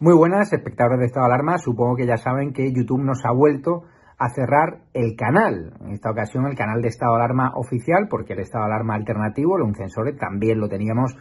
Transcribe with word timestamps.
Muy 0.00 0.14
buenas, 0.14 0.52
espectadores 0.52 1.00
de 1.00 1.06
Estado 1.06 1.26
de 1.26 1.34
Alarma. 1.34 1.58
Supongo 1.58 1.96
que 1.96 2.06
ya 2.06 2.16
saben 2.16 2.52
que 2.52 2.72
YouTube 2.72 3.02
nos 3.02 3.24
ha 3.24 3.32
vuelto 3.32 3.82
a 4.16 4.28
cerrar 4.28 4.82
el 4.94 5.16
canal. 5.16 5.72
En 5.80 5.90
esta 5.90 6.12
ocasión 6.12 6.46
el 6.46 6.54
canal 6.54 6.80
de 6.80 6.86
Estado 6.86 7.16
de 7.16 7.24
Alarma 7.24 7.50
oficial, 7.56 8.06
porque 8.08 8.34
el 8.34 8.38
Estado 8.38 8.66
de 8.66 8.74
Alarma 8.74 8.94
alternativo, 8.94 9.56
el 9.56 9.64
Uncensore, 9.64 10.12
también 10.12 10.60
lo 10.60 10.68
teníamos 10.68 11.16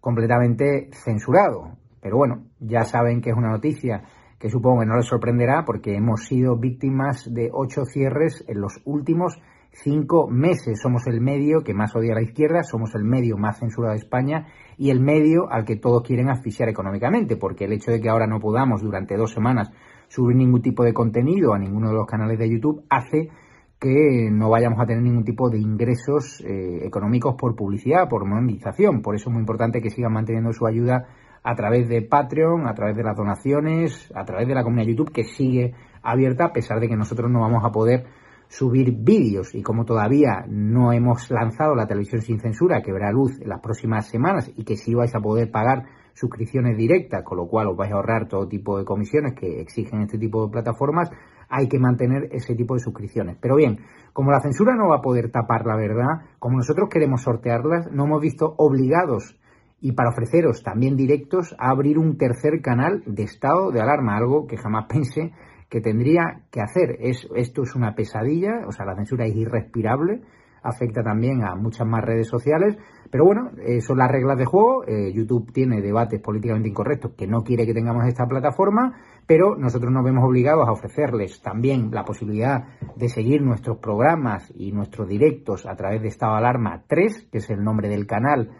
completamente 0.00 0.90
censurado. 0.90 1.76
Pero 2.02 2.16
bueno, 2.16 2.46
ya 2.58 2.82
saben 2.82 3.20
que 3.20 3.30
es 3.30 3.36
una 3.36 3.50
noticia 3.50 4.02
que 4.40 4.50
supongo 4.50 4.80
que 4.80 4.86
no 4.86 4.96
les 4.96 5.06
sorprenderá 5.06 5.64
porque 5.64 5.94
hemos 5.94 6.24
sido 6.24 6.56
víctimas 6.58 7.32
de 7.32 7.50
ocho 7.52 7.84
cierres 7.84 8.44
en 8.48 8.60
los 8.60 8.82
últimos 8.86 9.38
cinco 9.70 10.26
meses. 10.28 10.80
Somos 10.82 11.06
el 11.06 11.20
medio 11.20 11.62
que 11.62 11.74
más 11.74 11.94
odia 11.94 12.10
a 12.10 12.16
la 12.16 12.22
izquierda, 12.22 12.64
somos 12.64 12.92
el 12.96 13.04
medio 13.04 13.36
más 13.36 13.60
censurado 13.60 13.92
de 13.92 14.00
España 14.00 14.46
y 14.78 14.90
el 14.90 15.00
medio 15.00 15.50
al 15.50 15.64
que 15.64 15.76
todos 15.76 16.02
quieren 16.02 16.28
asfixiar 16.28 16.68
económicamente, 16.68 17.36
porque 17.36 17.64
el 17.64 17.72
hecho 17.72 17.90
de 17.90 18.00
que 18.00 18.08
ahora 18.08 18.26
no 18.26 18.40
podamos 18.40 18.82
durante 18.82 19.16
dos 19.16 19.32
semanas 19.32 19.70
subir 20.08 20.36
ningún 20.36 20.62
tipo 20.62 20.84
de 20.84 20.92
contenido 20.92 21.54
a 21.54 21.58
ninguno 21.58 21.88
de 21.88 21.94
los 21.94 22.06
canales 22.06 22.38
de 22.38 22.50
YouTube 22.50 22.84
hace 22.88 23.30
que 23.78 24.30
no 24.30 24.48
vayamos 24.48 24.80
a 24.80 24.86
tener 24.86 25.02
ningún 25.02 25.24
tipo 25.24 25.50
de 25.50 25.58
ingresos 25.58 26.42
eh, 26.46 26.80
económicos 26.84 27.34
por 27.34 27.54
publicidad, 27.54 28.08
por 28.08 28.24
monetización. 28.24 29.02
Por 29.02 29.14
eso 29.14 29.28
es 29.28 29.34
muy 29.34 29.40
importante 29.40 29.82
que 29.82 29.90
sigan 29.90 30.12
manteniendo 30.12 30.52
su 30.52 30.66
ayuda 30.66 31.06
a 31.42 31.54
través 31.54 31.88
de 31.88 32.02
Patreon, 32.02 32.66
a 32.66 32.74
través 32.74 32.96
de 32.96 33.04
las 33.04 33.16
donaciones, 33.16 34.10
a 34.14 34.24
través 34.24 34.48
de 34.48 34.54
la 34.54 34.64
comunidad 34.64 34.88
YouTube 34.88 35.12
que 35.12 35.24
sigue 35.24 35.74
abierta 36.02 36.46
a 36.46 36.52
pesar 36.52 36.80
de 36.80 36.88
que 36.88 36.96
nosotros 36.96 37.30
no 37.30 37.40
vamos 37.40 37.64
a 37.64 37.70
poder 37.70 38.06
subir 38.48 38.92
vídeos 38.92 39.54
y 39.54 39.62
como 39.62 39.84
todavía 39.84 40.44
no 40.48 40.92
hemos 40.92 41.30
lanzado 41.30 41.74
la 41.74 41.86
televisión 41.86 42.22
sin 42.22 42.40
censura 42.40 42.82
que 42.82 42.92
verá 42.92 43.10
luz 43.10 43.40
en 43.40 43.48
las 43.48 43.60
próximas 43.60 44.08
semanas 44.08 44.50
y 44.56 44.64
que 44.64 44.76
sí 44.76 44.94
vais 44.94 45.14
a 45.14 45.20
poder 45.20 45.50
pagar 45.50 45.84
suscripciones 46.14 46.76
directas, 46.76 47.22
con 47.22 47.36
lo 47.36 47.46
cual 47.46 47.68
os 47.68 47.76
vais 47.76 47.92
a 47.92 47.96
ahorrar 47.96 48.26
todo 48.26 48.48
tipo 48.48 48.78
de 48.78 48.84
comisiones 48.84 49.34
que 49.34 49.60
exigen 49.60 50.02
este 50.02 50.18
tipo 50.18 50.46
de 50.46 50.52
plataformas, 50.52 51.10
hay 51.48 51.68
que 51.68 51.78
mantener 51.78 52.28
ese 52.32 52.54
tipo 52.54 52.74
de 52.74 52.80
suscripciones. 52.80 53.36
Pero 53.40 53.56
bien, 53.56 53.80
como 54.12 54.30
la 54.30 54.40
censura 54.40 54.74
no 54.74 54.88
va 54.88 54.96
a 54.96 55.02
poder 55.02 55.30
tapar 55.30 55.66
la 55.66 55.76
verdad, 55.76 56.26
como 56.38 56.56
nosotros 56.56 56.88
queremos 56.90 57.22
sortearlas, 57.22 57.90
no 57.92 58.04
hemos 58.04 58.22
visto 58.22 58.54
obligados 58.56 59.38
y 59.80 59.92
para 59.92 60.08
ofreceros 60.08 60.62
también 60.62 60.96
directos 60.96 61.54
a 61.58 61.70
abrir 61.70 61.98
un 61.98 62.16
tercer 62.16 62.62
canal 62.62 63.02
de 63.06 63.24
estado 63.24 63.70
de 63.70 63.80
alarma, 63.80 64.16
algo 64.16 64.46
que 64.46 64.56
jamás 64.56 64.86
pensé 64.88 65.32
que 65.76 65.82
tendría 65.82 66.40
que 66.50 66.62
hacer. 66.62 66.96
Es, 67.00 67.28
esto 67.36 67.62
es 67.62 67.74
una 67.74 67.94
pesadilla, 67.94 68.66
o 68.66 68.72
sea, 68.72 68.86
la 68.86 68.94
censura 68.94 69.26
es 69.26 69.36
irrespirable, 69.36 70.22
afecta 70.62 71.02
también 71.02 71.44
a 71.44 71.54
muchas 71.54 71.86
más 71.86 72.02
redes 72.02 72.28
sociales, 72.28 72.78
pero 73.10 73.26
bueno, 73.26 73.50
eh, 73.62 73.82
son 73.82 73.98
las 73.98 74.10
reglas 74.10 74.38
de 74.38 74.46
juego. 74.46 74.84
Eh, 74.86 75.12
YouTube 75.12 75.52
tiene 75.52 75.82
debates 75.82 76.18
políticamente 76.22 76.70
incorrectos 76.70 77.12
que 77.12 77.26
no 77.26 77.42
quiere 77.42 77.66
que 77.66 77.74
tengamos 77.74 78.06
esta 78.06 78.24
plataforma, 78.24 78.94
pero 79.26 79.54
nosotros 79.54 79.92
nos 79.92 80.02
vemos 80.02 80.24
obligados 80.24 80.66
a 80.66 80.72
ofrecerles 80.72 81.42
también 81.42 81.90
la 81.90 82.04
posibilidad 82.04 82.68
de 82.96 83.10
seguir 83.10 83.42
nuestros 83.42 83.76
programas 83.76 84.50
y 84.56 84.72
nuestros 84.72 85.06
directos 85.06 85.66
a 85.66 85.76
través 85.76 86.00
de 86.00 86.08
Estado 86.08 86.36
Alarma 86.36 86.84
3, 86.88 87.28
que 87.30 87.36
es 87.36 87.50
el 87.50 87.62
nombre 87.62 87.90
del 87.90 88.06
canal 88.06 88.50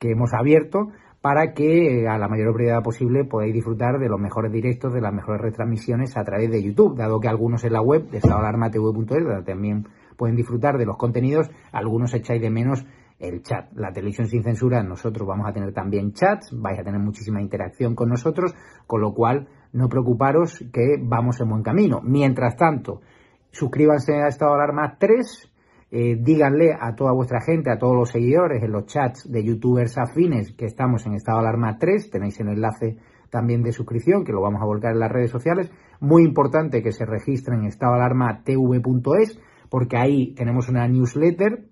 que 0.00 0.10
hemos 0.10 0.34
abierto, 0.34 0.88
para 1.24 1.54
que 1.54 2.02
eh, 2.02 2.06
a 2.06 2.18
la 2.18 2.28
mayor 2.28 2.52
brevedad 2.52 2.82
posible 2.82 3.24
podáis 3.24 3.54
disfrutar 3.54 3.98
de 3.98 4.10
los 4.10 4.20
mejores 4.20 4.52
directos, 4.52 4.92
de 4.92 5.00
las 5.00 5.10
mejores 5.10 5.40
retransmisiones 5.40 6.18
a 6.18 6.22
través 6.22 6.50
de 6.50 6.62
YouTube, 6.62 6.98
dado 6.98 7.18
que 7.18 7.28
algunos 7.28 7.64
en 7.64 7.72
la 7.72 7.80
web 7.80 8.10
de 8.10 8.18
estadoalarmatv.es, 8.18 9.46
también 9.46 9.88
pueden 10.18 10.36
disfrutar 10.36 10.76
de 10.76 10.84
los 10.84 10.98
contenidos, 10.98 11.50
algunos 11.72 12.12
echáis 12.12 12.42
de 12.42 12.50
menos 12.50 12.84
el 13.18 13.42
chat. 13.42 13.72
La 13.72 13.90
televisión 13.90 14.26
sin 14.26 14.42
censura, 14.42 14.82
nosotros 14.82 15.26
vamos 15.26 15.48
a 15.48 15.54
tener 15.54 15.72
también 15.72 16.12
chats, 16.12 16.52
vais 16.60 16.78
a 16.78 16.84
tener 16.84 17.00
muchísima 17.00 17.40
interacción 17.40 17.94
con 17.94 18.10
nosotros, 18.10 18.54
con 18.86 19.00
lo 19.00 19.14
cual 19.14 19.48
no 19.72 19.88
preocuparos 19.88 20.62
que 20.74 20.98
vamos 21.00 21.40
en 21.40 21.48
buen 21.48 21.62
camino. 21.62 22.02
Mientras 22.02 22.54
tanto, 22.54 23.00
suscríbanse 23.50 24.12
a 24.12 24.28
Estado 24.28 24.52
Alarma 24.52 24.98
3 24.98 25.53
eh, 25.96 26.16
díganle 26.20 26.74
a 26.74 26.96
toda 26.96 27.12
vuestra 27.12 27.40
gente, 27.40 27.70
a 27.70 27.78
todos 27.78 27.94
los 27.94 28.10
seguidores 28.10 28.64
en 28.64 28.72
los 28.72 28.86
chats 28.86 29.30
de 29.30 29.44
youtubers 29.44 29.96
afines 29.96 30.52
que 30.52 30.64
estamos 30.64 31.06
en 31.06 31.14
estado 31.14 31.38
de 31.38 31.46
alarma 31.46 31.78
3, 31.78 32.10
tenéis 32.10 32.40
el 32.40 32.48
enlace 32.48 32.96
también 33.30 33.62
de 33.62 33.70
suscripción 33.70 34.24
que 34.24 34.32
lo 34.32 34.40
vamos 34.40 34.60
a 34.60 34.64
volcar 34.64 34.90
en 34.90 34.98
las 34.98 35.12
redes 35.12 35.30
sociales. 35.30 35.70
Muy 36.00 36.24
importante 36.24 36.82
que 36.82 36.90
se 36.90 37.06
registren 37.06 37.60
en 37.60 37.66
estado 37.66 37.92
de 37.92 38.00
alarma 38.00 38.42
tv.es 38.42 39.38
porque 39.70 39.96
ahí 39.96 40.34
tenemos 40.34 40.68
una 40.68 40.88
newsletter, 40.88 41.68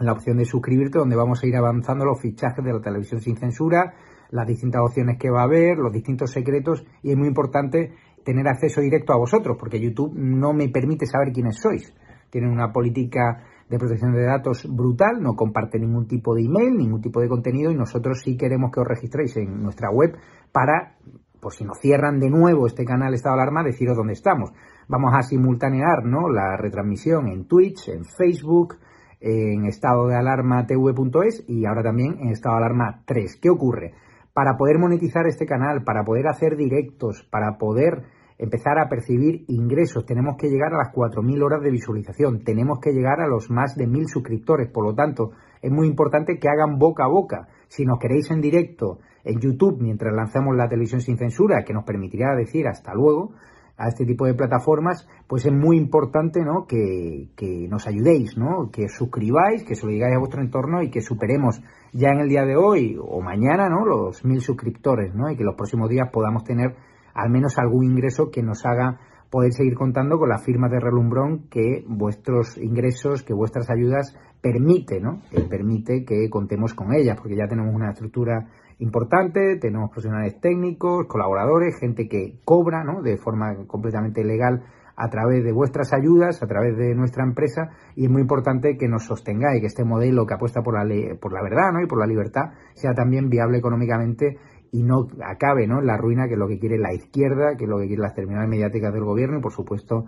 la 0.00 0.14
opción 0.14 0.38
de 0.38 0.46
suscribirte 0.46 0.98
donde 0.98 1.14
vamos 1.14 1.40
a 1.40 1.46
ir 1.46 1.54
avanzando 1.54 2.04
los 2.04 2.20
fichajes 2.20 2.64
de 2.64 2.72
la 2.72 2.80
televisión 2.80 3.20
sin 3.20 3.36
censura, 3.36 3.94
las 4.30 4.48
distintas 4.48 4.82
opciones 4.82 5.16
que 5.16 5.30
va 5.30 5.42
a 5.42 5.44
haber, 5.44 5.78
los 5.78 5.92
distintos 5.92 6.32
secretos 6.32 6.84
y 7.04 7.12
es 7.12 7.16
muy 7.16 7.28
importante 7.28 7.92
tener 8.24 8.48
acceso 8.48 8.80
directo 8.80 9.12
a 9.12 9.16
vosotros 9.16 9.56
porque 9.60 9.78
YouTube 9.78 10.12
no 10.16 10.52
me 10.52 10.68
permite 10.70 11.06
saber 11.06 11.32
quiénes 11.32 11.60
sois. 11.60 11.94
Tienen 12.30 12.50
una 12.50 12.72
política 12.72 13.44
de 13.70 13.78
protección 13.78 14.12
de 14.12 14.26
datos 14.26 14.66
brutal, 14.68 15.22
no 15.22 15.36
comparte 15.36 15.78
ningún 15.78 16.08
tipo 16.08 16.34
de 16.34 16.42
email, 16.42 16.76
ningún 16.76 17.00
tipo 17.00 17.20
de 17.20 17.28
contenido 17.28 17.70
y 17.70 17.76
nosotros 17.76 18.20
sí 18.24 18.36
queremos 18.36 18.72
que 18.72 18.80
os 18.80 18.86
registréis 18.86 19.36
en 19.36 19.62
nuestra 19.62 19.90
web 19.90 20.16
para, 20.50 20.96
por 21.40 21.54
si 21.54 21.64
nos 21.64 21.78
cierran 21.78 22.18
de 22.18 22.30
nuevo 22.30 22.66
este 22.66 22.84
canal 22.84 23.14
Estado 23.14 23.36
de 23.36 23.42
Alarma, 23.42 23.62
deciros 23.62 23.96
dónde 23.96 24.14
estamos. 24.14 24.50
Vamos 24.88 25.12
a 25.14 25.22
simultanear 25.22 26.04
¿no? 26.04 26.28
la 26.28 26.56
retransmisión 26.56 27.28
en 27.28 27.46
Twitch, 27.46 27.88
en 27.90 28.04
Facebook, 28.04 28.74
en 29.20 29.66
estado 29.66 30.08
de 30.08 30.16
alarma 30.16 30.66
tv.es 30.66 31.44
y 31.46 31.66
ahora 31.66 31.82
también 31.82 32.18
en 32.20 32.30
estado 32.30 32.56
de 32.56 32.64
alarma 32.64 33.02
3. 33.04 33.38
¿Qué 33.40 33.50
ocurre? 33.50 33.92
Para 34.32 34.56
poder 34.56 34.78
monetizar 34.78 35.26
este 35.26 35.46
canal, 35.46 35.84
para 35.84 36.02
poder 36.04 36.26
hacer 36.26 36.56
directos, 36.56 37.22
para 37.30 37.56
poder 37.58 38.02
empezar 38.40 38.78
a 38.78 38.88
percibir 38.88 39.44
ingresos. 39.48 40.06
Tenemos 40.06 40.36
que 40.38 40.48
llegar 40.48 40.72
a 40.72 40.78
las 40.78 40.94
4.000 40.94 41.44
horas 41.44 41.62
de 41.62 41.70
visualización. 41.70 42.42
Tenemos 42.42 42.80
que 42.80 42.92
llegar 42.92 43.20
a 43.20 43.28
los 43.28 43.50
más 43.50 43.76
de 43.76 43.86
1.000 43.86 44.06
suscriptores. 44.06 44.70
Por 44.70 44.86
lo 44.86 44.94
tanto, 44.94 45.32
es 45.60 45.70
muy 45.70 45.86
importante 45.86 46.38
que 46.38 46.48
hagan 46.48 46.78
boca 46.78 47.04
a 47.04 47.08
boca. 47.08 47.48
Si 47.68 47.84
nos 47.84 47.98
queréis 47.98 48.30
en 48.30 48.40
directo 48.40 48.98
en 49.24 49.38
YouTube 49.40 49.82
mientras 49.82 50.14
lanzamos 50.14 50.56
la 50.56 50.70
televisión 50.70 51.02
sin 51.02 51.18
censura, 51.18 51.64
que 51.64 51.74
nos 51.74 51.84
permitirá 51.84 52.34
decir 52.34 52.66
hasta 52.66 52.94
luego 52.94 53.32
a 53.76 53.88
este 53.88 54.06
tipo 54.06 54.24
de 54.24 54.32
plataformas, 54.32 55.06
pues 55.26 55.44
es 55.44 55.52
muy 55.52 55.76
importante 55.76 56.40
¿no? 56.42 56.66
que, 56.66 57.28
que 57.36 57.68
nos 57.68 57.86
ayudéis, 57.86 58.38
¿no? 58.38 58.70
que 58.70 58.88
suscribáis, 58.88 59.64
que 59.64 59.74
se 59.74 59.84
lo 59.84 59.92
digáis 59.92 60.16
a 60.16 60.18
vuestro 60.18 60.40
entorno 60.40 60.82
y 60.82 60.90
que 60.90 61.02
superemos 61.02 61.62
ya 61.92 62.08
en 62.08 62.20
el 62.20 62.28
día 62.28 62.44
de 62.44 62.56
hoy 62.56 62.98
o 62.98 63.20
mañana 63.20 63.68
¿no? 63.68 63.84
los 63.84 64.24
mil 64.24 64.40
suscriptores 64.40 65.14
¿no? 65.14 65.30
y 65.30 65.36
que 65.36 65.44
los 65.44 65.56
próximos 65.56 65.90
días 65.90 66.08
podamos 66.10 66.44
tener 66.44 66.74
al 67.20 67.30
menos 67.30 67.58
algún 67.58 67.84
ingreso 67.84 68.30
que 68.30 68.42
nos 68.42 68.64
haga 68.64 68.98
poder 69.30 69.52
seguir 69.52 69.74
contando 69.74 70.18
con 70.18 70.28
la 70.28 70.38
firma 70.38 70.68
de 70.68 70.80
relumbrón 70.80 71.48
que 71.48 71.84
vuestros 71.86 72.58
ingresos, 72.58 73.22
que 73.22 73.32
vuestras 73.32 73.70
ayudas 73.70 74.16
permite, 74.40 75.00
¿no? 75.00 75.22
permite 75.48 76.04
que 76.04 76.28
contemos 76.28 76.74
con 76.74 76.92
ellas, 76.92 77.16
porque 77.16 77.36
ya 77.36 77.46
tenemos 77.46 77.74
una 77.74 77.90
estructura 77.90 78.48
importante, 78.78 79.56
tenemos 79.60 79.90
profesionales 79.90 80.40
técnicos, 80.40 81.06
colaboradores, 81.06 81.78
gente 81.78 82.08
que 82.08 82.40
cobra, 82.44 82.82
¿no? 82.82 83.02
De 83.02 83.18
forma 83.18 83.66
completamente 83.66 84.24
legal 84.24 84.64
a 84.96 85.08
través 85.08 85.44
de 85.44 85.52
vuestras 85.52 85.92
ayudas, 85.92 86.42
a 86.42 86.46
través 86.46 86.76
de 86.76 86.94
nuestra 86.94 87.24
empresa, 87.24 87.70
y 87.94 88.04
es 88.04 88.10
muy 88.10 88.22
importante 88.22 88.76
que 88.76 88.88
nos 88.88 89.04
sostengáis, 89.04 89.60
que 89.60 89.66
este 89.66 89.84
modelo 89.84 90.26
que 90.26 90.34
apuesta 90.34 90.62
por 90.62 90.74
la, 90.74 90.84
ley, 90.84 91.14
por 91.18 91.32
la 91.32 91.42
verdad 91.42 91.72
¿no? 91.72 91.82
y 91.82 91.86
por 91.86 91.98
la 91.98 92.06
libertad 92.06 92.52
sea 92.74 92.92
también 92.92 93.30
viable 93.30 93.58
económicamente 93.58 94.38
y 94.72 94.82
no 94.82 95.08
acabe 95.24 95.66
¿no? 95.66 95.80
la 95.80 95.96
ruina 95.96 96.26
que 96.26 96.34
es 96.34 96.38
lo 96.38 96.48
que 96.48 96.58
quiere 96.58 96.78
la 96.78 96.92
izquierda, 96.92 97.56
que 97.56 97.64
es 97.64 97.70
lo 97.70 97.78
que 97.78 97.86
quiere 97.86 98.02
las 98.02 98.14
terminales 98.14 98.48
mediáticas 98.48 98.92
del 98.92 99.04
gobierno 99.04 99.38
y 99.38 99.42
por 99.42 99.52
supuesto 99.52 100.06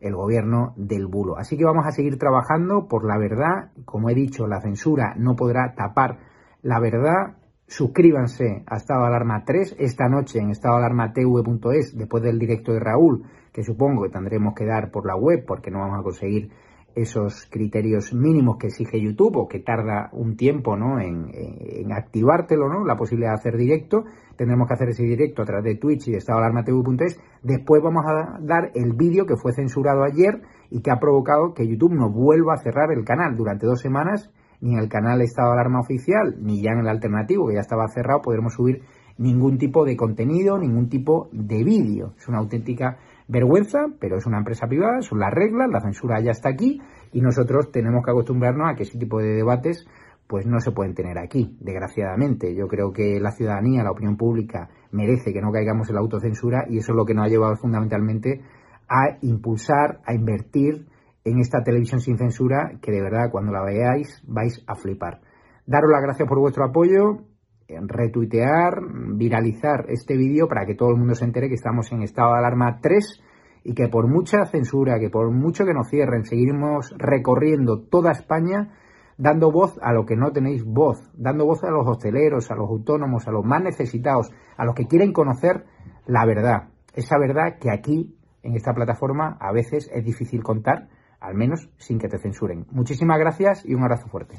el 0.00 0.14
gobierno 0.14 0.74
del 0.76 1.06
bulo. 1.06 1.36
Así 1.36 1.56
que 1.56 1.64
vamos 1.64 1.86
a 1.86 1.92
seguir 1.92 2.18
trabajando 2.18 2.86
por 2.88 3.04
la 3.04 3.18
verdad. 3.18 3.72
Como 3.84 4.10
he 4.10 4.14
dicho, 4.14 4.46
la 4.46 4.60
censura 4.60 5.14
no 5.16 5.34
podrá 5.34 5.74
tapar 5.74 6.18
la 6.62 6.78
verdad. 6.78 7.36
Suscríbanse 7.66 8.64
a 8.66 8.76
Estado 8.76 9.00
de 9.00 9.06
Alarma 9.06 9.44
3 9.44 9.76
esta 9.78 10.08
noche 10.08 10.38
en 10.38 10.50
estadoalarmatv.es 10.50 11.96
después 11.96 12.22
del 12.22 12.38
directo 12.38 12.72
de 12.72 12.80
Raúl, 12.80 13.24
que 13.52 13.64
supongo 13.64 14.02
que 14.02 14.10
tendremos 14.10 14.54
que 14.54 14.66
dar 14.66 14.90
por 14.90 15.06
la 15.06 15.16
web 15.16 15.44
porque 15.46 15.70
no 15.70 15.78
vamos 15.78 16.00
a 16.00 16.02
conseguir 16.02 16.50
esos 16.94 17.46
criterios 17.50 18.12
mínimos 18.14 18.56
que 18.56 18.68
exige 18.68 19.00
YouTube 19.00 19.36
o 19.36 19.48
que 19.48 19.58
tarda 19.58 20.10
un 20.12 20.36
tiempo 20.36 20.76
¿no? 20.76 21.00
en, 21.00 21.30
en, 21.32 21.92
activártelo, 21.92 22.68
¿no? 22.68 22.84
la 22.84 22.96
posibilidad 22.96 23.32
de 23.32 23.38
hacer 23.38 23.56
directo. 23.56 24.04
Tendremos 24.36 24.68
que 24.68 24.74
hacer 24.74 24.88
ese 24.88 25.02
directo 25.04 25.42
a 25.42 25.44
través 25.44 25.64
de 25.64 25.74
Twitch 25.76 26.08
y 26.08 26.12
de 26.12 26.18
estadoalarmatv.es. 26.18 27.20
Después 27.42 27.82
vamos 27.82 28.04
a 28.06 28.38
dar 28.40 28.70
el 28.74 28.92
vídeo 28.92 29.26
que 29.26 29.36
fue 29.36 29.52
censurado 29.52 30.04
ayer 30.04 30.42
y 30.70 30.80
que 30.80 30.90
ha 30.90 30.98
provocado 30.98 31.54
que 31.54 31.66
YouTube 31.66 31.94
no 31.94 32.10
vuelva 32.10 32.54
a 32.54 32.58
cerrar 32.58 32.90
el 32.92 33.04
canal 33.04 33.36
durante 33.36 33.66
dos 33.66 33.80
semanas, 33.80 34.30
ni 34.60 34.74
en 34.74 34.78
el 34.78 34.88
canal 34.88 35.20
Estado 35.20 35.48
de 35.48 35.54
Alarma 35.54 35.80
Oficial, 35.80 36.36
ni 36.40 36.62
ya 36.62 36.72
en 36.72 36.80
el 36.80 36.88
alternativo, 36.88 37.48
que 37.48 37.54
ya 37.54 37.60
estaba 37.60 37.86
cerrado, 37.88 38.22
podremos 38.22 38.54
subir 38.54 38.82
ningún 39.18 39.58
tipo 39.58 39.84
de 39.84 39.96
contenido, 39.96 40.58
ningún 40.58 40.88
tipo 40.88 41.28
de 41.32 41.62
vídeo. 41.62 42.14
Es 42.16 42.28
una 42.28 42.38
auténtica 42.38 42.98
vergüenza, 43.28 43.86
pero 44.00 44.16
es 44.16 44.26
una 44.26 44.38
empresa 44.38 44.66
privada, 44.66 45.00
son 45.00 45.18
las 45.18 45.32
reglas, 45.32 45.68
la 45.70 45.80
censura 45.80 46.20
ya 46.20 46.30
está 46.30 46.50
aquí 46.50 46.80
y 47.12 47.20
nosotros 47.20 47.70
tenemos 47.70 48.04
que 48.04 48.10
acostumbrarnos 48.10 48.70
a 48.70 48.74
que 48.74 48.82
ese 48.82 48.98
tipo 48.98 49.20
de 49.20 49.34
debates 49.34 49.86
pues 50.26 50.46
no 50.46 50.58
se 50.58 50.72
pueden 50.72 50.94
tener 50.94 51.18
aquí, 51.18 51.56
desgraciadamente. 51.60 52.54
Yo 52.54 52.66
creo 52.66 52.92
que 52.92 53.20
la 53.20 53.30
ciudadanía, 53.32 53.84
la 53.84 53.90
opinión 53.90 54.16
pública, 54.16 54.68
merece 54.90 55.32
que 55.32 55.40
no 55.40 55.52
caigamos 55.52 55.88
en 55.88 55.96
la 55.96 56.00
autocensura 56.00 56.64
y 56.68 56.78
eso 56.78 56.92
es 56.92 56.96
lo 56.96 57.04
que 57.04 57.14
nos 57.14 57.26
ha 57.26 57.28
llevado 57.28 57.56
fundamentalmente 57.56 58.42
a 58.88 59.18
impulsar, 59.20 60.00
a 60.06 60.14
invertir 60.14 60.86
en 61.24 61.40
esta 61.40 61.62
televisión 61.62 62.00
sin 62.00 62.18
censura 62.18 62.78
que 62.82 62.92
de 62.92 63.02
verdad 63.02 63.30
cuando 63.30 63.52
la 63.52 63.62
veáis 63.62 64.22
vais 64.26 64.62
a 64.66 64.74
flipar. 64.74 65.20
Daros 65.66 65.90
las 65.90 66.02
gracias 66.02 66.28
por 66.28 66.38
vuestro 66.38 66.64
apoyo, 66.64 67.20
retuitear, 67.68 68.80
viralizar 69.14 69.86
este 69.88 70.16
vídeo 70.16 70.48
para 70.48 70.66
que 70.66 70.74
todo 70.74 70.90
el 70.90 70.96
mundo 70.96 71.14
se 71.14 71.24
entere 71.24 71.48
que 71.48 71.54
estamos 71.54 71.90
en 71.92 72.02
estado 72.02 72.32
de 72.32 72.38
alarma 72.38 72.78
3 72.80 73.22
y 73.64 73.74
que 73.74 73.88
por 73.88 74.08
mucha 74.08 74.44
censura, 74.46 74.98
que 74.98 75.10
por 75.10 75.30
mucho 75.30 75.64
que 75.64 75.72
nos 75.72 75.88
cierren, 75.88 76.24
seguimos 76.24 76.94
recorriendo 76.98 77.80
toda 77.80 78.12
España 78.12 78.70
dando 79.16 79.50
voz 79.50 79.78
a 79.82 79.92
lo 79.92 80.04
que 80.04 80.16
no 80.16 80.32
tenéis 80.32 80.64
voz, 80.64 81.10
dando 81.14 81.46
voz 81.46 81.62
a 81.64 81.70
los 81.70 81.86
hosteleros, 81.86 82.50
a 82.50 82.56
los 82.56 82.68
autónomos, 82.68 83.26
a 83.26 83.30
los 83.30 83.44
más 83.44 83.62
necesitados, 83.62 84.30
a 84.56 84.64
los 84.64 84.74
que 84.74 84.86
quieren 84.86 85.12
conocer 85.12 85.64
la 86.06 86.26
verdad. 86.26 86.68
Esa 86.94 87.18
verdad 87.18 87.58
que 87.60 87.70
aquí, 87.70 88.16
en 88.42 88.54
esta 88.54 88.74
plataforma, 88.74 89.36
a 89.40 89.52
veces 89.52 89.90
es 89.92 90.04
difícil 90.04 90.42
contar, 90.42 90.88
al 91.20 91.34
menos 91.34 91.70
sin 91.78 91.98
que 91.98 92.08
te 92.08 92.18
censuren. 92.18 92.66
Muchísimas 92.70 93.18
gracias 93.18 93.64
y 93.64 93.74
un 93.74 93.82
abrazo 93.82 94.08
fuerte. 94.08 94.36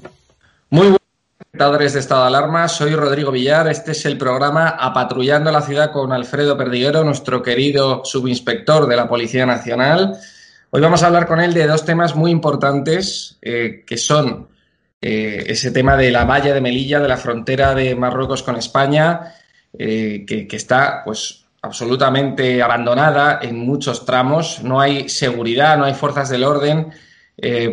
De 1.57 1.86
Estado 1.86 2.24
de 2.24 2.28
Alarma, 2.28 2.68
soy 2.68 2.96
Rodrigo 2.96 3.31
Villar. 3.31 3.69
Este 3.69 3.94
es 3.94 4.06
el 4.06 4.18
programa 4.18 4.75
Apatrullando 4.78 5.50
la 5.52 5.62
Ciudad 5.62 5.90
con 5.90 6.12
Alfredo 6.12 6.57
Perdiguero, 6.57 7.06
nuestro 7.06 7.42
querido 7.42 8.04
subinspector 8.04 8.86
de 8.88 8.96
la 8.98 9.07
Policía 9.07 9.46
Nacional. 9.46 10.18
Hoy 10.69 10.81
vamos 10.81 11.02
a 11.02 11.07
hablar 11.07 11.25
con 11.25 11.40
él 11.40 11.54
de 11.54 11.66
dos 11.66 11.86
temas 11.86 12.13
muy 12.13 12.30
importantes 12.30 13.38
eh, 13.42 13.86
que 13.88 13.96
son 13.96 14.50
eh, 15.02 15.46
ese 15.48 15.72
tema 15.72 15.96
de 15.96 16.12
la 16.12 16.25
valla 16.25 16.54
de 16.54 16.60
Melilla, 16.60 17.00
de 17.00 17.07
la 17.07 17.16
frontera 17.16 17.74
de 17.74 17.96
Marruecos 17.96 18.44
con 18.44 18.58
España, 18.58 19.34
eh, 19.80 20.25
que, 20.28 20.48
está 20.51 21.04
pues 21.06 21.46
absolutamente 21.62 22.62
abandonada 22.62 23.40
en 23.42 23.58
muchos 23.58 24.06
tramos. 24.06 24.62
No 24.62 24.81
hay 24.81 25.08
seguridad, 25.08 25.78
no 25.78 25.86
hay 25.86 25.94
fuerzas 25.94 26.30
del 26.30 26.44
orden, 26.44 26.92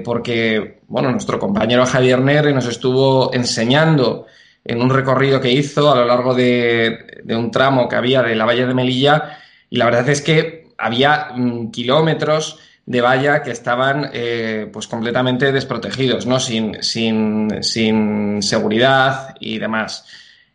porque 0.05 0.81
bueno, 0.92 1.10
nuestro 1.10 1.38
compañero 1.38 1.86
Javier 1.86 2.20
Nere 2.20 2.52
nos 2.52 2.66
estuvo 2.66 3.32
enseñando 3.32 4.26
en 4.62 4.82
un 4.82 4.90
recorrido 4.90 5.40
que 5.40 5.50
hizo 5.50 5.90
a 5.90 5.96
lo 5.96 6.04
largo 6.04 6.34
de, 6.34 7.22
un 7.30 7.50
tramo 7.50 7.88
que 7.88 7.96
había 7.96 8.20
de 8.20 8.36
la 8.36 8.44
valla 8.44 8.66
de 8.66 8.74
Melilla, 8.74 9.38
y 9.70 9.78
la 9.78 9.86
verdad 9.86 10.06
es 10.10 10.20
que 10.20 10.66
había 10.76 11.30
mm, 11.34 11.70
kilómetros 11.70 12.58
de 12.84 13.00
valla 13.00 13.42
que 13.42 13.52
estaban 13.52 14.10
eh, 14.12 14.68
pues 14.70 14.86
completamente 14.86 15.50
desprotegidos, 15.50 16.26
¿no? 16.26 16.38
Sin, 16.38 16.82
sin, 16.82 17.62
sin, 17.62 18.42
seguridad 18.42 19.34
y 19.40 19.58
demás. 19.58 20.04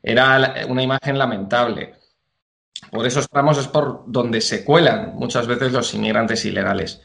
Era 0.04 0.54
una 0.68 0.84
imagen 0.84 1.18
lamentable. 1.18 1.96
Por 2.92 3.08
esos 3.08 3.28
tramos 3.28 3.58
es 3.58 3.68
por 3.68 4.04
donde 4.06 4.40
se 4.42 4.64
cuelan 4.64 5.16
muchas 5.16 5.48
veces 5.48 5.72
los 5.72 5.92
inmigrantes 5.96 6.46
ilegales. 6.46 7.02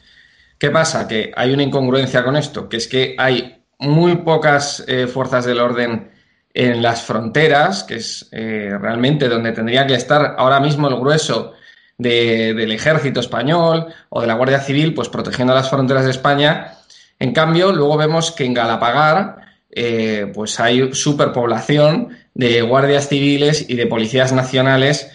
¿Qué 0.63 0.71
pasa? 0.71 1.09
Que 1.09 1.29
hay 1.35 1.51
una 1.51 1.63
incongruencia 1.63 2.23
con 2.23 2.37
esto, 2.37 2.69
que 2.69 2.77
es 2.77 2.87
que 2.87 3.17
hay 3.17 3.65
muy 3.79 4.15
pocas 4.15 4.81
eh, 4.87 5.07
fuerzas 5.07 5.43
del 5.43 5.59
orden 5.59 6.09
en 6.53 6.81
las 6.81 7.01
fronteras, 7.01 7.83
que 7.83 7.95
es 7.95 8.29
eh, 8.31 8.71
realmente 8.79 9.27
donde 9.27 9.51
tendría 9.51 9.85
que 9.85 9.95
estar 9.95 10.35
ahora 10.37 10.61
mismo 10.61 10.87
el 10.87 10.95
grueso 10.95 11.51
del 11.97 12.71
ejército 12.71 13.19
español 13.19 13.87
o 14.07 14.21
de 14.21 14.27
la 14.27 14.35
Guardia 14.35 14.61
Civil, 14.61 14.93
pues 14.93 15.09
protegiendo 15.09 15.53
las 15.53 15.69
fronteras 15.69 16.05
de 16.05 16.11
España. 16.11 16.75
En 17.19 17.33
cambio, 17.33 17.73
luego 17.73 17.97
vemos 17.97 18.31
que 18.31 18.45
en 18.45 18.53
Galapagar, 18.53 19.41
eh, 19.69 20.31
pues 20.33 20.61
hay 20.61 20.93
superpoblación 20.93 22.17
de 22.35 22.61
guardias 22.61 23.09
civiles 23.09 23.65
y 23.67 23.75
de 23.75 23.87
policías 23.87 24.31
nacionales, 24.31 25.11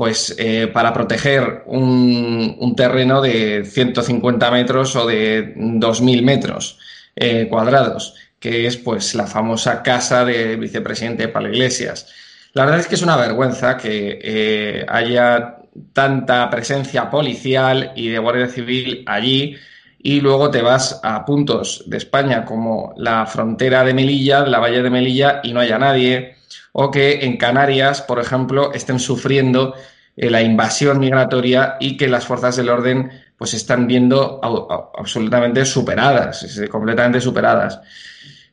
pues 0.00 0.34
eh, 0.38 0.66
para 0.72 0.94
proteger 0.94 1.62
un, 1.66 2.74
terreno 2.74 3.20
de 3.20 3.66
150 3.66 4.50
metros 4.50 4.96
o 4.96 5.06
de 5.06 5.54
2.000 5.54 6.22
metros 6.22 6.78
eh, 7.16 7.48
cuadrados, 7.50 8.14
que 8.38 8.66
es 8.66 8.78
pues 8.78 9.14
la 9.14 9.26
famosa 9.26 9.82
casa 9.82 10.24
del 10.24 10.56
vicepresidente 10.56 11.28
Pablo 11.28 11.50
Iglesias. 11.50 12.08
La 12.54 12.64
verdad 12.64 12.80
es 12.80 12.86
que 12.86 12.94
es 12.94 13.02
una 13.02 13.18
vergüenza 13.18 13.76
que 13.76 14.86
haya 14.88 15.58
tanta 15.92 16.48
presencia 16.48 17.10
policial 17.10 17.92
y 17.94 18.08
de 18.08 18.18
Guardia 18.20 18.48
Civil 18.48 19.04
allí 19.06 19.54
y 19.98 20.22
luego 20.22 20.50
te 20.50 20.62
vas 20.62 20.98
a 21.02 21.26
puntos 21.26 21.84
de 21.88 21.98
España 21.98 22.46
como 22.46 22.94
la 22.96 23.26
frontera 23.26 23.84
de 23.84 23.92
Melilla, 23.92 24.46
la 24.46 24.60
Valle 24.60 24.82
de 24.82 24.88
Melilla 24.88 25.40
y 25.42 25.52
no 25.52 25.60
haya 25.60 25.78
nadie, 25.78 26.36
o 26.72 26.90
que 26.90 27.24
en 27.24 27.36
Canarias, 27.36 28.02
por 28.02 28.18
ejemplo, 28.18 28.72
estén 28.72 28.98
sufriendo 28.98 29.74
eh, 30.16 30.30
la 30.30 30.42
invasión 30.42 30.98
migratoria 30.98 31.76
y 31.80 31.96
que 31.96 32.08
las 32.08 32.26
fuerzas 32.26 32.56
del 32.56 32.68
orden 32.68 33.10
pues 33.36 33.54
están 33.54 33.86
viendo 33.86 34.38
absolutamente 34.42 35.64
superadas, 35.64 36.46
completamente 36.70 37.20
superadas. 37.20 37.80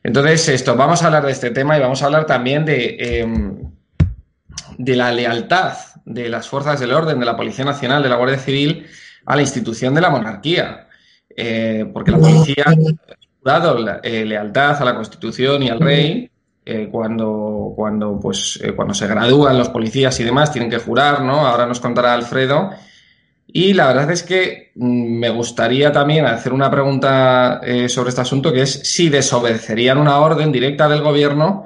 Entonces, 0.02 0.48
esto, 0.48 0.76
vamos 0.76 1.02
a 1.02 1.06
hablar 1.06 1.26
de 1.26 1.32
este 1.32 1.50
tema 1.50 1.76
y 1.76 1.80
vamos 1.80 2.02
a 2.02 2.06
hablar 2.06 2.24
también 2.24 2.64
de, 2.64 2.96
em, 2.98 3.70
de 4.78 4.96
la 4.96 5.12
lealtad 5.12 5.76
de 6.08 6.28
las 6.30 6.48
fuerzas 6.48 6.80
del 6.80 6.92
orden, 6.92 7.20
de 7.20 7.26
la 7.26 7.36
Policía 7.36 7.64
Nacional, 7.64 8.02
de 8.02 8.08
la 8.08 8.16
Guardia 8.16 8.38
Civil, 8.38 8.86
a 9.26 9.36
la 9.36 9.42
institución 9.42 9.94
de 9.94 10.00
la 10.00 10.08
monarquía. 10.08 10.88
Eh, 11.36 11.88
porque 11.92 12.10
la 12.10 12.18
policía 12.18 12.64
ha 12.66 12.74
dado 13.44 14.00
eh, 14.02 14.24
lealtad 14.24 14.80
a 14.80 14.84
la 14.84 14.94
Constitución 14.94 15.62
y 15.62 15.68
al 15.68 15.80
rey. 15.80 16.30
Eh, 16.70 16.88
cuando, 16.90 17.72
cuando, 17.74 18.20
pues, 18.20 18.60
cuando 18.76 18.92
se 18.92 19.06
gradúan 19.06 19.56
los 19.56 19.70
policías 19.70 20.18
y 20.20 20.24
demás, 20.24 20.52
tienen 20.52 20.70
que 20.70 20.78
jurar, 20.78 21.22
¿no? 21.22 21.46
Ahora 21.46 21.66
nos 21.66 21.80
contará 21.80 22.12
Alfredo. 22.12 22.70
Y 23.46 23.72
la 23.72 23.86
verdad 23.86 24.10
es 24.10 24.22
que 24.22 24.72
mm, 24.74 25.18
me 25.18 25.30
gustaría 25.30 25.90
también 25.92 26.26
hacer 26.26 26.52
una 26.52 26.70
pregunta 26.70 27.60
sobre 27.88 28.10
este 28.10 28.20
asunto, 28.20 28.52
que 28.52 28.62
es 28.62 28.72
si 28.84 29.08
desobedecerían 29.08 29.98
una 29.98 30.18
orden 30.18 30.52
directa 30.52 30.88
del 30.88 31.00
gobierno 31.00 31.64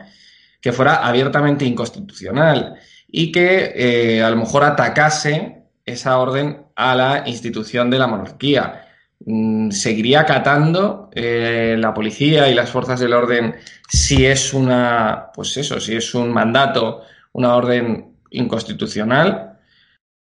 que 0.63 0.73
fuera 0.73 1.07
abiertamente 1.07 1.65
inconstitucional 1.65 2.77
y 3.09 3.31
que 3.31 3.73
eh, 3.75 4.23
a 4.23 4.31
lo 4.31 4.37
mejor 4.37 4.65
atacase 4.65 5.65
esa 5.85 6.19
orden 6.19 6.67
a 6.77 6.95
la 6.95 7.25
institución 7.27 7.91
de 7.91 7.99
la 7.99 8.07
monarquía. 8.07 8.87
Mm, 9.25 9.71
¿Seguiría 9.71 10.21
acatando 10.21 11.11
eh, 11.13 11.77
la 11.79 11.95
policía 11.95 12.49
y 12.49 12.55
las 12.55 12.71
fuerzas 12.71 12.99
del 12.99 13.13
orden 13.13 13.57
si 13.89 14.27
es 14.27 14.53
una, 14.53 15.31
pues 15.35 15.57
eso, 15.57 15.79
si 15.79 15.95
es 15.95 16.15
un 16.15 16.33
mandato, 16.33 17.03
una 17.33 17.55
orden 17.55 18.17
inconstitucional? 18.31 19.59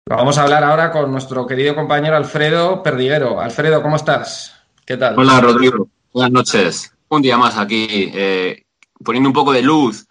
Vamos 0.07 0.37
a 0.37 0.43
hablar 0.43 0.63
ahora 0.63 0.91
con 0.91 1.11
nuestro 1.11 1.47
querido 1.47 1.73
compañero 1.73 2.15
Alfredo 2.15 2.83
Perdiguero. 2.83 3.41
Alfredo, 3.41 3.81
¿cómo 3.81 3.95
estás? 3.95 4.53
¿Qué 4.85 4.97
tal? 4.97 5.17
Hola, 5.17 5.41
Rodrigo. 5.41 5.87
Buenas 6.13 6.31
noches. 6.31 6.93
Un 7.09 7.23
día 7.23 7.37
más 7.37 7.57
aquí, 7.57 8.11
eh, 8.13 8.65
poniendo 9.03 9.29
un 9.29 9.33
poco 9.33 9.51
de 9.51 9.63
luz 9.63 10.05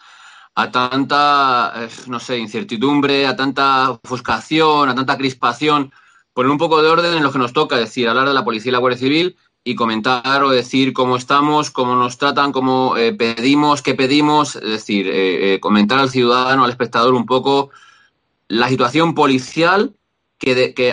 a 0.57 0.71
tanta, 0.71 1.73
eh, 1.77 1.89
no 2.09 2.19
sé, 2.19 2.39
incertidumbre, 2.39 3.27
a 3.27 3.37
tanta 3.37 3.91
ofuscación, 3.91 4.89
a 4.89 4.95
tanta 4.95 5.17
crispación, 5.17 5.93
poner 6.35 6.51
un 6.51 6.59
poco 6.59 6.83
de 6.83 6.89
orden 6.89 7.15
en 7.15 7.23
lo 7.23 7.33
que 7.33 7.39
nos 7.39 7.53
toca, 7.53 7.77
es 7.77 7.87
decir, 7.87 8.09
hablar 8.09 8.29
de 8.29 8.35
la 8.35 8.45
policía 8.45 8.71
y 8.71 8.73
la 8.73 8.79
Guardia 8.79 8.99
Civil 8.99 9.37
y 9.65 9.75
comentar 9.75 10.43
o 10.43 10.51
decir 10.51 10.93
cómo 10.93 11.17
estamos, 11.17 11.71
cómo 11.71 11.95
nos 11.95 12.19
tratan, 12.19 12.53
cómo 12.53 12.99
eh, 12.99 13.15
pedimos, 13.15 13.81
qué 13.81 13.95
pedimos, 13.95 14.57
es 14.57 14.63
decir, 14.63 15.09
eh, 15.11 15.59
comentar 15.61 15.99
al 16.01 16.11
ciudadano, 16.11 16.65
al 16.65 16.71
espectador 16.71 17.15
un 17.15 17.25
poco 17.25 17.71
la 18.49 18.69
situación 18.69 19.15
policial 19.15 19.95
que, 20.37 20.75
que 20.75 20.93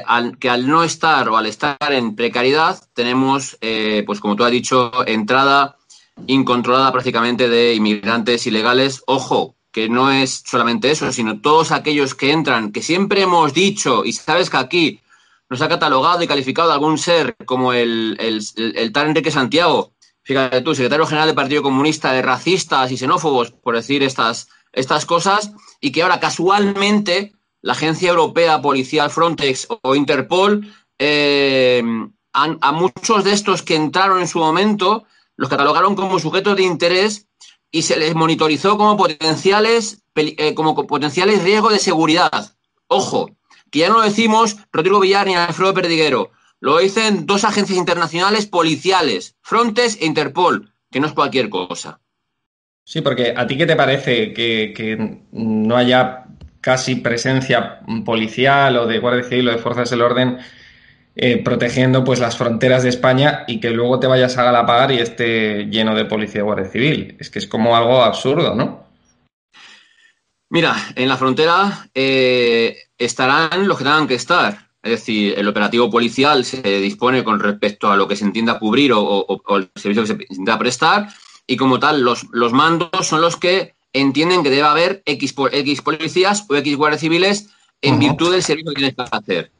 al 0.50 0.68
no 0.68 0.86
estar 0.86 1.28
o 1.28 1.36
al 1.36 1.48
estar 1.48 1.78
en 1.90 2.16
precariedad 2.16 2.82
tenemos, 2.94 3.58
pues 4.06 4.22
como 4.22 4.38
tú 4.38 4.46
has 4.46 4.52
dicho, 4.52 4.92
entrada 5.06 5.76
incontrolada 6.28 6.92
prácticamente 6.92 7.50
de 7.50 7.76
inmigrantes 7.76 8.48
ilegales. 8.48 9.04
Ojo, 9.08 9.56
que 9.72 9.90
no 9.90 10.12
es 10.12 10.44
solamente 10.46 10.92
eso, 10.92 11.12
sino 11.12 11.40
todos 11.40 11.72
aquellos 11.72 12.14
que 12.16 12.32
entran, 12.32 12.72
que 12.72 12.82
siempre 12.82 13.22
hemos 13.22 13.54
dicho, 13.54 14.04
y 14.06 14.14
sabes 14.14 14.50
que 14.50 14.58
aquí 14.58 15.00
nos 15.51 15.62
ha 15.62 15.67
catalogado 15.67 16.24
y 16.24 16.27
calificado 16.27 16.72
algún 16.72 16.98
ser 16.98 17.36
como 17.46 17.74
el, 17.74 18.15
el, 18.20 18.91
tal 18.93 19.10
Enrique 19.10 19.31
Santiago, 19.31 19.91
fíjate 20.24 20.62
tú, 20.62 20.74
secretario 20.74 21.05
general 21.05 21.27
del 21.27 21.36
Partido 21.36 21.62
Comunista, 21.62 22.13
de 22.13 22.22
racistas 22.22 22.89
y 22.89 22.98
xenófobos, 22.98 23.51
por 23.51 23.75
decir 23.75 24.01
estas, 24.01 24.48
estas 24.72 25.05
cosas, 25.05 25.51
y 25.81 25.91
que 25.91 26.03
ahora 26.03 26.22
casualmente 26.22 27.34
la 27.62 27.74
Agencia 27.74 28.12
Europea 28.12 28.62
Policial 28.62 29.10
Frontex 29.10 29.67
o 29.81 29.93
Interpol, 29.93 30.74
eh, 30.98 31.84
a 32.31 32.72
muchos 32.72 33.25
de 33.25 33.34
estos 33.34 33.62
que 33.62 33.75
entraron 33.75 34.22
en 34.22 34.29
su 34.29 34.39
momento, 34.39 35.03
los 35.36 35.50
catalogaron 35.50 35.96
como 35.96 36.17
sujetos 36.20 36.55
de 36.55 36.63
interés 36.63 37.27
y 37.70 37.81
se 37.81 37.98
les 37.98 38.15
monitorizó 38.15 38.77
como 38.77 38.96
potenciales, 38.96 40.01
eh, 40.15 40.53
como 40.53 40.88
potenciales 40.88 41.43
riesgos 41.43 41.74
de 41.74 41.79
seguridad. 41.79 42.55
Ojo, 42.88 43.31
que 43.72 43.80
ya 43.80 43.90
no 43.90 43.96
lo 43.96 44.04
decimos 44.04 44.58
Rodrigo 44.72 45.00
Villar 45.00 45.25
ni 45.25 45.36
Alfredo 45.36 45.74
Perdiguero, 45.74 46.32
lo 46.60 46.78
dicen 46.78 47.25
dos 47.25 47.44
agencias 47.44 47.80
internacionales 47.80 48.46
policiales, 48.46 49.36
Frontex 49.42 49.98
e 50.00 50.06
Interpol, 50.06 50.72
que 50.92 51.00
no 51.00 51.08
es 51.08 51.13
cualquier 51.13 51.50
cosa. 51.50 52.00
Sí, 52.84 53.01
porque 53.01 53.34
a 53.36 53.48
ti 53.48 53.58
qué 53.58 53.66
te 53.66 53.75
parece 53.75 54.34
que, 54.34 55.22
no 55.32 55.75
haya 55.75 56.25
casi 56.60 56.96
presencia 56.96 57.80
policial 58.06 58.78
o 58.78 58.86
de 58.86 59.00
Guardia 59.00 59.24
Civil 59.24 59.50
o 59.50 59.51
de 59.54 59.58
Fuerzas 59.58 59.90
del 59.90 60.01
Orden 60.01 60.38
eh, 61.16 61.38
protegiendo 61.44 62.04
pues 62.04 62.20
las 62.20 62.38
fronteras 62.38 62.84
de 62.84 62.90
España 62.90 63.44
y 63.48 63.60
que 63.60 63.72
luego 63.72 64.00
te 64.00 64.08
vayas 64.08 64.38
a 64.38 64.44
Galapagar 64.44 64.92
y 64.92 65.00
esté 65.00 65.66
lleno 65.66 65.96
de 65.96 66.06
policía 66.06 66.42
y 66.42 66.44
Guardia 66.44 66.70
Civil. 66.70 67.16
Es 67.20 67.30
que 67.30 67.40
es 67.40 67.48
como 67.48 67.75
algo 67.75 68.04
absurdo, 68.04 68.54
¿no? 68.54 68.91
Mira, 70.51 70.75
en 70.96 71.08
la 71.08 71.15
frontera 71.15 71.88
eh, 71.93 72.77
estarán 72.98 73.70
los 73.70 73.77
que 73.77 73.86
tengan 73.86 74.05
que 74.05 74.15
estar. 74.15 74.70
Es 74.84 74.91
decir, 74.91 75.34
el 75.38 75.48
operativo 75.48 75.89
policial 75.89 76.43
se 76.43 76.62
dispone 76.81 77.24
con 77.24 77.39
respecto 77.39 77.89
a 77.89 77.96
lo 77.96 78.05
que 78.05 78.17
se 78.17 78.25
entienda 78.25 78.60
cubrir 78.60 78.91
o, 78.93 79.41
el 79.55 79.72
servicio 79.75 80.03
que 80.03 80.08
se 80.08 80.13
entienda 80.13 80.60
prestar 80.60 81.08
y 81.48 81.55
como 81.55 81.79
tal 81.79 82.01
los, 82.01 82.25
los 82.34 82.51
mandos 82.51 83.08
son 83.08 83.22
los 83.22 83.38
que 83.38 83.75
entienden 83.93 84.43
que 84.43 84.50
debe 84.50 84.63
haber 84.63 85.01
X, 85.05 85.34
X 85.53 85.81
policías 85.81 86.46
o 86.50 86.55
X 86.58 86.75
guardias 86.75 87.00
civiles 87.00 87.50
en 87.79 87.98
virtud 87.98 88.34
del 88.34 88.43
servicio 88.43 88.72
que 88.72 88.75
tienes 88.75 88.96
que 88.96 89.05
hacer. 89.10 89.51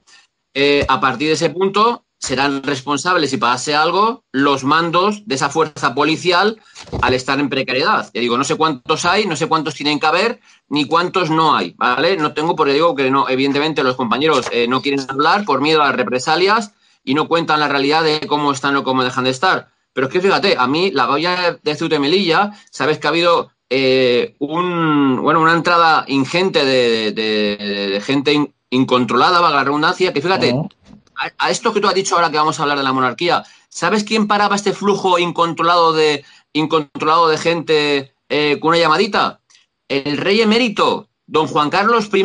Eh, 0.54 0.86
a 0.90 1.00
partir 1.00 1.30
de 1.30 1.36
ese 1.36 1.52
punto 1.52 2.04
serán 2.22 2.62
responsables 2.62 3.32
si 3.32 3.38
pase 3.38 3.74
algo 3.74 4.24
los 4.32 4.64
mandos 4.64 5.24
de 5.26 5.36
esa 5.36 5.50
fuerza 5.50 5.96
policial 5.96 6.62
al 7.02 7.16
estar 7.16 7.40
en 7.40 7.50
precariedad. 7.50 8.12
Ya 8.14 8.22
digo, 8.22 8.38
no 8.38 8.44
sé 8.44 8.56
cuántos 8.56 9.06
hay, 9.06 9.26
no 9.26 9.36
sé 9.36 9.48
cuántos 9.48 9.74
tienen 9.74 10.00
que 10.00 10.06
haber, 10.06 10.40
ni 10.70 10.86
cuántos 10.86 11.32
no 11.32 11.56
hay, 11.56 11.74
¿vale? 11.78 12.18
No 12.18 12.34
tengo, 12.34 12.56
porque 12.56 12.74
digo 12.74 12.96
que 12.96 13.10
no, 13.10 13.28
evidentemente 13.28 13.84
los 13.84 13.96
compañeros 13.96 14.46
eh, 14.52 14.68
no 14.68 14.84
quieren 14.84 15.04
hablar 15.10 15.46
por 15.46 15.62
miedo 15.62 15.82
a 15.82 15.88
las 15.88 15.96
represalias 15.96 16.74
y 17.04 17.16
no 17.16 17.28
cuentan 17.28 17.60
la 17.60 17.68
realidad 17.68 18.04
de 18.04 18.20
cómo 18.28 18.52
están 18.52 18.76
o 18.76 18.84
cómo 18.84 19.04
dejan 19.04 19.24
de 19.24 19.32
estar. 19.32 19.70
Pero 19.92 20.08
es 20.08 20.14
que 20.14 20.22
fíjate, 20.22 20.56
a 20.58 20.68
mí 20.68 20.92
la 20.92 21.08
valla 21.08 21.60
de 21.62 21.76
Ceuta 21.76 22.00
Melilla, 22.00 22.52
sabes 22.70 23.00
que 23.00 23.08
ha 23.08 23.10
habido 23.10 23.52
eh, 23.68 24.36
un, 24.38 25.20
bueno, 25.24 25.42
una 25.42 25.54
entrada 25.54 26.06
ingente 26.08 26.64
de, 26.64 28.00
gente 28.06 28.54
incontrolada, 28.70 29.42
valga 29.42 29.58
la 29.58 29.64
redundancia, 29.64 30.14
que 30.14 30.22
fíjate, 30.22 30.54
a, 31.38 31.52
esto 31.52 31.74
que 31.74 31.80
tú 31.80 31.88
has 31.88 31.94
dicho 31.94 32.16
ahora 32.16 32.32
que 32.32 32.38
vamos 32.38 32.60
a 32.60 32.64
hablar 32.64 32.78
de 32.78 32.84
la 32.84 32.94
monarquía, 32.94 33.44
¿sabes 33.70 34.04
quién 34.04 34.28
paraba 34.28 34.56
este 34.56 34.74
flujo 34.74 35.20
incontrolado 35.20 35.94
de, 35.94 36.26
incontrolado 36.54 37.28
de 37.28 37.38
gente 37.38 38.14
eh, 38.30 38.60
con 38.60 38.70
una 38.70 38.80
llamadita? 38.80 39.42
El 39.88 40.18
rey 40.18 40.42
emérito, 40.42 41.10
don 41.28 41.48
Juan 41.48 41.70
Carlos 41.70 42.10
I, 42.14 42.24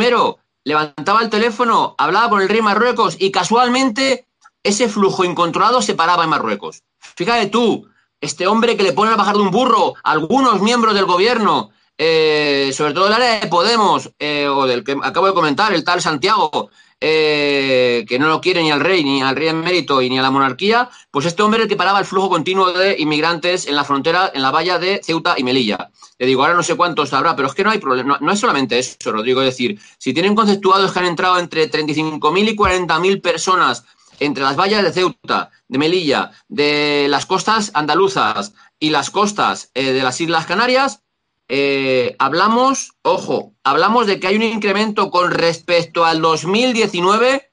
levantaba 0.65 1.23
el 1.23 1.31
teléfono, 1.31 1.95
hablaba 1.99 2.31
con 2.31 2.43
el 2.43 2.49
rey 2.49 2.63
Marruecos 2.63 3.17
y 3.19 3.31
casualmente 3.31 4.27
ese 4.63 4.89
flujo 4.89 5.25
incontrolado 5.25 5.83
se 5.83 5.95
paraba 5.95 6.25
en 6.25 6.31
Marruecos. 6.31 6.83
Fíjate 6.99 7.47
tú, 7.47 7.89
este 8.21 8.47
hombre 8.47 8.77
que 8.77 8.83
le 8.83 8.93
pone 8.93 9.13
a 9.13 9.17
bajar 9.17 9.37
de 9.37 9.43
un 9.43 9.51
burro 9.51 9.95
a 10.03 10.13
algunos 10.13 10.61
miembros 10.61 10.95
del 10.95 11.05
gobierno, 11.05 11.71
eh, 11.99 12.73
sobre 12.75 12.93
todo 12.93 13.07
el 13.07 13.13
área 13.13 13.41
de 13.41 13.47
Podemos, 13.47 14.11
eh, 14.19 14.49
o 14.49 14.67
del 14.67 14.85
que 14.85 14.97
acabo 15.03 15.27
de 15.27 15.35
comentar, 15.35 15.73
el 15.73 15.85
tal 15.85 16.01
Santiago, 16.01 16.71
eh, 17.01 18.05
que 18.09 18.19
no 18.19 18.29
lo 18.29 18.41
quiere 18.41 18.63
ni 18.63 18.71
al 18.71 18.81
rey, 18.81 19.05
ni 19.05 19.23
al 19.23 19.37
rey 19.37 19.49
en 19.49 19.61
mérito 19.61 20.01
y 20.01 20.09
ni 20.09 20.19
a 20.19 20.23
la 20.23 20.31
monarquía, 20.31 20.89
pues 21.11 21.27
este 21.27 21.43
hombre 21.43 21.63
el 21.63 21.69
que 21.69 21.77
paraba 21.77 21.99
el 21.99 22.07
flujo 22.07 22.31
continuo 22.31 22.73
de 22.73 22.97
inmigrantes 22.99 23.67
en 23.67 23.77
la 23.77 23.85
frontera, 23.85 24.31
en 24.35 24.43
la 24.43 24.51
valla 24.51 24.79
de 24.79 25.01
Ceuta 25.05 25.35
y 25.37 25.45
Melilla. 25.45 25.91
Le 26.19 26.27
digo, 26.27 26.43
ahora 26.43 26.55
no 26.55 26.63
sé 26.63 26.75
cuántos 26.75 27.13
habrá, 27.13 27.37
pero 27.37 27.49
es 27.49 27.55
que 27.55 27.65
no 27.65 27.71
hay 27.71 27.79
problema, 27.79 28.19
no, 28.21 28.33
es 28.33 28.41
solamente 28.41 28.79
eso, 28.79 29.13
Rodrigo, 29.13 29.43
es 29.43 29.49
decir, 29.49 29.79
si 29.99 30.15
tienen 30.15 30.35
conceptuados 30.35 30.93
que 30.93 30.99
han 30.99 31.07
entrado 31.07 31.39
entre 31.39 31.71
35.000 31.71 32.49
y 32.49 32.57
40.000 32.57 33.21
personas 33.21 33.85
entre 34.19 34.45
las 34.45 34.57
vallas 34.57 34.83
de 34.83 34.93
Ceuta, 34.93 35.51
de 35.69 35.79
Melilla, 35.79 36.31
de 36.49 37.07
las 37.11 37.27
costas 37.27 37.71
andaluzas 37.75 38.55
y 38.79 38.91
las 38.91 39.11
costas 39.11 39.71
eh, 39.75 39.93
de 39.93 40.03
las 40.03 40.21
Islas 40.21 40.47
Canarias, 40.47 41.03
eh, 41.49 42.17
hablamos, 42.19 42.93
ojo, 43.03 43.55
hablamos 43.63 44.07
de 44.07 44.19
que 44.19 44.27
hay 44.27 44.35
un 44.37 44.43
incremento 44.43 45.11
con 45.11 45.31
respecto 45.31 46.05
al 46.05 46.21
2019, 46.21 47.53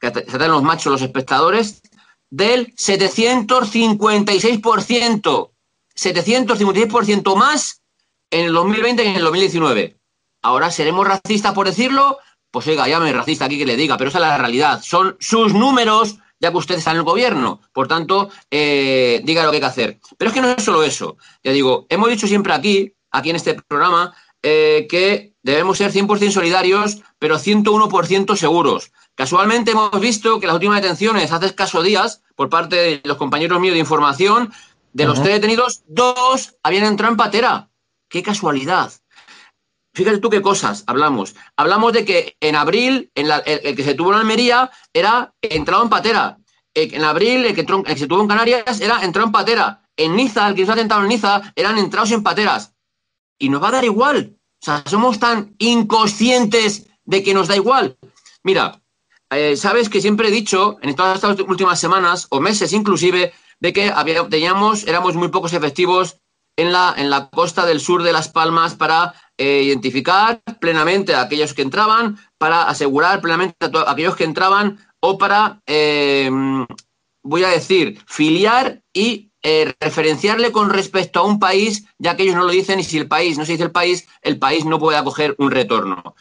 que 0.00 0.06
están 0.06 0.50
los 0.50 0.62
machos, 0.62 0.92
los 0.92 1.02
espectadores, 1.02 1.82
del 2.30 2.74
756%. 2.74 5.50
756% 5.94 7.36
más 7.36 7.82
en 8.30 8.46
el 8.46 8.52
2020 8.52 9.02
que 9.02 9.08
en 9.08 9.16
el 9.16 9.24
2019. 9.24 9.98
Ahora, 10.42 10.70
¿seremos 10.70 11.06
racistas 11.06 11.52
por 11.52 11.66
decirlo? 11.66 12.18
Pues 12.50 12.66
oiga, 12.68 12.88
llame 12.88 13.12
racista 13.12 13.44
aquí 13.46 13.58
que 13.58 13.66
le 13.66 13.76
diga, 13.76 13.98
pero 13.98 14.08
esa 14.08 14.18
es 14.18 14.22
la 14.22 14.38
realidad. 14.38 14.80
Son 14.82 15.16
sus 15.20 15.52
números 15.52 16.18
ya 16.40 16.50
que 16.50 16.56
usted 16.56 16.76
está 16.76 16.92
en 16.92 16.98
el 16.98 17.02
gobierno. 17.02 17.60
Por 17.72 17.88
tanto, 17.88 18.30
eh, 18.50 19.20
diga 19.24 19.44
lo 19.44 19.50
que 19.50 19.56
hay 19.56 19.60
que 19.60 19.66
hacer. 19.66 20.00
Pero 20.16 20.30
es 20.30 20.34
que 20.34 20.40
no 20.40 20.50
es 20.50 20.62
solo 20.62 20.82
eso. 20.82 21.16
Ya 21.42 21.52
digo, 21.52 21.86
hemos 21.88 22.08
dicho 22.08 22.26
siempre 22.26 22.52
aquí, 22.52 22.94
aquí 23.10 23.30
en 23.30 23.36
este 23.36 23.54
programa, 23.54 24.14
eh, 24.42 24.86
que 24.88 25.34
debemos 25.42 25.78
ser 25.78 25.92
100% 25.92 26.30
solidarios, 26.30 26.98
pero 27.18 27.38
101% 27.38 28.36
seguros. 28.36 28.92
Casualmente 29.14 29.72
hemos 29.72 29.98
visto 30.00 30.38
que 30.38 30.46
las 30.46 30.54
últimas 30.54 30.80
detenciones, 30.80 31.32
hace 31.32 31.46
escasos 31.46 31.82
días, 31.82 32.22
por 32.36 32.48
parte 32.48 32.76
de 32.76 33.00
los 33.04 33.16
compañeros 33.16 33.58
míos 33.60 33.74
de 33.74 33.80
información, 33.80 34.52
de 34.92 35.06
los 35.06 35.20
tres 35.20 35.34
detenidos, 35.34 35.82
dos 35.86 36.56
habían 36.62 36.84
entrado 36.84 37.12
en 37.12 37.16
patera. 37.16 37.70
¡Qué 38.08 38.22
casualidad! 38.22 38.92
Fíjate 39.98 40.18
tú 40.18 40.30
qué 40.30 40.40
cosas 40.40 40.84
hablamos. 40.86 41.34
Hablamos 41.56 41.92
de 41.92 42.04
que 42.04 42.36
en 42.40 42.54
abril, 42.54 43.10
el, 43.16 43.32
que 43.74 43.82
se 43.82 43.94
tuvo 43.94 44.12
en 44.12 44.20
Almería 44.20 44.70
era 44.92 45.34
entrado 45.42 45.82
en 45.82 45.88
patera. 45.88 46.38
Eh, 46.72 46.90
en 46.92 47.02
abril, 47.02 47.46
el 47.46 47.52
que, 47.52 47.96
se 47.96 48.06
tuvo 48.06 48.22
en 48.22 48.28
Canarias 48.28 48.80
era 48.80 49.02
entrado 49.02 49.26
en 49.26 49.32
patera. 49.32 49.82
En 49.96 50.14
Niza, 50.14 50.46
el 50.46 50.54
que 50.54 50.64
se 50.64 50.70
ha 50.70 50.74
atentado 50.74 51.02
en 51.02 51.08
Niza, 51.08 51.52
eran 51.56 51.78
entrados 51.78 52.12
en 52.12 52.22
pateras. 52.22 52.76
Y 53.40 53.48
nos 53.48 53.60
va 53.60 53.70
a 53.70 53.72
dar 53.72 53.84
igual. 53.84 54.36
O 54.62 54.64
sea, 54.64 54.84
somos 54.86 55.18
tan 55.18 55.56
inconscientes 55.58 56.86
de 57.04 57.24
que 57.24 57.34
nos 57.34 57.48
da 57.48 57.56
igual. 57.56 57.98
Mira, 58.44 58.80
eh, 59.30 59.56
sabes 59.56 59.88
que 59.88 60.00
siempre 60.00 60.28
he 60.28 60.30
dicho, 60.30 60.78
en 60.80 60.94
todas 60.94 61.16
estas 61.16 61.40
últimas 61.40 61.80
semanas, 61.80 62.28
o 62.30 62.38
meses 62.38 62.72
inclusive, 62.72 63.32
de 63.58 63.72
que 63.72 63.92
teníamos, 64.30 64.86
éramos 64.86 65.16
muy 65.16 65.26
pocos 65.26 65.54
efectivos 65.54 66.20
en 66.58 66.72
la, 66.72 66.92
en 66.96 67.08
la 67.08 67.30
costa 67.30 67.64
del 67.64 67.80
sur 67.80 68.02
de 68.02 68.12
Las 68.12 68.28
Palmas 68.28 68.74
para 68.74 69.14
eh, 69.38 69.62
identificar 69.62 70.42
plenamente 70.60 71.14
a 71.14 71.22
aquellos 71.22 71.54
que 71.54 71.62
entraban, 71.62 72.18
para 72.36 72.64
asegurar 72.64 73.20
plenamente 73.20 73.56
a, 73.60 73.90
aquellos 73.90 74.16
que 74.16 74.24
entraban 74.24 74.78
o 74.98 75.16
para, 75.16 75.62
eh, 75.66 76.28
voy 77.22 77.44
a 77.44 77.48
decir, 77.48 78.02
filiar 78.08 78.82
y 78.92 79.30
eh, 79.44 79.72
referenciarle 79.78 80.50
con 80.50 80.70
respecto 80.70 81.20
a 81.20 81.22
un 81.24 81.38
país, 81.38 81.84
ya 81.96 82.16
que 82.16 82.24
ellos 82.24 82.34
no 82.34 82.42
lo 82.42 82.50
dicen 82.50 82.80
y 82.80 82.84
si 82.84 82.98
el 82.98 83.06
país 83.06 83.38
no 83.38 83.46
se 83.46 83.52
dice 83.52 83.64
el 83.64 83.70
país, 83.70 84.08
el 84.22 84.40
país 84.40 84.64
no 84.64 84.80
puede 84.80 84.98
acoger 84.98 85.36
un 85.38 85.52
retorno. 85.52 86.16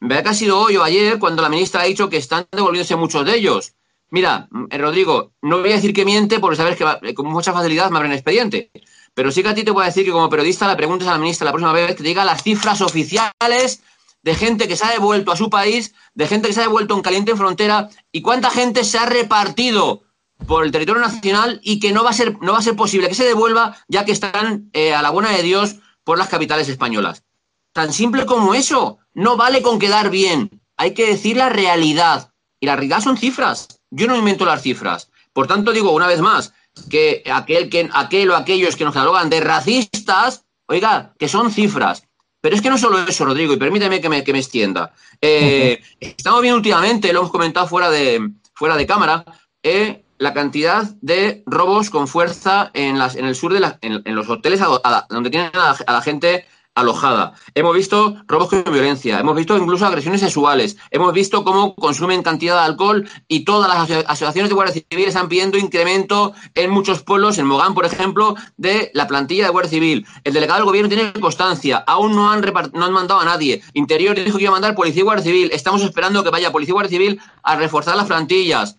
Vea 0.00 0.22
que 0.22 0.30
ha 0.30 0.34
sido 0.34 0.58
hoy 0.58 0.78
o 0.78 0.82
ayer 0.82 1.18
cuando 1.18 1.42
la 1.42 1.50
ministra 1.50 1.82
ha 1.82 1.84
dicho 1.84 2.08
que 2.08 2.16
están 2.16 2.46
devolviéndose 2.50 2.96
muchos 2.96 3.26
de 3.26 3.36
ellos. 3.36 3.74
Mira, 4.08 4.48
Rodrigo, 4.70 5.32
no 5.42 5.60
voy 5.60 5.72
a 5.72 5.76
decir 5.76 5.92
que 5.92 6.06
miente 6.06 6.40
porque 6.40 6.56
sabes 6.56 6.78
que 6.78 7.14
con 7.14 7.26
mucha 7.26 7.52
facilidad 7.52 7.90
me 7.90 7.98
abren 7.98 8.12
expediente. 8.12 8.70
Pero 9.14 9.30
sí 9.30 9.42
que 9.42 9.50
a 9.50 9.54
ti 9.54 9.64
te 9.64 9.70
voy 9.70 9.82
a 9.82 9.86
decir 9.86 10.04
que 10.04 10.12
como 10.12 10.28
periodista 10.30 10.68
le 10.68 10.76
preguntes 10.76 11.06
a 11.08 11.12
la 11.12 11.18
ministra 11.18 11.44
la 11.44 11.52
próxima 11.52 11.72
vez 11.72 11.88
que 11.88 11.94
te 11.94 12.02
diga 12.02 12.24
las 12.24 12.42
cifras 12.42 12.80
oficiales 12.80 13.82
de 14.22 14.34
gente 14.34 14.68
que 14.68 14.76
se 14.76 14.84
ha 14.84 14.90
devuelto 14.90 15.32
a 15.32 15.36
su 15.36 15.50
país, 15.50 15.94
de 16.14 16.26
gente 16.26 16.48
que 16.48 16.54
se 16.54 16.60
ha 16.60 16.64
devuelto 16.64 16.94
en 16.94 17.02
caliente 17.02 17.32
en 17.32 17.36
frontera 17.36 17.88
y 18.12 18.22
cuánta 18.22 18.50
gente 18.50 18.84
se 18.84 18.98
ha 18.98 19.06
repartido 19.06 20.04
por 20.46 20.64
el 20.64 20.72
territorio 20.72 21.02
nacional 21.02 21.60
y 21.62 21.80
que 21.80 21.92
no 21.92 22.04
va 22.04 22.10
a 22.10 22.14
ser, 22.14 22.40
no 22.40 22.52
va 22.52 22.58
a 22.58 22.62
ser 22.62 22.76
posible 22.76 23.08
que 23.08 23.14
se 23.14 23.24
devuelva 23.24 23.76
ya 23.88 24.04
que 24.04 24.12
están 24.12 24.70
eh, 24.72 24.94
a 24.94 25.02
la 25.02 25.10
buena 25.10 25.30
de 25.30 25.42
Dios 25.42 25.76
por 26.04 26.18
las 26.18 26.28
capitales 26.28 26.68
españolas. 26.68 27.24
Tan 27.72 27.92
simple 27.92 28.26
como 28.26 28.54
eso. 28.54 28.98
No 29.14 29.36
vale 29.36 29.62
con 29.62 29.78
quedar 29.78 30.10
bien. 30.10 30.62
Hay 30.76 30.94
que 30.94 31.06
decir 31.06 31.36
la 31.36 31.48
realidad. 31.48 32.32
Y 32.60 32.66
la 32.66 32.76
realidad 32.76 33.00
son 33.00 33.16
cifras. 33.16 33.68
Yo 33.90 34.06
no 34.06 34.16
invento 34.16 34.44
las 34.44 34.62
cifras. 34.62 35.10
Por 35.32 35.46
tanto, 35.46 35.72
digo 35.72 35.92
una 35.92 36.06
vez 36.06 36.20
más, 36.20 36.52
que 36.90 37.22
aquel, 37.32 37.68
que 37.68 37.88
aquel 37.92 38.30
o 38.30 38.36
aquellos 38.36 38.76
que 38.76 38.84
nos 38.84 38.94
catalogan 38.94 39.30
de 39.30 39.40
racistas, 39.40 40.44
oiga, 40.66 41.14
que 41.18 41.28
son 41.28 41.50
cifras. 41.50 42.04
Pero 42.40 42.56
es 42.56 42.62
que 42.62 42.70
no 42.70 42.78
solo 42.78 42.98
eso, 43.04 43.24
Rodrigo, 43.24 43.52
y 43.52 43.56
permíteme 43.56 44.00
que 44.00 44.08
me, 44.08 44.24
que 44.24 44.32
me 44.32 44.40
extienda. 44.40 44.92
Eh, 45.20 45.80
estamos 46.00 46.42
viendo 46.42 46.56
últimamente, 46.56 47.12
lo 47.12 47.20
hemos 47.20 47.30
comentado 47.30 47.68
fuera 47.68 47.90
de, 47.90 48.30
fuera 48.54 48.76
de 48.76 48.86
cámara, 48.86 49.24
eh, 49.62 50.04
la 50.18 50.32
cantidad 50.32 50.84
de 51.00 51.42
robos 51.46 51.90
con 51.90 52.08
fuerza 52.08 52.70
en, 52.74 52.98
las, 52.98 53.16
en 53.16 53.26
el 53.26 53.34
sur 53.34 53.52
de 53.52 53.60
la, 53.60 53.78
en, 53.80 54.14
los 54.14 54.28
hoteles 54.28 54.60
donde 55.08 55.30
tienen 55.30 55.50
a 55.54 55.92
la 55.92 56.02
gente 56.02 56.46
alojada. 56.74 57.34
Hemos 57.54 57.74
visto 57.74 58.16
robos 58.26 58.48
con 58.48 58.64
violencia, 58.64 59.20
hemos 59.20 59.36
visto 59.36 59.56
incluso 59.56 59.86
agresiones 59.86 60.20
sexuales, 60.20 60.76
hemos 60.90 61.12
visto 61.12 61.44
cómo 61.44 61.74
consumen 61.74 62.22
cantidad 62.22 62.54
de 62.56 62.66
alcohol 62.66 63.08
y 63.28 63.44
todas 63.44 63.68
las 63.68 64.06
asociaciones 64.06 64.48
de 64.48 64.54
Guardia 64.54 64.82
Civil 64.90 65.08
están 65.08 65.28
pidiendo 65.28 65.58
incremento 65.58 66.32
en 66.54 66.70
muchos 66.70 67.02
pueblos, 67.02 67.38
en 67.38 67.46
Mogán, 67.46 67.74
por 67.74 67.84
ejemplo, 67.84 68.36
de 68.56 68.90
la 68.94 69.06
plantilla 69.06 69.44
de 69.44 69.50
Guardia 69.50 69.70
Civil. 69.70 70.06
El 70.24 70.32
delegado 70.32 70.58
del 70.58 70.66
gobierno 70.66 70.88
tiene 70.88 71.12
constancia, 71.12 71.78
aún 71.86 72.14
no 72.14 72.30
han, 72.30 72.40
no 72.72 72.84
han 72.84 72.92
mandado 72.92 73.20
a 73.20 73.24
nadie. 73.24 73.62
Interior 73.74 74.16
dijo 74.16 74.38
que 74.38 74.44
iba 74.44 74.50
a 74.50 74.52
mandar 74.52 74.74
policía 74.74 75.00
y 75.00 75.04
Guardia 75.04 75.24
Civil, 75.24 75.50
estamos 75.52 75.82
esperando 75.82 76.24
que 76.24 76.30
vaya 76.30 76.52
policía 76.52 76.72
y 76.72 76.74
Guardia 76.74 76.98
Civil 76.98 77.20
a 77.42 77.56
reforzar 77.56 77.96
las 77.96 78.06
plantillas. 78.06 78.78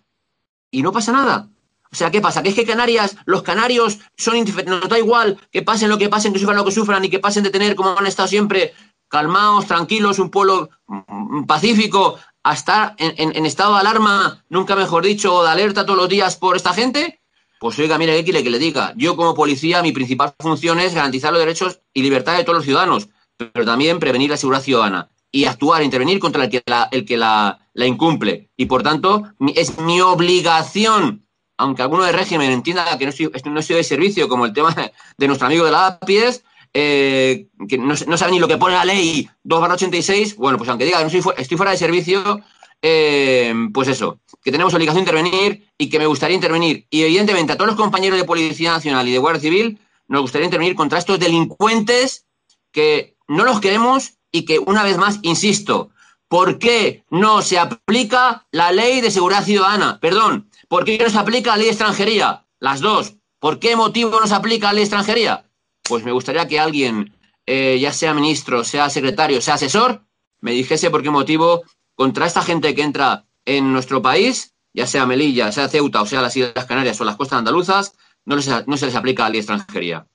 Y 0.72 0.82
no 0.82 0.92
pasa 0.92 1.12
nada. 1.12 1.53
O 1.94 1.96
sea, 1.96 2.10
¿qué 2.10 2.22
pasa? 2.22 2.42
¿Que 2.42 2.50
es 2.50 2.56
que 2.56 2.66
Canarias, 2.66 3.16
los 3.26 3.44
canarios 3.44 4.00
son 4.18 4.36
indiferentes, 4.36 4.82
nos 4.82 4.90
da 4.90 4.98
igual 4.98 5.40
que 5.52 5.62
pasen 5.62 5.90
lo 5.90 6.00
que 6.00 6.10
pasen, 6.10 6.34
que 6.34 6.40
sufran 6.40 6.58
lo 6.58 6.66
que 6.66 6.72
sufran 6.72 7.06
y 7.06 7.10
que 7.10 7.20
pasen 7.20 7.44
de 7.44 7.52
tener, 7.52 7.76
como 7.76 7.96
han 7.96 8.08
estado 8.08 8.28
siempre, 8.28 8.74
calmados, 9.10 9.68
tranquilos, 9.68 10.18
un 10.18 10.32
pueblo 10.32 10.72
mm, 10.88 11.44
pacífico, 11.44 12.18
a 12.44 12.54
estar 12.54 12.96
en, 12.98 13.46
estado 13.46 13.76
de 13.76 13.82
alarma, 13.82 14.44
nunca 14.50 14.76
mejor 14.76 15.06
dicho, 15.06 15.36
o 15.36 15.44
de 15.44 15.52
alerta 15.52 15.86
todos 15.86 16.00
los 16.00 16.10
días 16.10 16.36
por 16.36 16.56
esta 16.56 16.74
gente? 16.74 17.22
Pues 17.60 17.78
oiga, 17.78 18.00
mire, 18.00 18.18
¿qué 18.18 18.24
quiere 18.24 18.44
que 18.44 18.50
le 18.50 18.58
diga? 18.60 18.94
Yo 18.98 19.16
como 19.16 19.36
policía, 19.36 19.84
mi 19.84 19.92
principal 19.92 20.34
función 20.40 20.80
es 20.80 20.96
garantizar 20.96 21.32
los 21.32 21.40
derechos 21.40 21.80
y 21.94 22.02
libertades 22.02 22.40
de 22.40 22.44
todos 22.44 22.58
los 22.58 22.66
ciudadanos, 22.66 23.08
pero 23.38 23.66
también 23.66 24.00
prevenir 24.00 24.32
la 24.32 24.38
seguridad 24.38 24.64
ciudadana 24.64 25.10
y 25.32 25.46
actuar, 25.46 25.82
intervenir 25.84 26.20
contra 26.20 26.44
el 26.44 26.50
que 26.50 26.62
la, 26.66 26.88
el 26.92 27.06
que 27.06 27.18
la, 27.18 27.60
incumple. 27.76 28.52
Y 28.56 28.68
por 28.68 28.84
tanto, 28.84 29.24
es 29.56 29.80
mi 29.80 30.00
obligación, 30.00 31.23
aunque 31.58 31.82
alguno 31.82 32.04
del 32.04 32.16
régimen 32.16 32.52
entienda 32.52 32.98
que 32.98 33.06
no 33.06 33.10
estoy, 33.10 33.32
no 33.46 33.60
estoy 33.60 33.78
de 33.78 33.84
servicio, 33.84 34.28
como 34.28 34.46
el 34.46 34.54
tema 34.54 34.76
de 35.18 35.28
nuestro 35.28 35.48
amigo 35.48 35.66
de 35.66 35.72
la 35.72 35.88
APIES, 35.88 36.44
eh, 36.74 37.48
que 37.68 37.78
no, 37.78 37.96
sabe 37.96 38.32
ni 38.32 38.40
lo 38.40 38.48
que 38.48 38.58
pone 38.58 38.76
la 38.76 38.86
ley 38.86 39.30
2 39.44 39.70
86, 39.70 40.36
bueno, 40.38 40.58
pues 40.58 40.70
aunque 40.70 40.86
diga 40.86 40.98
que 40.98 41.04
no 41.04 41.12
estoy, 41.12 41.34
estoy 41.38 41.58
fuera 41.58 41.72
de 41.72 41.78
servicio, 41.78 42.42
eh, 42.82 43.54
pues 43.74 43.88
eso, 43.88 44.20
que 44.44 44.52
tenemos 44.52 44.74
obligación 44.74 45.06
de 45.06 45.12
intervenir 45.12 45.68
y 45.78 45.90
que 45.90 46.00
me 46.00 46.08
gustaría 46.08 46.36
intervenir. 46.36 46.88
Y 46.90 47.04
evidentemente 47.04 47.54
a 47.54 47.58
todos 47.58 47.70
los 47.70 47.80
compañeros 47.80 48.20
de 48.20 48.26
Policía 48.26 48.72
Nacional 48.72 49.08
y 49.08 49.12
de 49.12 49.20
Guardia 49.20 49.42
Civil 49.42 49.80
nos 50.08 50.22
gustaría 50.22 50.46
intervenir 50.46 50.76
contra 50.76 51.00
estos 51.00 51.20
delincuentes 51.20 52.26
que 52.72 53.16
no 53.28 53.46
los 53.46 53.62
queremos 53.62 54.16
y 54.32 54.46
que, 54.46 54.60
una 54.60 54.84
vez 54.84 54.98
más, 54.98 55.20
insisto, 55.22 55.92
¿por 56.28 56.60
qué 56.60 57.04
no 57.10 57.42
se 57.42 57.60
aplica 57.60 58.46
la 58.52 58.72
ley 58.72 59.00
de 59.00 59.12
seguridad 59.12 59.46
ciudadana? 59.46 60.00
Perdón, 60.02 60.50
¿por 60.74 60.86
qué 60.86 60.98
no 60.98 61.08
se 61.08 61.20
aplica 61.20 61.52
la 61.52 61.58
ley 61.58 61.66
de 61.66 61.72
extranjería? 61.74 62.48
Las 62.60 62.82
dos. 62.82 63.14
¿Por 63.40 63.60
qué 63.60 63.76
motivo 63.76 64.20
no 64.20 64.26
se 64.26 64.34
aplica 64.34 64.66
la 64.66 64.74
ley 64.74 64.80
de 64.80 64.86
extranjería? 64.86 65.46
Pues 65.84 66.04
me 66.04 66.12
gustaría 66.12 66.48
que 66.48 66.60
alguien, 66.60 67.14
eh, 67.46 67.78
ya 67.80 67.94
sea 67.94 68.16
ministro, 68.16 68.64
sea 68.64 68.90
secretario, 68.90 69.40
sea 69.40 69.54
asesor, 69.54 70.02
me 70.42 70.50
dijese 70.50 70.90
por 70.90 71.04
qué 71.04 71.12
motivo 71.12 71.62
contra 71.94 72.26
esta 72.26 72.42
gente 72.42 72.74
que 72.74 72.82
entra 72.82 73.26
en 73.46 73.72
nuestro 73.72 74.02
país, 74.02 74.56
ya 74.74 74.88
sea 74.88 75.06
Melilla, 75.06 75.52
sea 75.52 75.70
Ceuta 75.70 76.02
o 76.02 76.08
sea 76.08 76.24
las 76.24 76.36
Islas 76.36 76.66
Canarias 76.66 77.00
o 77.00 77.04
las 77.04 77.18
costas 77.18 77.38
andaluzas, 77.38 77.94
no, 78.26 78.42
se 78.42 78.86
les 78.88 78.96
aplica 78.96 79.22
la 79.22 79.30
ley 79.30 79.42
de 79.42 79.54
extranjería. 79.54 80.08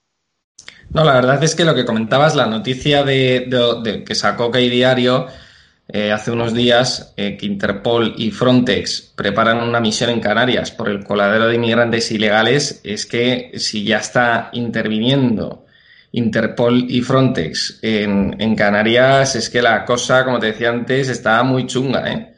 No, 0.89 1.05
la 1.05 1.13
verdad 1.13 1.41
es 1.41 1.55
que 1.55 1.63
lo 1.63 1.73
que 1.73 1.85
comentabas, 1.85 2.35
la 2.35 2.47
noticia 2.47 3.05
de, 3.05 4.03
que 4.05 4.13
sacó 4.13 4.51
Key 4.51 4.67
Diario 4.67 5.27
eh, 5.91 6.11
hace 6.11 6.29
unos 6.29 6.53
días, 6.53 7.15
eh, 7.17 7.35
que 7.35 7.47
Interpol 7.47 8.13
y 8.15 8.29
Frontex 8.29 9.11
preparan 9.15 9.67
una 9.67 9.79
misión 9.79 10.11
en 10.11 10.19
Canarias 10.19 10.69
por 10.69 10.87
el 10.87 11.03
coladero 11.03 11.47
de 11.47 11.55
inmigrantes 11.55 12.11
ilegales, 12.11 12.79
es 12.83 13.07
que 13.07 13.53
si 13.55 13.83
ya 13.83 13.97
está 13.97 14.51
interviniendo 14.53 15.65
Interpol 16.11 16.85
y 16.87 17.01
Frontex 17.01 17.79
en, 17.81 18.55
Canarias, 18.55 19.35
es 19.35 19.49
que 19.49 19.63
la 19.63 19.83
cosa, 19.83 20.23
como 20.25 20.37
te 20.37 20.47
decía 20.47 20.69
antes, 20.69 21.09
está 21.09 21.41
muy 21.41 21.65
chunga, 21.65 22.07
¿eh? 22.11 22.35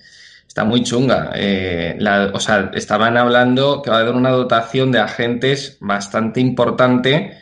Está 0.47 0.63
muy 0.63 0.83
chunga. 0.83 1.31
Eh, 1.35 1.99
o 2.33 2.39
sea, 2.39 2.71
estaban 2.73 3.17
hablando 3.17 3.81
que 3.81 3.89
va 3.89 3.97
a 3.97 3.99
haber 3.99 4.15
una 4.15 4.29
dotación 4.31 4.93
de 4.93 4.99
agentes 4.99 5.77
bastante 5.81 6.39
importante 6.39 7.37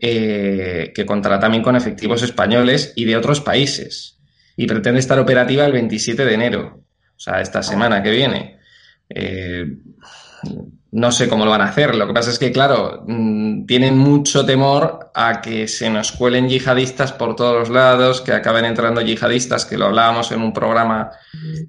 que 0.00 1.04
contará 1.06 1.38
también 1.38 1.62
con 1.62 1.76
efectivos 1.76 2.22
españoles 2.22 2.92
y 2.96 3.06
de 3.06 3.16
otros 3.16 3.40
países. 3.40 4.14
Y 4.56 4.66
pretende 4.66 5.00
estar 5.00 5.18
operativa 5.18 5.64
el 5.64 5.72
27 5.72 6.24
de 6.24 6.34
enero, 6.34 6.84
o 7.16 7.20
sea, 7.20 7.40
esta 7.40 7.62
semana 7.62 8.02
que 8.02 8.10
viene. 8.10 8.58
Eh, 9.08 9.66
no 10.94 11.10
sé 11.10 11.28
cómo 11.28 11.44
lo 11.44 11.50
van 11.50 11.60
a 11.60 11.66
hacer. 11.66 11.96
Lo 11.96 12.06
que 12.06 12.12
pasa 12.12 12.30
es 12.30 12.38
que, 12.38 12.52
claro, 12.52 13.02
mm, 13.06 13.66
tienen 13.66 13.98
mucho 13.98 14.46
temor 14.46 15.10
a 15.12 15.40
que 15.40 15.66
se 15.66 15.90
nos 15.90 16.12
cuelen 16.12 16.48
yihadistas 16.48 17.12
por 17.12 17.34
todos 17.34 17.58
los 17.58 17.70
lados, 17.70 18.20
que 18.20 18.32
acaben 18.32 18.64
entrando 18.64 19.00
yihadistas, 19.00 19.66
que 19.66 19.76
lo 19.76 19.86
hablábamos 19.86 20.30
en 20.30 20.40
un 20.40 20.52
programa 20.52 21.10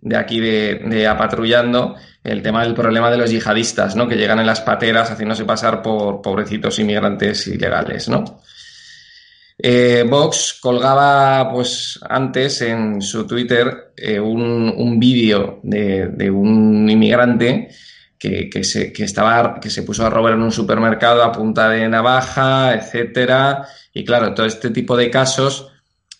de 0.02 0.16
aquí 0.16 0.40
de, 0.40 0.76
de 0.86 1.08
Apatrullando, 1.08 1.96
el 2.24 2.44
tema 2.44 2.64
del 2.64 2.76
problema 2.76 3.10
de 3.10 3.18
los 3.18 3.32
yihadistas, 3.32 3.96
¿no? 3.96 4.08
Que 4.08 4.16
llegan 4.16 4.40
en 4.40 4.46
las 4.46 4.62
pateras 4.62 5.10
haciéndose 5.10 5.44
pasar 5.44 5.82
por 5.82 6.22
pobrecitos 6.22 6.78
inmigrantes 6.78 7.48
ilegales, 7.48 8.08
¿no? 8.08 8.42
Eh, 9.58 10.04
Vox 10.08 10.60
colgaba, 10.62 11.50
pues, 11.52 12.00
antes 12.08 12.62
en 12.62 13.02
su 13.02 13.26
Twitter 13.26 13.94
eh, 13.96 14.20
un, 14.20 15.00
vídeo 15.00 15.60
de, 15.64 16.30
un 16.30 16.90
inmigrante 16.90 17.70
que, 18.18 18.64
se, 18.64 18.92
estaba, 18.98 19.60
que 19.60 19.70
se 19.70 19.84
puso 19.84 20.06
a 20.06 20.10
robar 20.10 20.34
en 20.34 20.42
un 20.42 20.52
supermercado 20.52 21.24
a 21.24 21.32
punta 21.32 21.70
de 21.70 21.88
navaja, 21.88 22.74
etcétera. 22.74 23.68
Y 23.94 24.04
claro, 24.04 24.34
todo 24.34 24.46
este 24.46 24.72
tipo 24.72 24.98
de 24.98 25.10
casos 25.10 25.72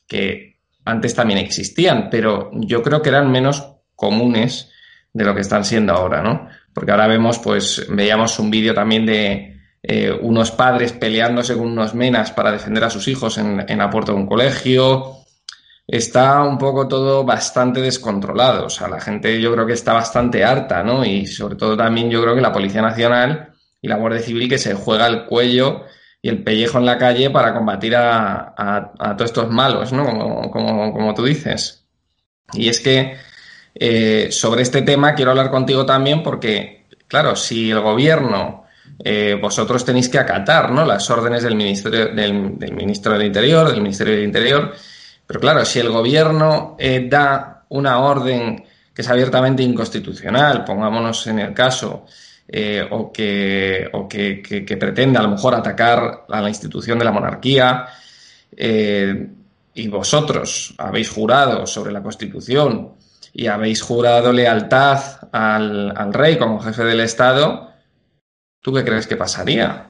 que 0.08 0.60
antes 0.86 1.16
también 1.16 1.40
existían, 1.40 2.10
pero 2.10 2.52
yo 2.54 2.84
creo 2.84 3.02
que 3.02 3.10
eran 3.10 3.32
menos 3.32 3.68
comunes 3.96 4.72
de 5.12 5.26
lo 5.26 5.34
que 5.34 5.42
están 5.42 5.66
siendo 5.66 5.94
ahora, 5.94 6.22
¿no? 6.22 6.48
Porque 6.74 6.92
ahora 6.92 7.08
vemos, 7.08 7.40
pues, 7.40 7.86
veíamos 7.90 8.38
un 8.38 8.52
vídeo 8.52 8.74
también 8.74 9.06
de 9.06 9.55
eh, 9.88 10.12
unos 10.20 10.50
padres 10.50 10.94
peleándose 10.94 11.54
con 11.56 11.68
unos 11.68 11.94
menas 11.94 12.32
para 12.32 12.52
defender 12.52 12.84
a 12.84 12.90
sus 12.90 13.08
hijos 13.08 13.38
en, 13.38 13.64
en 13.68 13.78
la 13.78 13.88
de 13.88 14.12
un 14.12 14.26
colegio. 14.26 15.18
Está 15.88 16.42
un 16.44 16.58
poco 16.58 16.88
todo 16.88 17.24
bastante 17.24 17.82
descontrolado. 17.82 18.66
O 18.66 18.70
sea, 18.70 18.88
la 18.88 19.00
gente 19.00 19.40
yo 19.40 19.54
creo 19.54 19.68
que 19.68 19.74
está 19.74 19.94
bastante 19.94 20.44
harta, 20.44 20.82
¿no? 20.82 21.06
Y 21.06 21.28
sobre 21.28 21.56
todo 21.56 21.78
también 21.78 22.10
yo 22.10 22.20
creo 22.24 22.34
que 22.34 22.42
la 22.42 22.52
Policía 22.52 22.82
Nacional 22.82 23.54
y 23.80 23.88
la 23.88 23.98
Guardia 23.98 24.22
Civil 24.22 24.50
que 24.50 24.58
se 24.58 24.74
juega 24.74 25.06
el 25.06 25.26
cuello 25.26 25.84
y 26.20 26.30
el 26.30 26.44
pellejo 26.44 26.80
en 26.80 26.88
la 26.88 26.98
calle 26.98 27.30
para 27.30 27.54
combatir 27.54 27.96
a, 27.96 28.56
a, 28.58 29.16
todos 29.16 29.30
estos 29.30 29.52
malos, 29.52 29.94
¿no? 29.94 30.06
Como, 30.06 30.50
como, 30.50 30.94
como 30.94 31.14
tú 31.14 31.26
dices. 31.26 31.86
Y 32.54 32.70
es 32.70 32.80
que 32.80 33.18
eh, 33.76 34.30
sobre 34.32 34.64
este 34.64 34.82
tema 34.82 35.14
quiero 35.14 35.30
hablar 35.30 35.52
contigo 35.52 35.86
también 35.86 36.24
porque, 36.24 36.88
claro, 37.08 37.36
si 37.36 37.70
el 37.70 37.82
gobierno, 37.82 38.65
eh, 39.04 39.38
vosotros 39.42 39.84
tenéis 39.84 40.10
que 40.10 40.20
acatar 40.20 40.72
¿no? 40.72 40.86
las 40.86 41.10
órdenes 41.10 41.44
del, 41.44 41.56
ministerio, 41.56 42.14
del, 42.14 42.34
ministro 42.74 43.14
del 43.14 43.28
Interior, 43.28 43.70
del 43.70 43.82
Ministerio 43.82 44.14
del 44.14 44.24
Interior, 44.24 44.74
pero 45.26 45.40
claro, 45.40 45.66
si 45.66 45.80
el 45.80 45.90
gobierno 45.90 46.76
eh, 46.80 47.08
da 47.10 47.66
una 47.70 48.00
orden 48.00 48.64
que 48.94 49.02
es 49.02 49.10
abiertamente 49.10 49.64
inconstitucional, 49.64 50.64
pongámonos 50.64 51.28
en 51.28 51.40
el 51.40 51.54
caso, 51.54 52.06
o, 52.92 53.12
que, 53.12 53.90
o 53.92 54.08
que, 54.08 55.14
a 55.18 55.22
lo 55.22 55.30
mejor 55.30 55.56
atacar 55.56 56.26
a 56.30 56.42
la 56.42 56.48
institución 56.48 56.98
de 57.00 57.06
la 57.06 57.12
monarquía, 57.12 57.88
y 59.76 59.88
vosotros 59.90 60.74
habéis 60.78 61.10
jurado 61.10 61.68
sobre 61.68 61.92
la 61.92 62.02
Constitución 62.02 62.94
y 63.34 63.48
habéis 63.48 63.82
jurado 63.82 64.32
lealtad 64.32 65.00
al, 65.34 66.14
rey 66.14 66.38
como 66.38 66.62
jefe 66.62 66.86
del 66.86 67.02
Estado, 67.02 67.65
¿tú 68.66 68.74
qué 68.74 68.84
crees 68.84 69.06
que 69.06 69.16
pasaría? 69.16 69.90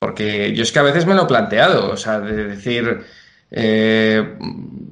Porque 0.00 0.54
yo 0.54 0.62
es 0.62 0.72
que 0.72 0.78
a 0.78 0.82
veces 0.82 1.04
me 1.04 1.12
lo 1.12 1.24
he 1.24 1.26
planteado, 1.26 1.90
o 1.90 1.96
sea, 1.98 2.20
de 2.20 2.46
decir, 2.46 3.02
eh, 3.50 4.38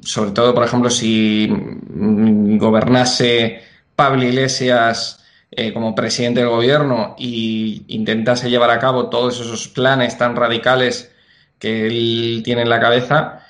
sobre 0.03 0.33
todo, 0.33 0.55
por 0.55 0.65
ejemplo, 0.65 0.91
si 0.91 1.49
gobernase 1.49 3.63
Pablo 3.97 4.23
Iglesias 4.23 5.25
eh, 5.51 5.73
como 5.73 5.95
presidente 5.95 6.41
del 6.41 6.51
gobierno 6.51 7.17
y 7.19 7.87
intentase 7.89 8.51
llevar 8.51 8.69
a 8.69 8.79
cabo 8.79 9.09
todos 9.09 9.41
esos 9.41 9.67
planes 9.69 10.19
tan 10.19 10.37
radicales 10.37 11.11
que 11.59 11.87
él 11.87 12.43
tiene 12.45 12.61
en 12.61 12.69
la 12.69 12.81
cabeza, 12.81 13.42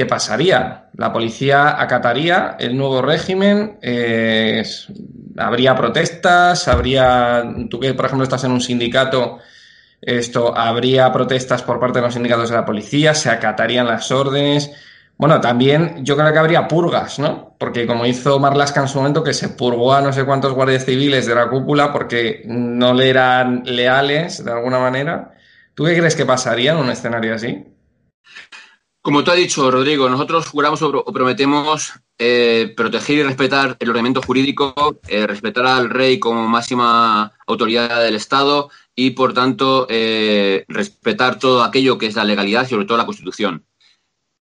¿qué 0.00 0.06
pasaría? 0.06 0.86
La 0.96 1.12
policía 1.12 1.78
acataría 1.78 2.56
el 2.58 2.74
nuevo 2.74 3.02
régimen, 3.02 3.78
eh, 3.82 4.64
habría 5.36 5.74
protestas, 5.76 6.68
habría, 6.68 7.44
tú 7.68 7.78
que 7.78 7.92
por 7.92 8.06
ejemplo 8.06 8.24
estás 8.24 8.44
en 8.44 8.52
un 8.52 8.62
sindicato, 8.62 9.40
esto, 10.00 10.56
habría 10.56 11.12
protestas 11.12 11.62
por 11.62 11.78
parte 11.78 11.98
de 11.98 12.06
los 12.06 12.14
sindicatos 12.14 12.48
de 12.48 12.56
la 12.56 12.64
policía, 12.64 13.12
se 13.12 13.28
acatarían 13.28 13.86
las 13.86 14.10
órdenes. 14.10 14.70
Bueno, 15.18 15.38
también 15.42 16.02
yo 16.02 16.16
creo 16.16 16.32
que 16.32 16.38
habría 16.38 16.66
purgas, 16.66 17.18
¿no? 17.18 17.54
Porque 17.58 17.86
como 17.86 18.06
hizo 18.06 18.38
Marlaska 18.38 18.80
en 18.80 18.88
su 18.88 18.96
momento, 18.96 19.22
que 19.22 19.34
se 19.34 19.50
purgó 19.50 19.92
a 19.92 20.00
no 20.00 20.14
sé 20.14 20.24
cuántos 20.24 20.54
guardias 20.54 20.86
civiles 20.86 21.26
de 21.26 21.34
la 21.34 21.50
cúpula 21.50 21.92
porque 21.92 22.42
no 22.46 22.94
le 22.94 23.10
eran 23.10 23.64
leales 23.66 24.42
de 24.42 24.50
alguna 24.50 24.78
manera. 24.78 25.34
¿Tú 25.74 25.84
qué 25.84 25.94
crees 25.94 26.16
que 26.16 26.24
pasaría 26.24 26.72
en 26.72 26.78
un 26.78 26.88
escenario 26.88 27.34
así? 27.34 27.66
Como 29.02 29.24
tú 29.24 29.30
has 29.30 29.38
dicho, 29.38 29.70
Rodrigo, 29.70 30.10
nosotros 30.10 30.46
juramos 30.46 30.82
o 30.82 31.04
prometemos 31.04 31.94
eh, 32.18 32.74
proteger 32.76 33.16
y 33.16 33.22
respetar 33.22 33.76
el 33.80 33.88
ordenamiento 33.88 34.20
jurídico, 34.20 35.00
eh, 35.08 35.26
respetar 35.26 35.64
al 35.64 35.88
rey 35.88 36.18
como 36.18 36.46
máxima 36.46 37.32
autoridad 37.46 38.02
del 38.02 38.14
Estado 38.14 38.70
y, 38.94 39.12
por 39.12 39.32
tanto, 39.32 39.86
eh, 39.88 40.66
respetar 40.68 41.38
todo 41.38 41.62
aquello 41.62 41.96
que 41.96 42.06
es 42.06 42.14
la 42.14 42.24
legalidad 42.24 42.66
y, 42.66 42.68
sobre 42.68 42.84
todo, 42.84 42.98
la 42.98 43.06
Constitución. 43.06 43.64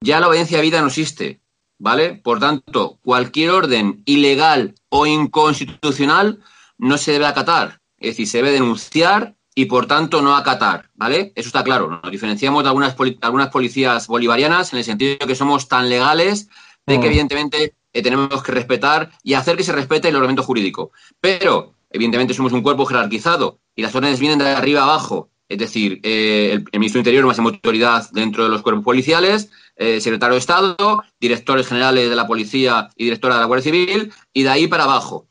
Ya 0.02 0.20
la 0.20 0.28
obediencia 0.28 0.58
de 0.58 0.64
vida 0.64 0.82
no 0.82 0.88
existe, 0.88 1.40
¿vale? 1.78 2.14
Por 2.14 2.38
tanto, 2.38 2.98
cualquier 3.02 3.50
orden 3.50 4.02
ilegal 4.04 4.74
o 4.90 5.06
inconstitucional 5.06 6.44
no 6.76 6.98
se 6.98 7.12
debe 7.12 7.24
acatar. 7.24 7.80
Es 7.96 8.10
decir, 8.10 8.28
se 8.28 8.38
debe 8.38 8.50
denunciar 8.50 9.36
y 9.54 9.66
por 9.66 9.86
tanto 9.86 10.20
no 10.20 10.36
acatar, 10.36 10.90
¿vale? 10.94 11.32
Eso 11.36 11.48
está 11.48 11.62
claro. 11.62 11.88
Nos 11.88 12.10
diferenciamos 12.10 12.62
de 12.62 12.68
algunas, 12.68 12.96
algunas 13.20 13.48
policías 13.50 14.06
bolivarianas 14.08 14.72
en 14.72 14.78
el 14.78 14.84
sentido 14.84 15.16
de 15.20 15.26
que 15.26 15.34
somos 15.36 15.68
tan 15.68 15.88
legales 15.88 16.48
de 16.86 16.94
que 17.00 17.06
mm. 17.06 17.10
evidentemente 17.10 17.74
eh, 17.92 18.02
tenemos 18.02 18.42
que 18.42 18.52
respetar 18.52 19.10
y 19.22 19.34
hacer 19.34 19.56
que 19.56 19.62
se 19.62 19.72
respete 19.72 20.08
el 20.08 20.16
ordenamiento 20.16 20.42
jurídico. 20.42 20.90
Pero, 21.20 21.74
evidentemente, 21.90 22.34
somos 22.34 22.52
un 22.52 22.62
cuerpo 22.62 22.84
jerarquizado 22.84 23.60
y 23.76 23.82
las 23.82 23.94
órdenes 23.94 24.18
vienen 24.18 24.38
de 24.38 24.48
arriba 24.48 24.82
abajo. 24.82 25.30
Es 25.48 25.58
decir, 25.58 26.00
eh, 26.02 26.52
el, 26.72 26.80
ministro 26.80 26.98
de 26.98 27.00
Interior, 27.00 27.26
máxima 27.26 27.50
autoridad 27.50 28.10
dentro 28.10 28.44
de 28.44 28.50
los 28.50 28.62
cuerpos 28.62 28.84
policiales, 28.84 29.50
eh, 29.76 30.00
secretario 30.00 30.34
de 30.34 30.40
Estado, 30.40 31.04
directores 31.20 31.68
generales 31.68 32.10
de 32.10 32.16
la 32.16 32.26
Policía 32.26 32.88
y 32.96 33.04
directora 33.04 33.34
de 33.36 33.40
la 33.42 33.46
Guardia 33.46 33.70
Civil, 33.70 34.12
y 34.32 34.42
de 34.42 34.48
ahí 34.48 34.66
para 34.66 34.84
abajo. 34.84 35.26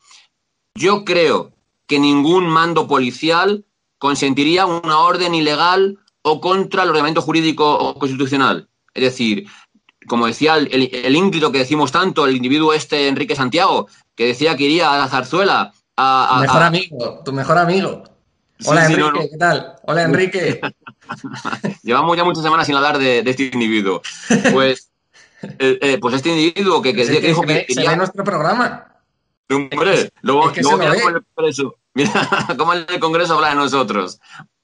Yo 0.74 1.04
creo 1.04 1.52
que 1.86 1.98
ningún 1.98 2.46
mando 2.46 2.88
policial 2.88 3.64
consentiría 4.04 4.66
una 4.66 4.98
orden 4.98 5.34
ilegal 5.34 5.98
o 6.20 6.38
contra 6.38 6.82
el 6.82 6.90
ordenamiento 6.90 7.22
jurídico 7.22 7.74
o 7.74 7.98
constitucional. 7.98 8.68
Es 8.92 9.02
decir, 9.02 9.46
como 10.06 10.26
decía 10.26 10.58
el, 10.58 10.68
el, 10.92 11.50
que 11.50 11.58
decimos 11.58 11.90
tanto, 11.90 12.26
el 12.26 12.36
individuo 12.36 12.74
este 12.74 13.08
Enrique 13.08 13.34
Santiago, 13.34 13.88
que 14.14 14.26
decía 14.26 14.58
que 14.58 14.64
iría 14.64 14.92
a 14.92 14.98
la 14.98 15.08
zarzuela 15.08 15.72
a... 15.96 16.34
tu 16.34 16.40
mejor 16.42 16.62
amigo, 16.62 17.22
tu 17.24 17.32
mejor 17.32 17.56
amigo. 17.56 18.02
Hola 18.66 18.84
Enrique, 18.84 19.28
¿qué 19.30 19.38
tal? 19.38 19.76
Hola 19.84 20.02
Enrique. 20.02 20.60
Llevamos 21.82 22.14
ya 22.14 22.24
muchas 22.24 22.42
semanas 22.42 22.66
sin 22.66 22.76
hablar 22.76 22.98
de, 22.98 23.20
este 23.20 23.44
individuo. 23.54 24.02
Pues, 24.52 24.90
eh, 25.40 25.78
eh, 25.80 25.98
pues 25.98 26.16
este 26.16 26.28
individuo 26.28 26.82
que, 26.82 26.92
que, 26.92 27.06
dijo 27.06 27.40
que, 27.40 27.64
quería... 27.64 27.96
nuestro 27.96 28.22
programa. 28.22 28.86
Hombre, 29.48 30.12
luego, 30.20 30.50
es 30.50 30.52
que 30.56 30.60
luego 30.60 31.08
el 31.08 31.24
Congreso. 31.34 31.78
Mira 31.94 32.28
cómo 32.58 32.72
el 32.72 33.00
Congreso 33.00 33.34
habla 33.34 33.50
de 33.50 33.54
nosotros. 33.56 34.20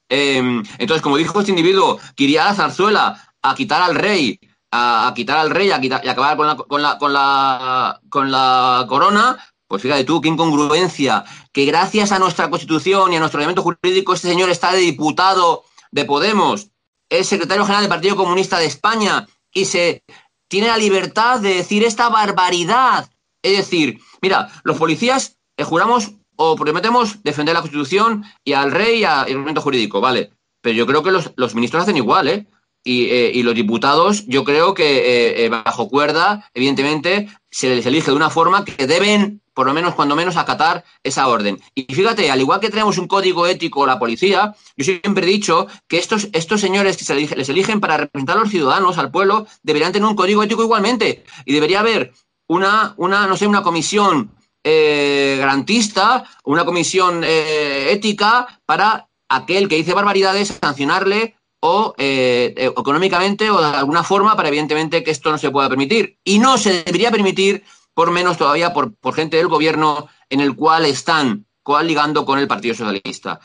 Em, 0.09 0.63
entonces, 0.79 1.03
como 1.03 1.17
dijo 1.17 1.39
este 1.39 1.53
individuo, 1.53 1.99
que 2.17 2.25
iría 2.25 2.43
a 2.43 2.51
la 2.51 2.55
zarzuela 2.55 3.35
a 3.43 3.55
quitar 3.55 3.81
al 3.83 3.95
rey 3.95 4.41
a, 4.73 5.13
quitar 5.15 5.39
al 5.39 5.51
rey 5.51 5.71
a 5.71 5.81
quitar, 5.81 6.05
y 6.05 6.09
acabar 6.09 6.37
con 6.37 6.47
la, 6.47 6.57
con, 6.57 6.83
la, 6.83 6.99
con, 6.99 7.13
la, 7.13 8.01
con 8.09 8.31
la 8.31 8.87
corona, 8.89 9.39
pues 9.67 9.83
fíjate 9.83 10.05
tú, 10.05 10.21
qué 10.21 10.29
incongruencia, 10.29 11.25
que 11.53 11.65
gracias 11.65 12.13
a 12.13 12.19
nuestra 12.19 12.51
constitución 12.51 13.13
y 13.13 13.17
a 13.17 13.21
nuestro 13.21 13.39
ordenamiento 13.39 13.63
jurídico 13.63 14.15
este 14.15 14.29
señor 14.29 14.51
está 14.51 14.73
de 14.73 14.79
diputado 14.79 15.65
de 15.91 16.05
Podemos, 16.05 16.69
es 17.09 17.27
secretario 17.27 17.65
general 17.65 17.83
del 17.83 17.91
Partido 17.91 18.17
Comunista 18.17 18.59
de 18.59 18.67
España 18.67 19.27
y 19.53 19.65
se 19.65 20.05
tiene 20.49 20.69
la 20.69 20.79
libertad 20.79 21.41
de 21.41 21.55
decir 21.55 21.85
esta 21.85 22.09
barbaridad. 22.09 23.11
Es 23.43 23.57
decir, 23.57 24.01
mira, 24.23 24.49
los 24.63 24.77
policías 24.77 25.39
eh, 25.57 25.65
juramos 25.65 26.13
o 26.43 26.57
prometemos 26.57 27.23
defender 27.23 27.55
la 27.55 27.61
Constitución 27.61 28.25
y 28.43 28.55
al 28.55 28.73
rey 28.73 29.01
y 29.01 29.05
al 29.05 29.25
ordenamiento 29.25 29.61
jurídico, 29.61 30.01
vale. 30.01 30.31
Pero 30.63 30.75
yo 30.75 30.87
creo 30.87 31.03
que 31.03 31.11
los, 31.11 31.55
ministros 31.55 31.83
hacen 31.83 31.99
igual, 31.99 32.29
¿eh? 32.29 32.47
Eh, 32.87 33.33
y, 33.35 33.43
los 33.43 33.55
diputados, 33.55 34.25
yo 34.27 34.43
creo 34.43 34.73
que 34.73 34.85
eh, 34.85 35.45
eh, 35.45 35.49
bajo 35.51 35.91
cuerda, 35.91 36.49
evidentemente, 36.55 37.29
se 37.51 37.69
les 37.69 37.85
elige 37.85 38.11
de 38.11 38.17
una 38.17 38.31
forma 38.31 38.65
que 38.65 38.87
deben, 38.87 39.43
por 39.53 39.67
lo 39.67 39.75
menos, 39.75 39.95
cuando 39.95 40.17
menos, 40.17 40.39
acatar 40.39 40.83
esa 41.03 41.29
orden. 41.29 41.61
Y 41.75 41.95
fíjate, 41.95 42.31
al 42.31 42.41
igual 42.41 42.61
que 42.61 42.71
tenemos 42.71 42.97
un 42.97 43.07
código 43.07 43.47
ético 43.47 43.85
la 43.85 43.99
policía, 43.99 44.55
yo 44.79 44.85
siempre 44.85 45.27
he 45.27 45.31
dicho 45.31 45.67
que 45.89 45.99
estos, 45.99 46.31
estos 46.33 46.63
señores 46.63 46.97
que 46.97 47.05
se 47.05 47.15
les 47.15 47.49
eligen 47.51 47.81
para 47.81 47.99
representar 47.99 48.39
a 48.39 48.41
los 48.41 48.51
ciudadanos, 48.51 48.97
al 48.97 49.11
pueblo, 49.11 49.47
deberían 49.63 49.93
tener 49.93 50.09
un 50.09 50.17
código 50.17 50.43
ético 50.43 50.63
igualmente. 50.63 51.23
Y 51.45 51.53
debería 51.53 51.81
haber 51.81 52.15
una, 52.49 52.95
una 52.97 53.27
no 53.27 53.37
sé, 53.37 53.47
una 53.47 53.63
comisión 53.63 54.31
garantista, 54.63 56.25
una 56.45 56.65
comisión 56.65 57.25
ética 57.25 58.61
para 58.67 59.09
aquel 59.29 59.69
que 59.69 59.77
dice 59.77 59.95
barbaridades, 59.95 60.59
sancionarle 60.61 61.37
o 61.61 61.95
eh, 61.99 62.55
eh, 62.57 62.73
económicamente 62.77 63.51
o 63.51 63.61
de 63.61 63.77
alguna 63.77 64.03
forma 64.03 64.35
para 64.37 64.49
evidentemente 64.49 65.05
que 65.05 65.11
esto 65.11 65.31
no 65.31 65.39
se 65.39 65.51
pueda 65.51 65.69
permitir. 65.69 66.19
Y 66.25 66.39
no 66.39 66.59
se 66.59 66.83
debería 66.83 67.11
permitir, 67.11 67.63
por 67.95 68.11
menos 68.11 68.39
todavía 68.39 68.73
por, 68.73 68.95
gente 69.15 69.37
del 69.37 69.49
gobierno 69.49 70.09
en 70.29 70.41
el 70.41 70.55
cual 70.57 70.87
están 70.87 71.47
coaligando 71.63 72.25
con 72.25 72.39
el 72.39 72.49
Partido 72.49 72.75
Socialista. 72.75 73.41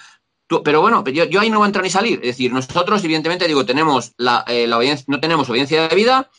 pero 0.64 0.82
bueno, 0.82 1.04
yo, 1.06 1.40
ahí 1.40 1.50
no 1.50 1.58
voy 1.60 1.66
a 1.66 1.68
entrar 1.68 1.84
ni 1.84 1.90
salir. 1.90 2.20
Es 2.20 2.38
decir, 2.38 2.54
nosotros, 2.54 3.04
evidentemente, 3.04 3.48
digo, 3.48 3.66
tenemos 3.66 4.14
la, 4.18 4.46
eh, 4.48 4.68
no 5.08 5.20
tenemos 5.20 5.50
obediencia 5.50 5.88
de 5.88 5.96
vida 5.96 6.30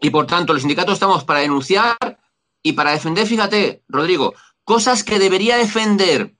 y 0.00 0.10
por 0.10 0.26
tanto 0.26 0.52
los 0.52 0.62
sindicatos 0.62 0.94
estamos 0.94 1.24
para 1.24 1.40
denunciar 1.40 1.96
y 2.62 2.72
para 2.72 2.92
defender, 2.92 3.26
fíjate, 3.26 3.82
Rodrigo, 3.88 4.34
cosas 4.64 5.04
que 5.04 5.18
debería 5.18 5.56
defender 5.56 6.34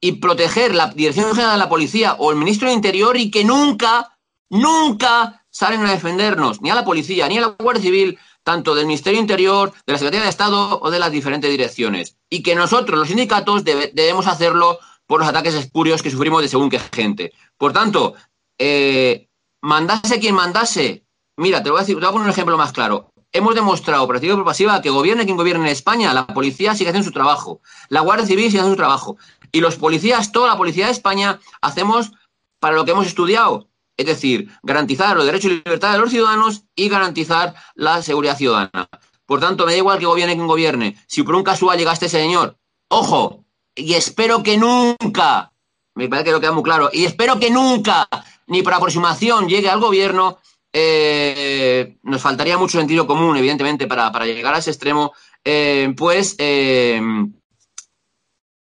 y 0.00 0.12
proteger 0.12 0.74
la 0.74 0.88
Dirección 0.88 1.34
General 1.34 1.52
de 1.52 1.58
la 1.58 1.68
Policía 1.68 2.14
o 2.18 2.30
el 2.30 2.36
Ministro 2.36 2.68
de 2.68 2.74
Interior 2.74 3.16
y 3.16 3.30
que 3.30 3.44
nunca 3.44 4.14
nunca 4.50 5.44
salen 5.50 5.84
a 5.84 5.90
defendernos, 5.90 6.60
ni 6.60 6.70
a 6.70 6.74
la 6.74 6.84
policía, 6.84 7.28
ni 7.28 7.38
a 7.38 7.42
la 7.42 7.46
Guardia 7.58 7.82
Civil, 7.82 8.18
tanto 8.42 8.74
del 8.74 8.86
Ministerio 8.86 9.20
Interior, 9.20 9.72
de 9.86 9.92
la 9.92 9.98
Secretaría 9.98 10.24
de 10.24 10.30
Estado 10.30 10.78
o 10.80 10.90
de 10.90 10.98
las 10.98 11.10
diferentes 11.10 11.50
direcciones. 11.50 12.16
Y 12.28 12.42
que 12.42 12.54
nosotros, 12.54 12.98
los 12.98 13.08
sindicatos, 13.08 13.64
debemos 13.64 14.26
hacerlo 14.26 14.78
por 15.06 15.20
los 15.20 15.28
ataques 15.28 15.54
espurios 15.54 16.02
que 16.02 16.10
sufrimos 16.10 16.42
de 16.42 16.48
según 16.48 16.70
qué 16.70 16.78
gente. 16.78 17.32
Por 17.56 17.72
tanto, 17.72 18.14
eh, 18.58 19.28
mandase 19.62 20.20
quien 20.20 20.34
mandase. 20.34 21.04
Mira, 21.36 21.62
te 21.62 21.70
voy 21.70 21.78
a 21.78 21.82
decir, 21.82 21.96
te 21.96 22.00
voy 22.00 22.08
a 22.08 22.12
poner 22.12 22.26
un 22.26 22.32
ejemplo 22.32 22.56
más 22.56 22.72
claro. 22.72 23.12
Hemos 23.36 23.56
demostrado 23.56 24.06
por 24.06 24.14
activa 24.14 24.34
y 24.34 24.36
por 24.36 24.44
pasiva 24.44 24.80
que 24.80 24.90
gobierne 24.90 25.24
quien 25.24 25.36
gobierne 25.36 25.64
en 25.64 25.72
España, 25.72 26.14
la 26.14 26.24
policía 26.24 26.76
sigue 26.76 26.90
haciendo 26.90 27.08
su 27.08 27.12
trabajo, 27.12 27.60
la 27.88 27.98
Guardia 27.98 28.24
Civil 28.24 28.44
sigue 28.44 28.60
haciendo 28.60 28.74
su 28.74 28.76
trabajo. 28.76 29.16
Y 29.50 29.60
los 29.60 29.74
policías, 29.74 30.30
toda 30.30 30.50
la 30.50 30.56
policía 30.56 30.86
de 30.86 30.92
España, 30.92 31.40
hacemos 31.60 32.12
para 32.60 32.76
lo 32.76 32.84
que 32.84 32.92
hemos 32.92 33.08
estudiado, 33.08 33.66
es 33.96 34.06
decir, 34.06 34.50
garantizar 34.62 35.16
los 35.16 35.26
derechos 35.26 35.50
y 35.50 35.62
libertades 35.64 35.96
de 35.96 36.02
los 36.02 36.10
ciudadanos 36.12 36.62
y 36.76 36.88
garantizar 36.88 37.56
la 37.74 38.02
seguridad 38.02 38.36
ciudadana. 38.36 38.88
Por 39.26 39.40
tanto, 39.40 39.66
me 39.66 39.72
da 39.72 39.78
igual 39.78 39.98
que 39.98 40.06
gobierne 40.06 40.36
quien 40.36 40.46
gobierne. 40.46 40.96
Si 41.08 41.24
por 41.24 41.34
un 41.34 41.42
casual 41.42 41.76
llega 41.76 41.92
este 41.92 42.08
señor, 42.08 42.56
ojo, 42.86 43.44
y 43.74 43.94
espero 43.94 44.44
que 44.44 44.56
nunca, 44.56 45.52
me 45.96 46.08
parece 46.08 46.26
que 46.26 46.32
lo 46.32 46.40
queda 46.40 46.52
muy 46.52 46.62
claro, 46.62 46.88
y 46.92 47.04
espero 47.04 47.40
que 47.40 47.50
nunca, 47.50 48.08
ni 48.46 48.62
por 48.62 48.74
aproximación, 48.74 49.48
llegue 49.48 49.70
al 49.70 49.80
gobierno, 49.80 50.38
eh, 50.76 51.98
nos 52.02 52.20
faltaría 52.20 52.58
mucho 52.58 52.78
sentido 52.78 53.06
común, 53.06 53.36
evidentemente, 53.36 53.86
para, 53.86 54.10
llegar 54.26 54.54
a 54.54 54.58
ese 54.58 54.70
extremo, 54.70 55.12
eh, 55.44 55.94
pues, 55.96 56.34
eh, 56.38 57.00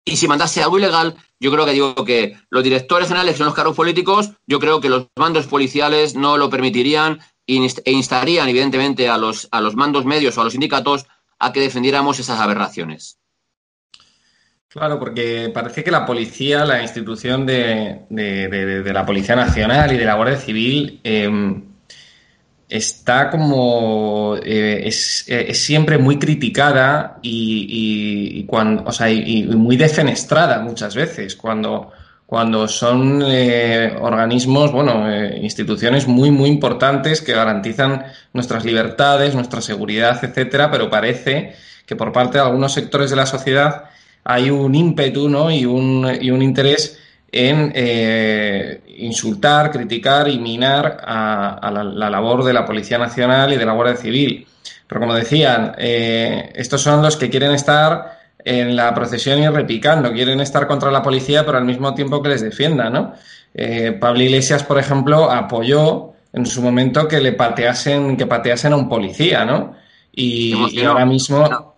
y 0.03 0.17
si 0.17 0.27
mandase 0.27 0.63
algo 0.63 0.79
ilegal, 0.79 1.15
yo 1.39 1.51
creo 1.51 1.65
que 1.67 1.71
digo 1.71 1.93
que 2.03 2.35
los 2.49 2.63
directores 2.63 3.07
generales, 3.07 3.37
son 3.37 3.45
los 3.45 3.53
cargos 3.53 3.75
políticos, 3.75 4.31
yo 4.47 4.59
creo 4.59 4.81
que 4.81 4.89
los 4.89 5.05
mandos 5.15 5.45
policiales 5.45 6.15
no 6.15 6.35
lo 6.37 6.49
permitirían 6.49 7.19
e 7.45 7.91
instarían, 7.91 8.49
evidentemente, 8.49 9.07
a 9.07 9.17
los, 9.19 9.47
a 9.51 9.61
los 9.61 9.75
mandos 9.75 10.05
medios 10.05 10.35
o 10.35 10.41
a 10.41 10.45
los 10.45 10.53
sindicatos 10.53 11.05
a 11.37 11.53
que 11.53 11.61
defendiéramos 11.61 12.19
esas 12.19 12.39
aberraciones. 12.39 13.19
Claro, 14.67 14.99
porque 14.99 15.51
parece 15.53 15.83
que 15.83 15.91
la 15.91 16.07
policía, 16.07 16.65
la 16.65 16.81
institución 16.81 17.45
de, 17.45 18.05
la 18.09 19.05
Policía 19.05 19.35
Nacional 19.35 19.91
y 19.93 19.97
de 19.97 20.05
la 20.05 20.15
Guardia 20.15 20.37
Civil, 20.37 20.99
em, 21.03 21.69
está 22.69 23.31
como 23.31 24.35
eh, 24.43 24.83
es, 24.85 25.25
siempre 25.53 25.97
muy 25.97 26.19
criticada 26.19 27.17
y, 27.23 28.43
cuando 28.45 28.83
o 28.85 28.91
sea, 28.91 29.09
y, 29.09 29.43
muy 29.43 29.75
defenestrada 29.75 30.61
muchas 30.61 30.95
veces 30.95 31.35
cuando 31.35 31.91
cuando 32.27 32.67
son 32.67 33.23
eh, 33.25 33.97
organismos 33.99 34.71
bueno 34.71 35.11
eh, 35.11 35.39
instituciones 35.41 36.07
muy 36.07 36.29
muy 36.29 36.49
importantes 36.49 37.21
que 37.21 37.33
garantizan 37.33 38.05
nuestras 38.33 38.63
libertades 38.63 39.33
nuestra 39.33 39.61
seguridad 39.61 40.23
etcétera 40.23 40.69
pero 40.69 40.91
parece 40.91 41.55
que 41.87 41.95
por 41.95 42.11
parte 42.11 42.37
de 42.37 42.43
algunos 42.43 42.71
sectores 42.71 43.09
de 43.09 43.15
la 43.15 43.25
sociedad 43.25 43.85
hay 44.23 44.51
un 44.51 44.75
ímpetu 44.75 45.27
¿no? 45.27 45.49
y 45.49 45.65
un 45.65 46.07
y 46.21 46.29
un 46.29 46.43
interés 46.43 46.99
en 47.31 47.71
eh, 47.75 48.81
insultar, 48.97 49.71
criticar 49.71 50.27
y 50.27 50.39
minar 50.39 51.01
a, 51.05 51.71
la, 51.71 52.09
labor 52.09 52.43
de 52.43 52.53
la 52.53 52.65
Policía 52.65 52.97
Nacional 52.97 53.53
y 53.53 53.57
de 53.57 53.65
la 53.65 53.73
Guardia 53.73 53.95
Civil. 53.95 54.47
Pero 54.87 55.01
como 55.01 55.13
decían, 55.13 55.73
eh, 55.77 56.51
estos 56.55 56.81
son 56.81 57.01
los 57.01 57.15
que 57.15 57.29
quieren 57.29 57.51
estar 57.51 58.19
en 58.43 58.75
la 58.75 58.93
procesión 58.93 59.39
y 59.39 59.47
repicando, 59.47 60.11
quieren 60.11 60.39
estar 60.39 60.65
contra 60.65 60.91
la 60.91 61.03
policía, 61.03 61.45
pero 61.45 61.57
al 61.57 61.65
mismo 61.65 61.93
tiempo 61.93 62.21
que 62.21 62.29
les 62.29 62.41
defienda, 62.41 62.89
¿no? 62.89 63.13
Eh, 63.53 63.91
Pablo 63.99 64.23
Iglesias, 64.23 64.63
por 64.63 64.79
ejemplo, 64.79 65.29
apoyó 65.29 66.13
en 66.33 66.45
su 66.45 66.61
momento 66.61 67.07
que 67.07 67.19
le 67.19 67.33
pateasen, 67.33 68.15
que 68.15 68.25
pateasen 68.25 68.73
a 68.73 68.77
un 68.77 68.87
policía, 68.87 69.45
¿no? 69.45 69.75
Y, 70.11 70.55
y 70.71 70.83
ahora 70.83 71.05
mismo, 71.05 71.75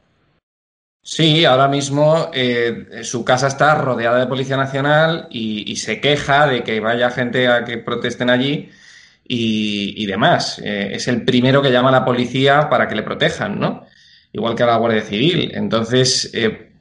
Sí, 1.03 1.45
ahora 1.45 1.67
mismo 1.67 2.29
eh, 2.31 3.01
su 3.03 3.25
casa 3.25 3.47
está 3.47 3.73
rodeada 3.75 4.19
de 4.19 4.27
Policía 4.27 4.55
Nacional 4.55 5.27
y, 5.31 5.75
se 5.77 5.99
queja 5.99 6.45
de 6.45 6.63
que 6.63 6.79
vaya 6.79 7.09
gente 7.09 7.47
a 7.47 7.65
que 7.65 7.79
protesten 7.79 8.29
allí 8.29 8.69
y, 9.27 10.05
demás. 10.05 10.59
Eh, 10.63 10.91
es 10.93 11.07
el 11.07 11.23
primero 11.23 11.61
que 11.61 11.71
llama 11.71 11.89
a 11.89 11.93
la 11.93 12.05
policía 12.05 12.69
para 12.69 12.87
que 12.87 12.95
le 12.95 13.03
protejan, 13.03 13.59
¿no? 13.59 13.85
Igual 14.31 14.55
que 14.55 14.63
a 14.63 14.67
la 14.67 14.77
Guardia 14.77 15.01
Civil. 15.01 15.51
Entonces, 15.55 16.29
eh, 16.33 16.71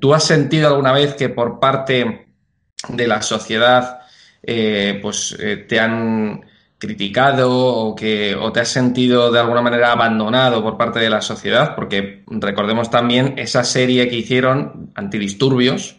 ¿tú 0.00 0.14
has 0.14 0.24
sentido 0.24 0.68
alguna 0.68 0.92
vez 0.92 1.14
que 1.14 1.28
por 1.28 1.60
parte 1.60 2.26
de 2.88 3.06
la 3.06 3.22
sociedad 3.22 4.00
pues 5.02 5.36
te 5.68 5.78
han 5.78 6.40
criticado 6.80 7.52
o 7.52 7.94
que 7.94 8.34
o 8.34 8.50
te 8.52 8.60
has 8.60 8.68
sentido 8.68 9.30
de 9.30 9.38
alguna 9.38 9.60
manera 9.60 9.92
abandonado 9.92 10.62
por 10.62 10.78
parte 10.78 10.98
de 10.98 11.10
la 11.10 11.20
sociedad, 11.20 11.76
porque 11.76 12.24
recordemos 12.26 12.90
también 12.90 13.34
esa 13.36 13.62
serie 13.64 14.08
que 14.08 14.16
hicieron 14.16 14.90
antidisturbios 14.94 15.96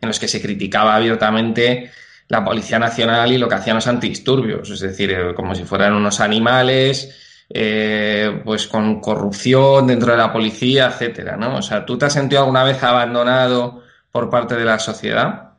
en 0.00 0.08
los 0.08 0.18
que 0.18 0.28
se 0.28 0.40
criticaba 0.40 0.96
abiertamente 0.96 1.90
la 2.28 2.42
Policía 2.42 2.78
Nacional 2.78 3.30
y 3.30 3.38
lo 3.38 3.46
que 3.46 3.56
hacían 3.56 3.76
los 3.76 3.86
antidisturbios, 3.86 4.70
es 4.70 4.80
decir, 4.80 5.10
eh, 5.12 5.34
como 5.34 5.54
si 5.54 5.64
fueran 5.64 5.92
unos 5.92 6.18
animales, 6.20 7.44
eh, 7.50 8.40
pues 8.42 8.66
con 8.66 9.02
corrupción 9.02 9.86
dentro 9.86 10.12
de 10.12 10.18
la 10.18 10.32
policía, 10.32 10.86
etcétera, 10.86 11.36
¿no? 11.36 11.58
O 11.58 11.62
sea, 11.62 11.84
¿tú 11.84 11.98
te 11.98 12.06
has 12.06 12.12
sentido 12.14 12.40
alguna 12.40 12.64
vez 12.64 12.82
abandonado 12.82 13.82
por 14.10 14.30
parte 14.30 14.56
de 14.56 14.64
la 14.64 14.78
sociedad? 14.78 15.51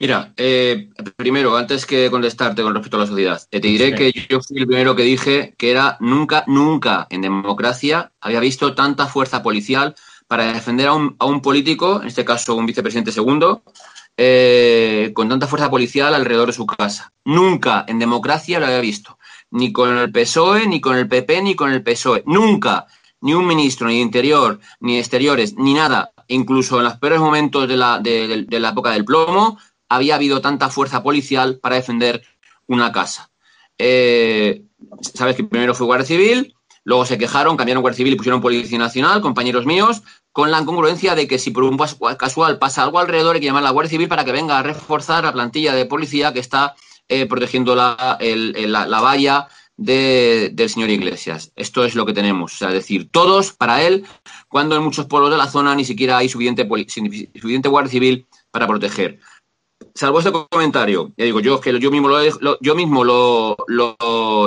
Mira, 0.00 0.32
eh, 0.38 0.88
primero, 1.14 1.58
antes 1.58 1.84
que 1.84 2.10
contestarte 2.10 2.62
con 2.62 2.72
respecto 2.72 2.96
a 2.96 3.00
la 3.00 3.06
sociedad, 3.06 3.38
te 3.50 3.60
diré 3.60 3.94
que 3.94 4.10
yo 4.30 4.40
fui 4.40 4.56
el 4.56 4.66
primero 4.66 4.96
que 4.96 5.02
dije 5.02 5.54
que 5.58 5.70
era 5.70 5.98
nunca, 6.00 6.42
nunca 6.46 7.06
en 7.10 7.20
democracia 7.20 8.10
había 8.18 8.40
visto 8.40 8.74
tanta 8.74 9.08
fuerza 9.08 9.42
policial 9.42 9.94
para 10.26 10.54
defender 10.54 10.88
a 10.88 10.94
un, 10.94 11.16
a 11.18 11.26
un 11.26 11.42
político, 11.42 12.00
en 12.00 12.08
este 12.08 12.24
caso 12.24 12.54
un 12.54 12.64
vicepresidente 12.64 13.12
segundo, 13.12 13.62
eh, 14.16 15.10
con 15.12 15.28
tanta 15.28 15.46
fuerza 15.46 15.68
policial 15.68 16.14
alrededor 16.14 16.46
de 16.46 16.54
su 16.54 16.64
casa. 16.64 17.12
Nunca 17.26 17.84
en 17.86 17.98
democracia 17.98 18.58
lo 18.58 18.66
había 18.66 18.80
visto. 18.80 19.18
Ni 19.50 19.70
con 19.70 19.98
el 19.98 20.10
PSOE, 20.10 20.66
ni 20.66 20.80
con 20.80 20.96
el 20.96 21.08
PP, 21.08 21.42
ni 21.42 21.54
con 21.54 21.72
el 21.72 21.82
PSOE. 21.82 22.22
Nunca. 22.24 22.86
Ni 23.20 23.34
un 23.34 23.46
ministro, 23.46 23.86
ni 23.86 23.96
de 23.96 24.00
interior, 24.00 24.60
ni 24.80 24.98
exteriores, 24.98 25.56
ni 25.58 25.74
nada. 25.74 26.12
Incluso 26.28 26.78
en 26.78 26.84
los 26.84 26.96
peores 26.96 27.20
momentos 27.20 27.68
de 27.68 27.76
la, 27.76 27.98
de 27.98 28.46
la 28.60 28.70
época 28.70 28.92
del 28.92 29.04
plomo, 29.04 29.58
había 29.90 30.14
habido 30.14 30.40
tanta 30.40 30.70
fuerza 30.70 31.02
policial 31.02 31.58
para 31.58 31.76
defender 31.76 32.22
una 32.66 32.92
casa. 32.92 33.30
Eh, 33.76 34.64
Sabes 35.14 35.36
que 35.36 35.44
primero 35.44 35.74
fue 35.74 35.86
Guardia 35.86 36.06
Civil, 36.06 36.54
luego 36.84 37.04
se 37.04 37.18
quejaron, 37.18 37.56
cambiaron 37.56 37.82
Guardia 37.82 37.98
Civil 37.98 38.14
y 38.14 38.16
pusieron 38.16 38.40
Policía 38.40 38.78
Nacional, 38.78 39.20
compañeros 39.20 39.66
míos, 39.66 40.02
con 40.32 40.50
la 40.50 40.60
incongruencia 40.60 41.14
de 41.14 41.26
que 41.28 41.38
si 41.38 41.50
por 41.50 41.64
un 41.64 41.78
casual 42.18 42.58
pasa 42.58 42.82
algo 42.82 42.98
alrededor 42.98 43.34
hay 43.34 43.40
que 43.40 43.46
llamar 43.46 43.62
a 43.62 43.64
la 43.64 43.70
Guardia 43.70 43.90
Civil 43.90 44.08
para 44.08 44.24
que 44.24 44.32
venga 44.32 44.58
a 44.58 44.62
reforzar 44.62 45.24
la 45.24 45.32
plantilla 45.32 45.74
de 45.74 45.86
policía 45.86 46.32
que 46.32 46.40
está 46.40 46.74
eh, 47.08 47.26
protegiendo 47.26 47.74
la, 47.74 48.18
la, 48.20 49.00
valla 49.00 49.48
del 49.76 50.70
señor 50.70 50.90
Iglesias. 50.90 51.52
Esto 51.56 51.84
es 51.84 51.94
lo 51.94 52.06
que 52.06 52.12
tenemos. 52.12 52.52
Sea, 52.52 52.68
decir, 52.68 53.10
todos 53.10 53.52
para 53.52 53.82
él, 53.82 54.06
cuando 54.48 54.76
en 54.76 54.82
muchos 54.82 55.06
pueblos 55.06 55.30
de 55.30 55.36
la 55.36 55.48
zona 55.48 55.74
ni 55.74 55.84
siquiera 55.84 56.18
hay 56.18 56.28
suficiente, 56.28 56.68
suficiente 57.34 57.68
Guardia 57.68 57.90
Civil 57.90 58.26
para 58.50 58.66
proteger 58.66 59.18
salvo 59.94 60.18
este 60.18 60.32
comentario, 60.32 61.12
ya 61.16 61.24
digo, 61.24 61.40
yo 61.40 61.60
que 61.60 61.78
yo 61.78 61.90
mismo 61.90 62.08
lo, 62.08 62.58
yo 62.60 62.74
mismo 62.74 63.04
lo, 63.04 63.56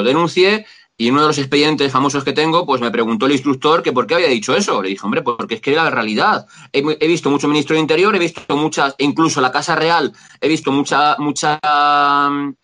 denuncié 0.04 0.66
y 0.98 1.08
en 1.08 1.14
uno 1.14 1.24
de 1.24 1.28
los 1.28 1.38
expedientes 1.38 1.92
famosos 1.92 2.24
que 2.24 2.34
tengo, 2.34 2.66
pues 2.66 2.80
me 2.80 2.92
preguntó 2.92 3.26
el 3.26 3.32
instructor 3.32 3.82
que 3.82 3.92
por 3.92 4.06
qué 4.06 4.16
había 4.16 4.28
dicho 4.28 4.56
eso. 4.56 4.82
Le 4.82 4.90
dije, 4.90 5.02
hombre, 5.04 5.24
porque 5.24 5.56
es 5.56 5.62
que 5.62 5.74
era 5.74 5.86
la 5.86 5.90
realidad. 5.90 6.46
He, 6.72 7.08
visto 7.08 7.32
mucho 7.32 7.48
ministro 7.48 7.76
de 7.76 7.82
Interior, 7.82 8.16
he 8.16 8.20
visto 8.20 8.56
muchas, 8.56 8.94
incluso 9.00 9.42
la 9.42 9.52
Casa 9.52 9.76
Real, 9.76 10.14
he 10.40 10.48
visto 10.48 10.72
mucha, 10.72 11.16
mucha 11.18 11.60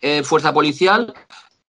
eh, 0.00 0.22
fuerza 0.22 0.54
policial 0.54 1.12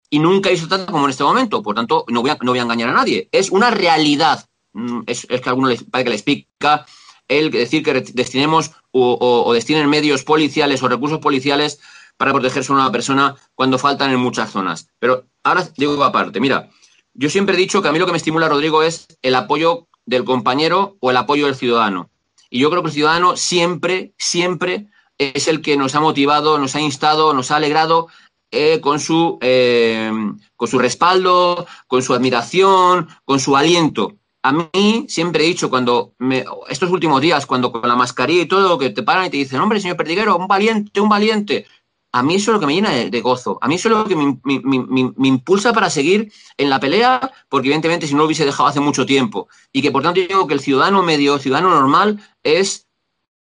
y 0.10 0.20
nunca 0.20 0.50
he 0.50 0.54
visto 0.54 0.68
tanto 0.68 0.92
como 0.92 1.06
en 1.06 1.12
este 1.12 1.24
momento. 1.24 1.64
Por 1.64 1.76
tanto, 1.76 2.04
no 2.10 2.22
voy 2.22 2.32
a, 2.32 2.38
no 2.42 2.52
voy 2.52 2.60
a 2.60 2.64
engañar 2.64 2.90
a 2.90 2.94
nadie. 2.94 3.30
Es 3.32 3.52
una 3.52 3.72
realidad. 3.72 4.46
Mm, 4.74 5.02
es, 5.08 5.26
es 5.30 5.42
que 5.42 5.50
a 5.50 5.52
alguno 5.52 5.70
les, 5.70 5.84
parece 5.84 6.04
que 6.04 6.10
le 6.10 6.16
explica 6.16 6.86
el 7.30 7.52
decir 7.52 7.84
que 7.84 7.94
destinemos 7.94 8.72
o, 8.92 9.54
destinen 9.54 9.90
medios 9.90 10.24
policiales 10.24 10.84
o 10.84 10.90
recursos 10.90 11.20
policiales 11.20 11.80
para 12.18 12.34
protegerse 12.34 12.72
a 12.74 12.76
una 12.76 12.92
persona 12.92 13.36
cuando 13.56 13.78
faltan 13.78 14.12
en 14.12 14.20
muchas 14.20 14.52
zonas. 14.52 14.90
Pero 15.00 15.26
ahora 15.44 15.70
digo 15.78 16.04
aparte, 16.04 16.42
mira, 16.42 16.70
yo 17.14 17.30
siempre 17.30 17.56
he 17.56 17.58
dicho 17.58 17.82
que 17.82 17.88
a 17.88 17.92
mí 17.92 18.00
lo 18.00 18.06
que 18.06 18.12
me 18.12 18.18
estimula, 18.18 18.50
Rodrigo, 18.50 18.84
es 18.84 19.08
el 19.22 19.36
apoyo 19.36 19.88
del 20.06 20.26
compañero 20.26 20.98
o 21.00 21.12
el 21.12 21.18
apoyo 21.18 21.46
del 21.46 21.56
ciudadano. 21.56 22.10
Y 22.50 22.60
yo 22.60 22.70
creo 22.70 22.82
que 22.82 22.90
el 22.90 22.94
ciudadano 22.94 23.38
siempre, 23.38 24.14
siempre 24.18 24.88
es 25.18 25.48
el 25.48 25.62
que 25.62 25.78
nos 25.78 25.96
ha 25.96 26.00
motivado, 26.00 26.58
nos 26.58 26.76
ha 26.76 26.82
instado, 26.82 27.34
nos 27.34 27.52
ha 27.52 27.58
alegrado 27.58 28.08
eh, 28.52 28.82
con, 28.82 29.00
su, 29.00 29.38
eh, 29.42 30.12
con 30.56 30.68
su 30.68 30.80
respaldo, 30.80 31.68
con 31.88 32.02
su 32.02 32.16
admiración, 32.16 33.08
con 33.24 33.40
su 33.40 33.56
aliento. 33.56 34.19
A 34.42 34.54
mí 34.54 35.06
siempre 35.10 35.44
he 35.44 35.48
dicho, 35.48 35.70
cuando 35.70 36.14
me, 36.18 36.46
estos 36.70 36.90
últimos 36.92 37.22
días, 37.22 37.46
cuando 37.46 37.72
con 37.72 37.88
la 37.88 37.96
mascarilla 37.96 38.44
y 38.44 38.48
todo, 38.48 38.78
que 38.78 38.90
te 38.90 39.04
paran 39.04 39.26
y 39.26 39.30
te 39.30 39.38
dicen, 39.38 39.60
hombre, 39.60 39.82
señor 39.82 39.98
Perdiguero, 39.98 40.38
un 40.38 40.48
valiente, 40.48 41.02
un 41.02 41.10
valiente. 41.10 41.66
A 42.12 42.24
mí 42.24 42.36
eso 42.36 42.52
es 42.52 42.54
lo 42.56 42.60
que 42.60 42.66
me 42.66 42.74
llena 42.74 42.90
de, 42.92 43.22
gozo. 43.22 43.60
A 43.62 43.68
mí 43.68 43.76
eso 43.76 43.90
es 43.90 43.96
lo 43.96 44.06
que 44.06 44.16
me, 44.16 45.28
impulsa 45.28 45.74
para 45.74 45.90
seguir 45.90 46.32
en 46.58 46.70
la 46.70 46.80
pelea, 46.80 47.32
porque 47.50 47.68
evidentemente 47.68 48.08
si 48.08 48.14
no 48.14 48.20
lo 48.20 48.26
hubiese 48.26 48.46
dejado 48.46 48.70
hace 48.70 48.80
mucho 48.80 49.06
tiempo. 49.06 49.48
Y 49.72 49.82
que 49.82 49.92
por 49.92 50.02
tanto 50.02 50.20
yo 50.20 50.28
digo 50.28 50.48
que 50.48 50.56
el 50.56 50.60
ciudadano 50.62 51.04
medio, 51.04 51.38
ciudadano 51.38 51.70
normal, 51.70 52.20
es, 52.42 52.88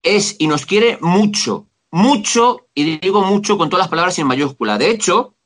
es 0.02 0.36
y 0.38 0.46
nos 0.46 0.66
quiere 0.66 0.98
mucho, 1.00 1.68
mucho, 1.90 2.66
y 2.74 2.98
digo 2.98 3.22
mucho 3.22 3.56
con 3.56 3.70
todas 3.70 3.84
las 3.84 3.90
palabras 3.90 4.18
en 4.18 4.26
mayúscula. 4.26 4.76
De 4.76 4.90
hecho, 4.90 5.36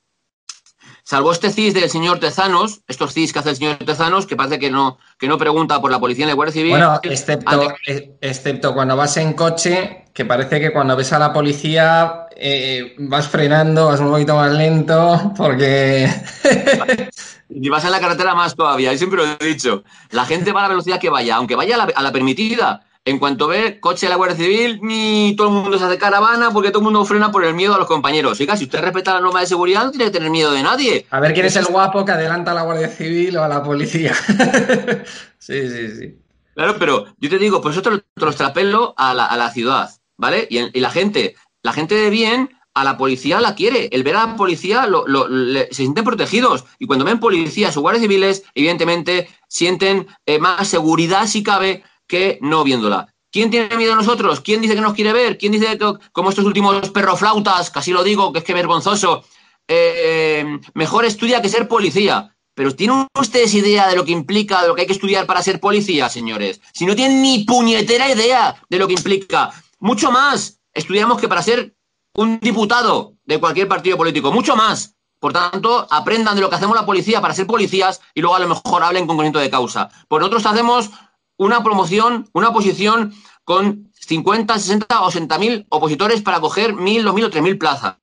Salvo 1.07 1.33
este 1.33 1.51
CIS 1.51 1.75
del 1.75 1.91
señor 1.91 2.19
Tezanos, 2.19 2.81
estos 2.89 3.13
CIS 3.13 3.35
que 3.35 3.39
hace 3.39 3.51
el 3.51 3.57
señor 3.57 3.77
Tezanos, 3.77 4.27
que 4.27 4.37
parece 4.37 4.59
que 4.59 4.71
no, 4.71 4.97
que 5.19 5.29
no 5.29 5.37
pregunta 5.37 5.79
por 5.83 5.91
la 5.91 6.01
policía 6.01 6.25
en 6.25 6.31
la 6.31 6.35
Guardia 6.35 6.55
Civil. 6.55 6.71
Bueno, 6.71 6.99
excepto, 7.03 7.75
eh, 7.87 8.17
excepto 8.23 8.73
cuando 8.73 8.97
vas 8.97 9.19
en 9.19 9.35
coche, 9.35 10.07
que 10.15 10.25
parece 10.25 10.61
que 10.61 10.73
cuando 10.73 10.97
ves 10.97 11.13
a 11.13 11.19
la 11.19 11.31
policía 11.31 12.27
eh, 12.35 12.95
vas 13.01 13.29
frenando, 13.29 13.85
vas 13.89 14.01
un 14.01 14.13
poquito 14.13 14.35
más 14.35 14.51
lento, 14.53 15.33
porque. 15.37 16.09
y 17.51 17.69
vas 17.69 17.85
en 17.85 17.91
la 17.91 18.01
carretera 18.01 18.35
más 18.35 18.57
todavía, 18.57 18.91
yo 18.93 18.97
siempre 18.97 19.27
lo 19.27 19.37
he 19.39 19.47
dicho. 19.47 19.85
La 20.11 20.25
gente 20.25 20.53
va 20.53 20.61
a 20.61 20.63
la 20.63 20.69
velocidad 20.71 20.99
que 20.99 21.11
vaya, 21.11 21.37
aunque 21.37 21.55
vaya 21.55 21.87
a 21.95 22.03
la 22.03 22.13
permitida 22.13 22.81
en 23.07 23.19
cuanto 23.19 23.49
ve 23.49 23.81
coche 23.81 24.07
de 24.07 24.11
la 24.11 24.17
Guardia 24.17 24.37
Civil, 24.37 24.81
ni 24.83 25.35
todo 25.37 25.49
el 25.49 25.55
mundo 25.55 25.79
se 25.79 25.85
hace 25.85 25.99
caravana 25.99 26.51
porque 26.53 26.71
todo 26.71 26.79
el 26.79 26.85
mundo 26.85 27.05
frena 27.05 27.31
por 27.31 27.45
el 27.45 27.55
miedo 27.55 27.75
a 27.75 27.79
los 27.79 27.87
compañeros. 27.87 28.41
Oiga, 28.41 28.57
si 28.57 28.65
usted 28.65 28.81
respeta 28.81 29.15
la 29.15 29.21
norma 29.21 29.41
de 29.41 29.47
seguridad, 29.47 29.85
no 29.85 29.91
tiene 29.91 30.07
que 30.07 30.11
tener 30.13 30.31
miedo 30.31 30.53
de 30.53 30.63
nadie. 30.63 31.07
A 31.11 31.21
ver 31.21 31.35
quién 31.35 31.45
es 31.45 31.57
el 31.57 31.67
guapo 31.67 32.05
que 32.05 32.13
adelanta 32.13 32.53
a 32.53 32.55
la 32.55 32.63
Guardia 32.63 32.89
Civil 32.89 33.37
o 33.37 33.45
a 33.45 33.49
la 33.49 33.63
policía. 33.63 34.15
sí, 35.39 35.69
sí, 35.69 35.97
sí. 35.97 36.19
Claro, 36.55 36.77
pero 36.79 37.07
yo 37.19 37.29
te 37.29 37.39
digo, 37.39 37.61
pues 37.61 37.77
esto 37.77 37.91
lo 37.91 38.33
trapelo 38.33 38.95
a 38.97 39.13
la, 39.13 39.27
a 39.27 39.37
la 39.37 39.51
ciudad, 39.51 39.91
¿vale? 40.17 40.47
Y, 40.49 40.81
la 40.81 40.91
gente, 40.91 41.35
la 41.63 41.73
gente 41.73 41.97
de 41.97 42.09
bien 42.09 42.57
a 42.73 42.85
la 42.85 42.97
policía 42.97 43.41
la 43.41 43.55
quiere. 43.55 43.89
El 43.93 44.03
ver 44.03 44.17
a 44.17 44.27
la 44.27 44.37
policía 44.37 44.87
lo, 44.87 45.05
se 45.07 45.75
sienten 45.75 46.05
protegidos. 46.05 46.65
Y 46.79 46.87
cuando 46.87 47.05
ven 47.05 47.21
policías 47.21 47.77
o 47.77 47.83
guardias 47.83 48.03
civiles, 48.03 48.45
evidentemente 48.55 49.29
sienten 49.49 50.07
eh, 50.25 50.39
más 50.39 50.69
seguridad 50.69 51.27
si 51.27 51.43
cabe 51.43 51.83
que 52.15 52.39
no 52.43 52.63
viéndola. 52.63 53.09
¿Quién 53.33 53.51
tiene 53.51 53.77
miedo 53.77 53.95
a 53.95 53.97
nosotros? 53.97 54.41
¿Quién 54.41 54.61
dice 54.61 54.77
que 54.77 54.81
nos 54.81 54.95
quiere 54.95 55.13
ver? 55.13 55.37
¿Quién 55.37 55.51
dice 55.51 55.77
que, 55.77 55.95
como 56.13 56.31
estos 56.31 56.45
últimos 56.45 56.91
perroflautas, 56.91 57.71
casi 57.71 57.91
lo 57.91 58.05
digo, 58.05 58.33
que 58.33 58.39
es 58.39 58.45
que 58.45 58.55
vergonzoso, 58.55 59.25
eh, 59.67 60.61
mejor 60.75 61.05
estudia 61.05 61.43
que 61.43 61.49
ser 61.49 61.67
policía? 61.67 62.37
Pero 62.55 62.73
¿tienen 62.77 63.09
ustedes 63.19 63.53
idea 63.55 63.89
de 63.89 63.97
lo 63.97 64.05
que 64.05 64.13
implica, 64.13 64.63
de 64.63 64.69
lo 64.69 64.77
que 64.77 64.83
hay 64.83 64.87
que 64.87 64.93
estudiar 64.93 65.27
para 65.27 65.43
ser 65.43 65.59
policía, 65.59 66.09
señores? 66.09 66.61
Si 66.73 66.87
no 66.87 66.95
tienen 66.95 67.21
ni 67.21 67.43
puñetera 67.43 68.09
idea 68.09 68.55
de 68.69 68.79
lo 68.79 68.87
que 68.87 68.95
implica, 68.95 69.51
mucho 69.81 70.13
más 70.13 70.61
estudiamos 70.73 71.21
que 71.21 71.27
para 71.27 71.43
ser 71.43 71.75
un 72.15 72.39
diputado 72.39 73.15
de 73.25 73.41
cualquier 73.41 73.67
partido 73.67 73.97
político, 73.97 74.31
mucho 74.31 74.55
más. 74.55 74.95
Por 75.19 75.33
tanto, 75.33 75.89
aprendan 75.91 76.35
de 76.35 76.43
lo 76.43 76.51
que 76.51 76.57
hacemos 76.57 76.77
la 76.77 76.85
policía 76.85 77.21
para 77.21 77.35
ser 77.35 77.47
policías 77.47 78.01
y 78.15 78.21
luego 78.21 78.37
a 78.37 78.41
lo 78.41 78.49
mejor 78.49 78.83
hablen 78.83 79.07
con 79.07 79.17
conocimiento 79.17 79.39
de 79.39 79.51
causa. 79.51 79.89
Pues 80.07 80.21
nosotros 80.21 80.45
hacemos 80.45 80.91
una 81.37 81.63
promoción, 81.63 82.29
una 82.33 82.49
oposición 82.49 83.15
con 83.45 83.91
50, 83.93 84.59
60 84.59 85.03
o 85.03 85.11
60 85.11 85.39
mil 85.39 85.67
opositores 85.69 86.23
para 86.23 86.41
coger 86.41 86.75
mil, 86.75 87.05
dos 87.05 87.15
mil 87.15 87.25
o 87.25 87.31
tres 87.31 87.43
mil 87.43 87.59
plazas. 87.59 87.97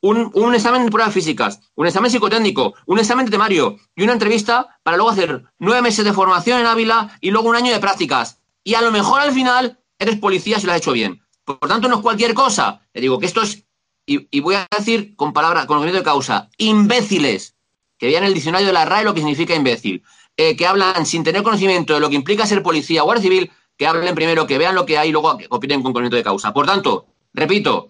Un, 0.00 0.30
un, 0.34 0.54
examen 0.54 0.84
de 0.84 0.90
pruebas 0.90 1.14
físicas, 1.14 1.60
un 1.76 1.86
examen 1.86 2.10
psicotécnico, 2.10 2.74
un 2.84 2.98
examen 2.98 3.24
de 3.24 3.30
temario 3.30 3.78
y 3.96 4.02
una 4.02 4.12
entrevista 4.12 4.78
para 4.82 4.98
luego 4.98 5.10
hacer 5.10 5.44
nueve 5.58 5.80
meses 5.80 6.04
de 6.04 6.12
formación 6.12 6.60
en 6.60 6.66
Ávila 6.66 7.16
y 7.22 7.30
luego 7.30 7.48
un 7.48 7.56
año 7.56 7.72
de 7.72 7.80
prácticas. 7.80 8.42
Y 8.62 8.74
a 8.74 8.82
lo 8.82 8.90
mejor 8.90 9.20
al 9.20 9.32
final 9.32 9.78
eres 9.98 10.18
policía 10.18 10.60
si 10.60 10.66
lo 10.66 10.72
has 10.72 10.78
hecho 10.78 10.92
bien. 10.92 11.22
Por, 11.44 11.58
tanto, 11.58 11.88
no 11.88 11.96
es 11.96 12.02
cualquier 12.02 12.34
cosa. 12.34 12.80
Le 12.92 13.00
digo 13.02 13.18
que 13.18 13.26
esto 13.26 13.42
es, 13.42 13.64
y, 14.06 14.40
voy 14.40 14.56
a 14.56 14.66
decir 14.76 15.14
con 15.16 15.32
palabras, 15.32 15.66
con 15.66 15.76
conocimiento 15.76 15.98
de 15.98 16.04
causa, 16.04 16.48
imbéciles. 16.58 17.54
Que 17.98 18.08
vean 18.08 18.24
el 18.24 18.34
diccionario 18.34 18.66
de 18.66 18.72
la 18.72 18.84
RAE 18.84 19.04
lo 19.04 19.14
que 19.14 19.20
significa 19.20 19.54
imbécil. 19.54 20.02
Eh, 20.36 20.56
que 20.56 20.66
hablan 20.66 21.06
sin 21.06 21.22
tener 21.22 21.44
conocimiento 21.44 21.94
de 21.94 22.00
lo 22.00 22.08
que 22.08 22.16
implica 22.16 22.46
ser 22.46 22.62
policía 22.62 23.02
o 23.02 23.06
guardia 23.06 23.22
civil, 23.22 23.52
que 23.76 23.86
hablen 23.86 24.14
primero, 24.16 24.46
que 24.46 24.58
vean 24.58 24.74
lo 24.74 24.84
que 24.84 24.98
hay 24.98 25.10
y 25.10 25.12
luego 25.12 25.38
opinen 25.50 25.82
con 25.82 25.92
conocimiento 25.92 26.16
de 26.16 26.24
causa. 26.24 26.52
Por 26.52 26.66
tanto, 26.66 27.06
repito, 27.32 27.88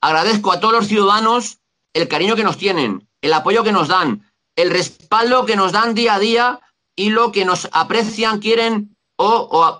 agradezco 0.00 0.52
a 0.52 0.60
todos 0.60 0.72
los 0.72 0.86
ciudadanos 0.86 1.58
el 1.92 2.08
cariño 2.08 2.34
que 2.34 2.44
nos 2.44 2.56
tienen, 2.56 3.06
el 3.20 3.32
apoyo 3.34 3.62
que 3.62 3.72
nos 3.72 3.88
dan, 3.88 4.26
el 4.56 4.70
respaldo 4.70 5.44
que 5.44 5.56
nos 5.56 5.72
dan 5.72 5.94
día 5.94 6.14
a 6.14 6.18
día 6.18 6.60
y 6.96 7.10
lo 7.10 7.30
que 7.30 7.44
nos 7.44 7.68
aprecian, 7.72 8.38
quieren 8.38 8.96
o, 9.16 9.28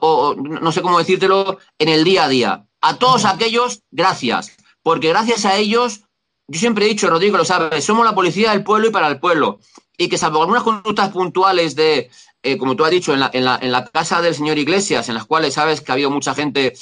o 0.01 0.35
no 0.35 0.71
sé 0.71 0.83
cómo 0.83 0.99
decírtelo, 0.99 1.59
en 1.79 1.89
el 1.89 2.05
día 2.05 2.25
a 2.25 2.29
día. 2.29 2.67
A 2.83 2.99
todos 2.99 3.25
aquellos, 3.25 3.81
gracias, 3.91 4.55
porque 4.83 5.09
gracias 5.09 5.47
a 5.47 5.57
ellos 5.57 6.03
yo 6.49 6.59
siempre 6.59 6.85
he 6.85 6.89
dicho, 6.89 7.09
Rodrigo 7.09 7.39
lo 7.39 7.45
sabe, 7.45 7.81
somos 7.81 8.05
la 8.05 8.15
policía 8.15 8.51
del 8.51 8.65
pueblo 8.65 8.89
y 8.89 8.91
para 8.91 9.09
el 9.09 9.19
pueblo. 9.19 9.61
Y 9.97 10.09
que 10.09 10.19
salvo 10.19 10.41
algunas 10.41 10.63
conductas 10.63 11.11
puntuales 11.11 11.77
de, 11.77 12.11
eh, 12.43 12.59
como 12.59 12.77
tú 12.77 12.85
has 12.85 12.91
dicho, 12.91 13.13
en 13.13 13.21
la, 13.21 13.31
en, 13.33 13.45
la, 13.45 13.59
en 13.61 13.73
la 13.73 13.87
casa 13.87 14.21
del 14.21 14.35
señor 14.35 14.59
Iglesias, 14.59 15.09
en 15.09 15.15
las 15.15 15.27
cuales 15.27 15.55
sabes 15.55 15.81
que 15.81 15.93
ha 15.93 15.95
habido 15.95 16.11
mucha 16.11 16.35
gente, 16.35 16.75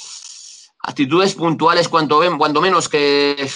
actitudes 0.79 1.35
puntuales 1.35 1.87
cuanto, 1.87 2.19
ven, 2.19 2.37
cuando 2.37 2.61
menos 2.61 2.89
que 2.89 3.49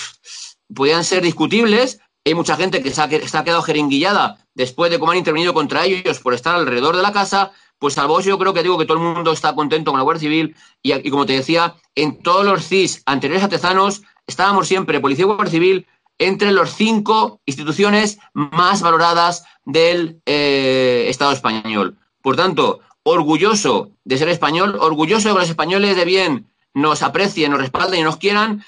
podían 0.74 1.04
ser 1.04 1.24
discutibles, 1.24 2.00
hay 2.26 2.34
mucha 2.34 2.58
gente 2.58 2.82
que 2.82 2.92
se 2.92 3.02
ha, 3.02 3.08
que 3.08 3.22
quedado 3.22 3.62
jeringuillada 3.62 4.38
después 4.56 4.92
de 4.92 5.00
cómo 5.00 5.12
han 5.12 5.20
intervenido 5.20 5.54
contra 5.54 5.86
ellos 5.86 6.20
por 6.20 6.34
estar 6.34 6.56
alrededor 6.56 6.96
de 6.96 7.04
la 7.04 7.12
casa, 7.12 7.52
pues 7.78 7.94
salvo 7.94 8.20
yo 8.22 8.40
creo 8.40 8.54
que 8.54 8.64
digo 8.64 8.78
que 8.78 8.86
todo 8.86 8.98
el 8.98 9.04
mundo 9.04 9.32
está 9.32 9.54
contento 9.54 9.92
con 9.92 10.00
la 10.00 10.04
Guardia 10.04 10.22
Civil 10.22 10.56
y, 10.82 10.94
y 10.94 11.10
como 11.12 11.26
te 11.26 11.34
decía, 11.34 11.76
en 11.94 12.22
todos 12.24 12.46
los 12.46 12.68
CIS 12.68 13.04
anteriores 13.06 13.44
a 13.44 13.50
Tezanos 13.50 14.02
estábamos 14.26 14.68
siempre, 14.68 15.00
Policía 15.00 15.24
y 15.24 15.28
Guardia 15.28 15.52
Civil, 15.52 15.88
entre 16.18 16.52
las 16.52 16.76
cinco 16.76 17.42
instituciones 17.46 18.20
más 18.34 18.82
valoradas 18.82 19.44
del 19.66 20.22
eh, 20.26 21.06
Estado 21.10 21.32
español. 21.32 21.98
Por 22.22 22.36
tanto, 22.36 22.80
orgulloso 23.04 23.92
de 24.04 24.18
ser 24.18 24.30
español, 24.30 24.78
orgulloso 24.80 25.28
de 25.28 25.34
que 25.34 25.40
los 25.40 25.50
españoles 25.50 25.96
de 25.96 26.06
bien 26.06 26.48
nos 26.74 27.04
aprecien, 27.04 27.52
nos 27.52 27.62
respalden 27.62 28.00
y 28.00 28.04
nos 28.04 28.18
quieran, 28.18 28.64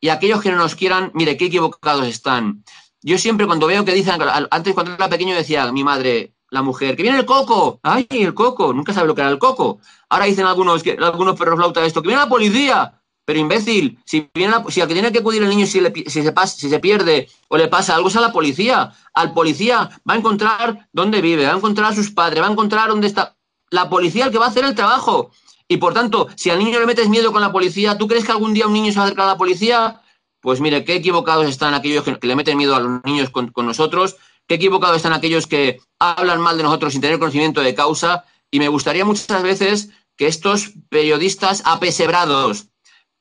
y 0.00 0.08
aquellos 0.08 0.42
que 0.42 0.50
no 0.50 0.56
nos 0.56 0.74
quieran, 0.74 1.10
mire, 1.14 1.36
qué 1.36 1.46
equivocados 1.46 2.06
están. 2.06 2.64
Yo 3.02 3.18
siempre 3.18 3.46
cuando 3.46 3.66
veo 3.66 3.84
que 3.84 3.94
dicen, 3.94 4.20
antes 4.50 4.74
cuando 4.74 4.94
era 4.94 5.08
pequeño 5.08 5.34
decía 5.34 5.70
mi 5.72 5.84
madre, 5.84 6.34
la 6.50 6.62
mujer, 6.62 6.96
que 6.96 7.02
viene 7.02 7.18
el 7.18 7.24
coco, 7.24 7.80
ay, 7.82 8.06
el 8.10 8.34
coco, 8.34 8.74
nunca 8.74 8.92
sabe 8.92 9.06
lo 9.06 9.14
que 9.14 9.22
era 9.22 9.30
el 9.30 9.38
coco. 9.38 9.80
Ahora 10.10 10.26
dicen 10.26 10.44
algunos, 10.44 10.82
que, 10.82 10.92
algunos 11.00 11.38
perros 11.38 11.56
flauta 11.56 11.84
esto, 11.84 12.02
que 12.02 12.08
viene 12.08 12.22
la 12.22 12.28
policía, 12.28 13.01
pero 13.24 13.38
imbécil, 13.38 13.98
si, 14.04 14.28
viene 14.34 14.54
si 14.68 14.80
al 14.80 14.88
que 14.88 14.94
tiene 14.94 15.12
que 15.12 15.20
acudir 15.20 15.42
el 15.42 15.48
niño 15.48 15.66
si, 15.66 15.80
le, 15.80 15.92
si, 15.92 16.22
se 16.22 16.32
pasa, 16.32 16.58
si 16.58 16.68
se 16.68 16.80
pierde 16.80 17.28
o 17.48 17.56
le 17.56 17.68
pasa 17.68 17.94
algo 17.94 18.08
es 18.08 18.16
a 18.16 18.20
la 18.20 18.32
policía. 18.32 18.92
Al 19.14 19.32
policía 19.32 19.90
va 20.08 20.14
a 20.14 20.16
encontrar 20.16 20.88
dónde 20.92 21.20
vive, 21.20 21.46
va 21.46 21.52
a 21.52 21.56
encontrar 21.56 21.92
a 21.92 21.94
sus 21.94 22.10
padres, 22.10 22.42
va 22.42 22.48
a 22.48 22.52
encontrar 22.52 22.88
dónde 22.88 23.06
está. 23.06 23.36
La 23.70 23.88
policía 23.88 24.26
el 24.26 24.32
que 24.32 24.38
va 24.38 24.46
a 24.46 24.48
hacer 24.48 24.64
el 24.64 24.74
trabajo. 24.74 25.30
Y 25.68 25.76
por 25.76 25.94
tanto, 25.94 26.28
si 26.36 26.50
al 26.50 26.58
niño 26.58 26.80
le 26.80 26.86
metes 26.86 27.08
miedo 27.08 27.32
con 27.32 27.40
la 27.40 27.52
policía, 27.52 27.96
¿tú 27.96 28.08
crees 28.08 28.24
que 28.24 28.32
algún 28.32 28.54
día 28.54 28.66
un 28.66 28.72
niño 28.72 28.92
se 28.92 28.98
va 28.98 29.04
a 29.04 29.06
acercar 29.06 29.26
a 29.26 29.32
la 29.32 29.38
policía? 29.38 30.02
Pues 30.40 30.60
mire, 30.60 30.84
qué 30.84 30.96
equivocados 30.96 31.48
están 31.48 31.72
aquellos 31.72 32.04
que, 32.04 32.18
que 32.18 32.26
le 32.26 32.36
meten 32.36 32.58
miedo 32.58 32.74
a 32.74 32.80
los 32.80 33.04
niños 33.04 33.30
con, 33.30 33.52
con 33.52 33.66
nosotros, 33.66 34.16
qué 34.48 34.56
equivocados 34.56 34.96
están 34.96 35.12
aquellos 35.12 35.46
que 35.46 35.80
hablan 36.00 36.40
mal 36.40 36.56
de 36.56 36.64
nosotros 36.64 36.92
sin 36.92 37.00
tener 37.00 37.18
conocimiento 37.18 37.60
de 37.60 37.74
causa. 37.74 38.24
Y 38.50 38.58
me 38.58 38.68
gustaría 38.68 39.04
muchas 39.04 39.42
veces 39.42 39.90
que 40.16 40.26
estos 40.26 40.72
periodistas 40.90 41.62
apesebrados, 41.64 42.66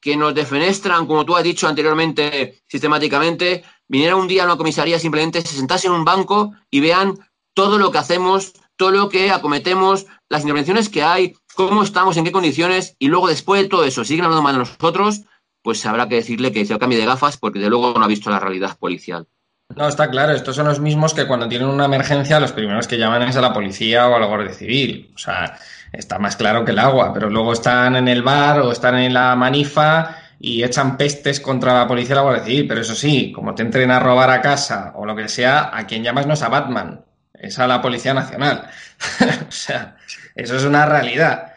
que 0.02 0.18
nos 0.18 0.34
defenestran, 0.34 1.06
como 1.06 1.24
tú 1.26 1.36
has 1.36 1.44
dicho 1.44 1.68
anteriormente, 1.68 2.64
sistemáticamente, 2.68 3.64
viniera 3.88 4.16
un 4.16 4.28
día 4.28 4.44
a 4.44 4.46
una 4.46 4.58
comisaría 4.58 4.98
simplemente, 5.00 5.42
se 5.42 5.56
sentase 5.56 5.88
en 5.88 5.94
un 5.94 6.04
banco 6.04 6.54
y 6.70 6.80
vean 6.80 7.20
todo 7.54 7.78
lo 7.78 7.92
que 7.92 8.00
hacemos, 8.00 8.54
todo 8.76 8.92
lo 8.92 9.10
que 9.10 9.30
acometemos, 9.30 10.08
las 10.28 10.42
intervenciones 10.42 10.90
que 10.90 11.04
hay, 11.04 11.36
cómo 11.54 11.84
estamos, 11.84 12.18
en 12.18 12.24
qué 12.24 12.32
condiciones, 12.32 12.96
y 12.98 13.10
luego 13.10 13.28
después 13.28 13.62
de 13.62 13.70
todo 13.70 13.84
eso 13.84 14.04
siguen 14.04 14.26
hablando 14.26 14.42
mal 14.42 14.54
de 14.54 14.60
nosotros, 14.60 15.22
pues 15.62 15.86
habrá 15.86 16.08
que 16.08 16.16
decirle 16.16 16.52
que 16.52 16.66
se 16.66 16.78
cambie 16.80 16.98
de 16.98 17.06
gafas 17.06 17.38
porque 17.38 17.60
de 17.60 17.70
luego 17.70 17.94
no 17.94 18.04
ha 18.04 18.08
visto 18.08 18.32
la 18.32 18.40
realidad 18.40 18.78
policial. 18.80 19.28
No, 19.76 19.88
está 19.88 20.10
claro, 20.10 20.34
estos 20.34 20.56
son 20.56 20.68
los 20.68 20.80
mismos 20.80 21.14
que 21.14 21.28
cuando 21.28 21.48
tienen 21.48 21.70
una 21.70 21.86
emergencia 21.86 22.40
los 22.40 22.52
primeros 22.52 22.88
que 22.88 22.98
llaman 22.98 23.24
es 23.24 23.38
a 23.38 23.42
la 23.42 23.54
policía 23.54 24.08
o 24.10 24.16
a 24.16 24.20
la 24.20 24.26
Guardia 24.26 24.54
Civil. 24.54 25.12
O 25.16 25.18
sea, 25.18 25.58
está 25.92 26.20
más 26.20 26.36
claro 26.36 26.64
que 26.64 26.72
el 26.72 26.80
agua, 26.80 27.14
pero 27.14 27.30
luego 27.30 27.54
están 27.54 27.96
en 27.96 28.08
el 28.08 28.24
bar 28.24 28.62
o 28.62 28.72
están 28.72 28.98
en 28.98 29.14
la 29.14 29.36
manifa 29.36 30.18
y 30.40 30.64
echan 30.64 30.98
pestes 30.98 31.40
contra 31.40 31.74
la 31.74 31.88
policía 31.88 32.14
y 32.14 32.16
la 32.16 32.22
Guardia 32.22 32.44
Civil. 32.44 32.68
Pero 32.68 32.82
eso 32.82 32.96
sí, 32.96 33.32
como 33.32 33.54
te 33.54 33.64
entren 33.64 33.92
a 33.92 34.00
robar 34.00 34.30
a 34.30 34.42
casa 34.42 34.94
o 34.96 35.06
lo 35.06 35.16
que 35.16 35.28
sea, 35.28 35.70
a 35.76 35.86
quien 35.86 36.04
llamas 36.04 36.28
no 36.28 36.34
es 36.34 36.42
a 36.42 36.50
Batman, 36.50 37.06
es 37.34 37.60
a 37.60 37.68
la 37.68 37.82
Policía 37.82 38.14
Nacional. 38.14 38.70
o 39.48 39.52
sea, 39.52 39.98
eso 40.36 40.56
es 40.56 40.64
una 40.64 40.86
realidad. 40.86 41.54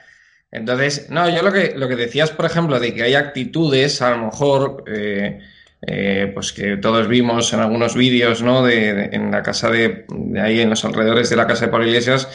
Entonces, 0.50 1.08
no, 1.10 1.28
yo 1.28 1.42
lo 1.42 1.52
que, 1.52 1.74
lo 1.76 1.88
que 1.88 1.96
decías, 1.96 2.30
por 2.30 2.46
ejemplo, 2.46 2.78
de 2.78 2.94
que 2.94 3.02
hay 3.02 3.14
actitudes, 3.14 4.00
a 4.02 4.10
lo 4.10 4.26
mejor, 4.26 4.84
eh, 4.86 5.40
eh, 5.86 6.30
pues 6.32 6.52
que 6.52 6.76
todos 6.76 7.08
vimos 7.08 7.52
en 7.52 7.60
algunos 7.60 7.96
vídeos, 7.96 8.40
¿no? 8.42 8.62
De, 8.62 9.10
en 9.12 9.32
la 9.32 9.42
casa 9.42 9.68
de, 9.70 10.04
de, 10.08 10.40
ahí, 10.40 10.60
en 10.60 10.70
los 10.70 10.84
alrededores 10.84 11.28
de 11.28 11.36
la 11.36 11.46
casa 11.46 11.66
de 11.66 11.72
Pablo 11.72 11.86
Iglesias, 11.88 12.28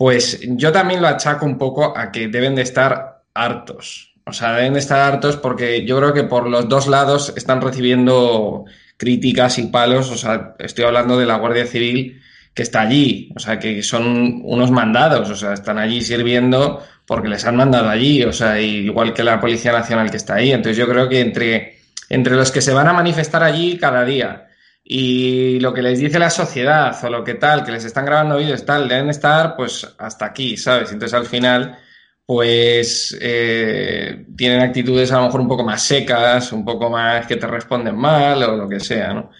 pues 0.00 0.40
yo 0.42 0.72
también 0.72 1.02
lo 1.02 1.08
achaco 1.08 1.44
un 1.44 1.58
poco 1.58 1.92
a 1.94 2.10
que 2.10 2.28
deben 2.28 2.54
de 2.54 2.62
estar 2.62 3.22
hartos. 3.34 4.14
O 4.24 4.32
sea, 4.32 4.54
deben 4.54 4.72
de 4.72 4.78
estar 4.78 4.98
hartos 4.98 5.36
porque 5.36 5.84
yo 5.84 5.98
creo 5.98 6.14
que 6.14 6.22
por 6.22 6.48
los 6.48 6.70
dos 6.70 6.86
lados 6.88 7.34
están 7.36 7.60
recibiendo 7.60 8.64
críticas 8.96 9.58
y 9.58 9.64
palos. 9.66 10.10
O 10.10 10.16
sea, 10.16 10.54
estoy 10.58 10.86
hablando 10.86 11.18
de 11.18 11.26
la 11.26 11.36
Guardia 11.36 11.66
Civil 11.66 12.18
que 12.54 12.62
está 12.62 12.80
allí. 12.80 13.30
O 13.36 13.40
sea, 13.40 13.58
que 13.58 13.82
son 13.82 14.40
unos 14.42 14.70
mandados. 14.70 15.28
O 15.28 15.36
sea, 15.36 15.52
están 15.52 15.76
allí 15.76 16.00
sirviendo 16.00 16.82
porque 17.04 17.28
les 17.28 17.44
han 17.44 17.56
mandado 17.56 17.90
allí. 17.90 18.22
O 18.22 18.32
sea, 18.32 18.58
igual 18.58 19.12
que 19.12 19.22
la 19.22 19.38
Policía 19.38 19.72
Nacional 19.72 20.10
que 20.10 20.16
está 20.16 20.36
ahí. 20.36 20.50
Entonces 20.50 20.78
yo 20.78 20.88
creo 20.88 21.10
que 21.10 21.20
entre, 21.20 21.76
entre 22.08 22.36
los 22.36 22.50
que 22.50 22.62
se 22.62 22.72
van 22.72 22.88
a 22.88 22.94
manifestar 22.94 23.42
allí 23.42 23.76
cada 23.76 24.02
día 24.06 24.46
y 24.92 25.60
lo 25.60 25.72
que 25.72 25.82
les 25.82 26.00
dice 26.00 26.18
la 26.18 26.30
sociedad 26.30 26.98
o 27.04 27.10
lo 27.10 27.22
que 27.22 27.34
tal, 27.34 27.62
que 27.62 27.70
les 27.70 27.84
están 27.84 28.04
grabando 28.04 28.38
vídeos 28.38 28.64
tal, 28.64 28.88
deben 28.88 29.08
estar 29.08 29.54
pues 29.54 29.86
hasta 29.96 30.24
aquí, 30.24 30.56
¿sabes? 30.56 30.90
Entonces 30.90 31.16
al 31.16 31.26
final 31.26 31.78
pues 32.26 33.16
eh, 33.20 34.26
tienen 34.36 34.62
actitudes 34.62 35.12
a 35.12 35.18
lo 35.18 35.26
mejor 35.26 35.42
un 35.42 35.46
poco 35.46 35.62
más 35.62 35.80
secas, 35.80 36.52
un 36.52 36.64
poco 36.64 36.90
más 36.90 37.24
que 37.28 37.36
te 37.36 37.46
responden 37.46 37.94
mal 37.96 38.42
o 38.42 38.56
lo 38.56 38.68
que 38.68 38.80
sea, 38.80 39.14
¿no? 39.14 39.30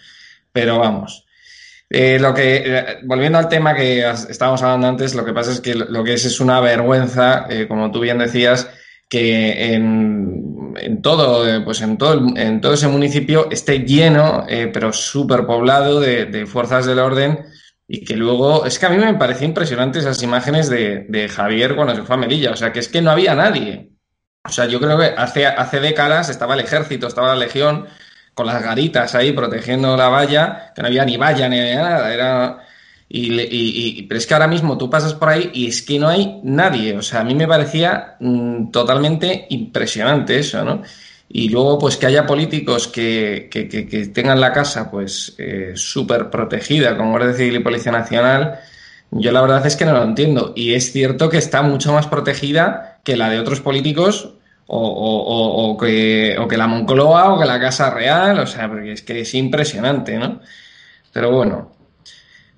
Pero 0.53 0.79
vamos. 0.79 1.25
Eh, 1.89 2.17
lo 2.17 2.33
que, 2.33 2.63
eh, 2.65 2.99
volviendo 3.03 3.37
al 3.37 3.49
tema 3.49 3.75
que 3.75 4.09
estábamos 4.09 4.63
hablando 4.63 4.87
antes, 4.87 5.15
lo 5.15 5.25
que 5.25 5.33
pasa 5.33 5.51
es 5.51 5.59
que 5.59 5.75
lo 5.75 6.01
que 6.05 6.13
es 6.13 6.23
es 6.23 6.39
una 6.39 6.61
vergüenza, 6.61 7.47
eh, 7.49 7.67
como 7.67 7.91
tú 7.91 7.99
bien 7.99 8.19
decías, 8.19 8.69
que 9.11 9.73
en, 9.73 11.01
todo, 11.01 11.45
eh, 11.45 11.59
pues 11.65 11.81
en 11.81 11.97
todo, 11.97 12.33
en 12.37 12.61
todo 12.61 12.73
ese 12.75 12.87
municipio 12.87 13.49
esté 13.51 13.79
lleno, 13.79 14.45
eh, 14.47 14.71
pero 14.73 14.93
súper 14.93 15.45
poblado 15.45 15.99
de, 15.99 16.27
de, 16.27 16.45
fuerzas 16.45 16.85
del 16.85 16.99
orden 16.99 17.45
y 17.89 18.05
que 18.05 18.15
luego, 18.15 18.65
es 18.65 18.79
que 18.79 18.85
a 18.85 18.89
mí 18.89 18.95
me 18.95 19.13
parecía 19.15 19.47
impresionante 19.49 19.99
esas 19.99 20.23
imágenes 20.23 20.69
de, 20.69 21.07
de, 21.09 21.27
Javier 21.27 21.75
cuando 21.75 21.93
se 21.93 22.03
fue 22.03 22.15
a 22.15 22.19
Melilla, 22.19 22.51
o 22.51 22.55
sea, 22.55 22.71
que 22.71 22.79
es 22.79 22.87
que 22.87 23.01
no 23.01 23.11
había 23.11 23.35
nadie. 23.35 23.91
O 24.45 24.49
sea, 24.49 24.65
yo 24.67 24.79
creo 24.79 24.97
que 24.97 25.13
hace, 25.17 25.45
hace 25.45 25.81
décadas 25.81 26.29
estaba 26.29 26.53
el 26.53 26.61
ejército, 26.61 27.07
estaba 27.07 27.35
la 27.35 27.35
legión 27.35 27.87
con 28.33 28.47
las 28.47 28.63
garitas 28.63 29.13
ahí 29.13 29.33
protegiendo 29.33 29.97
la 29.97 30.07
valla, 30.07 30.71
que 30.73 30.81
no 30.81 30.87
había 30.87 31.03
ni 31.03 31.17
valla 31.17 31.49
ni 31.49 31.59
nada, 31.59 32.13
era 32.13 32.59
y, 33.13 33.41
y, 33.41 33.97
y, 33.99 34.01
pero 34.03 34.17
es 34.17 34.25
que 34.25 34.33
ahora 34.33 34.47
mismo 34.47 34.77
tú 34.77 34.89
pasas 34.89 35.13
por 35.13 35.27
ahí 35.27 35.51
y 35.53 35.67
es 35.67 35.81
que 35.81 35.99
no 35.99 36.07
hay 36.07 36.39
nadie. 36.43 36.95
O 36.97 37.01
sea, 37.01 37.19
a 37.19 37.23
mí 37.25 37.35
me 37.35 37.45
parecía 37.45 38.15
mmm, 38.21 38.71
totalmente 38.71 39.47
impresionante 39.49 40.39
eso, 40.39 40.63
¿no? 40.63 40.81
Y 41.27 41.49
luego, 41.49 41.77
pues 41.77 41.97
que 41.97 42.05
haya 42.05 42.25
políticos 42.25 42.87
que, 42.87 43.49
que, 43.51 43.67
que, 43.67 44.07
tengan 44.07 44.39
la 44.39 44.53
casa, 44.53 44.89
pues, 44.89 45.35
eh, 45.37 45.73
súper 45.75 46.29
protegida 46.29 46.97
con 46.97 47.09
Guardia 47.09 47.33
Civil 47.33 47.55
y 47.55 47.59
Policía 47.59 47.91
Nacional, 47.91 48.59
yo 49.11 49.31
la 49.33 49.41
verdad 49.41 49.65
es 49.65 49.75
que 49.75 49.85
no 49.85 49.93
lo 49.93 50.03
entiendo. 50.03 50.53
Y 50.55 50.73
es 50.73 50.93
cierto 50.93 51.29
que 51.29 51.37
está 51.37 51.61
mucho 51.63 51.91
más 51.93 52.07
protegida 52.07 52.99
que 53.03 53.17
la 53.17 53.29
de 53.29 53.39
otros 53.39 53.59
políticos 53.59 54.35
o, 54.67 54.77
o, 54.77 55.23
o, 55.23 55.71
o 55.71 55.77
que, 55.77 56.37
o 56.39 56.47
que 56.47 56.57
la 56.57 56.67
Moncloa 56.67 57.33
o 57.33 57.39
que 57.39 57.45
la 57.45 57.59
Casa 57.59 57.89
Real, 57.89 58.39
o 58.39 58.47
sea, 58.47 58.69
porque 58.69 58.93
es 58.93 59.01
que 59.01 59.21
es 59.21 59.33
impresionante, 59.33 60.17
¿no? 60.17 60.39
Pero 61.13 61.31
bueno, 61.31 61.80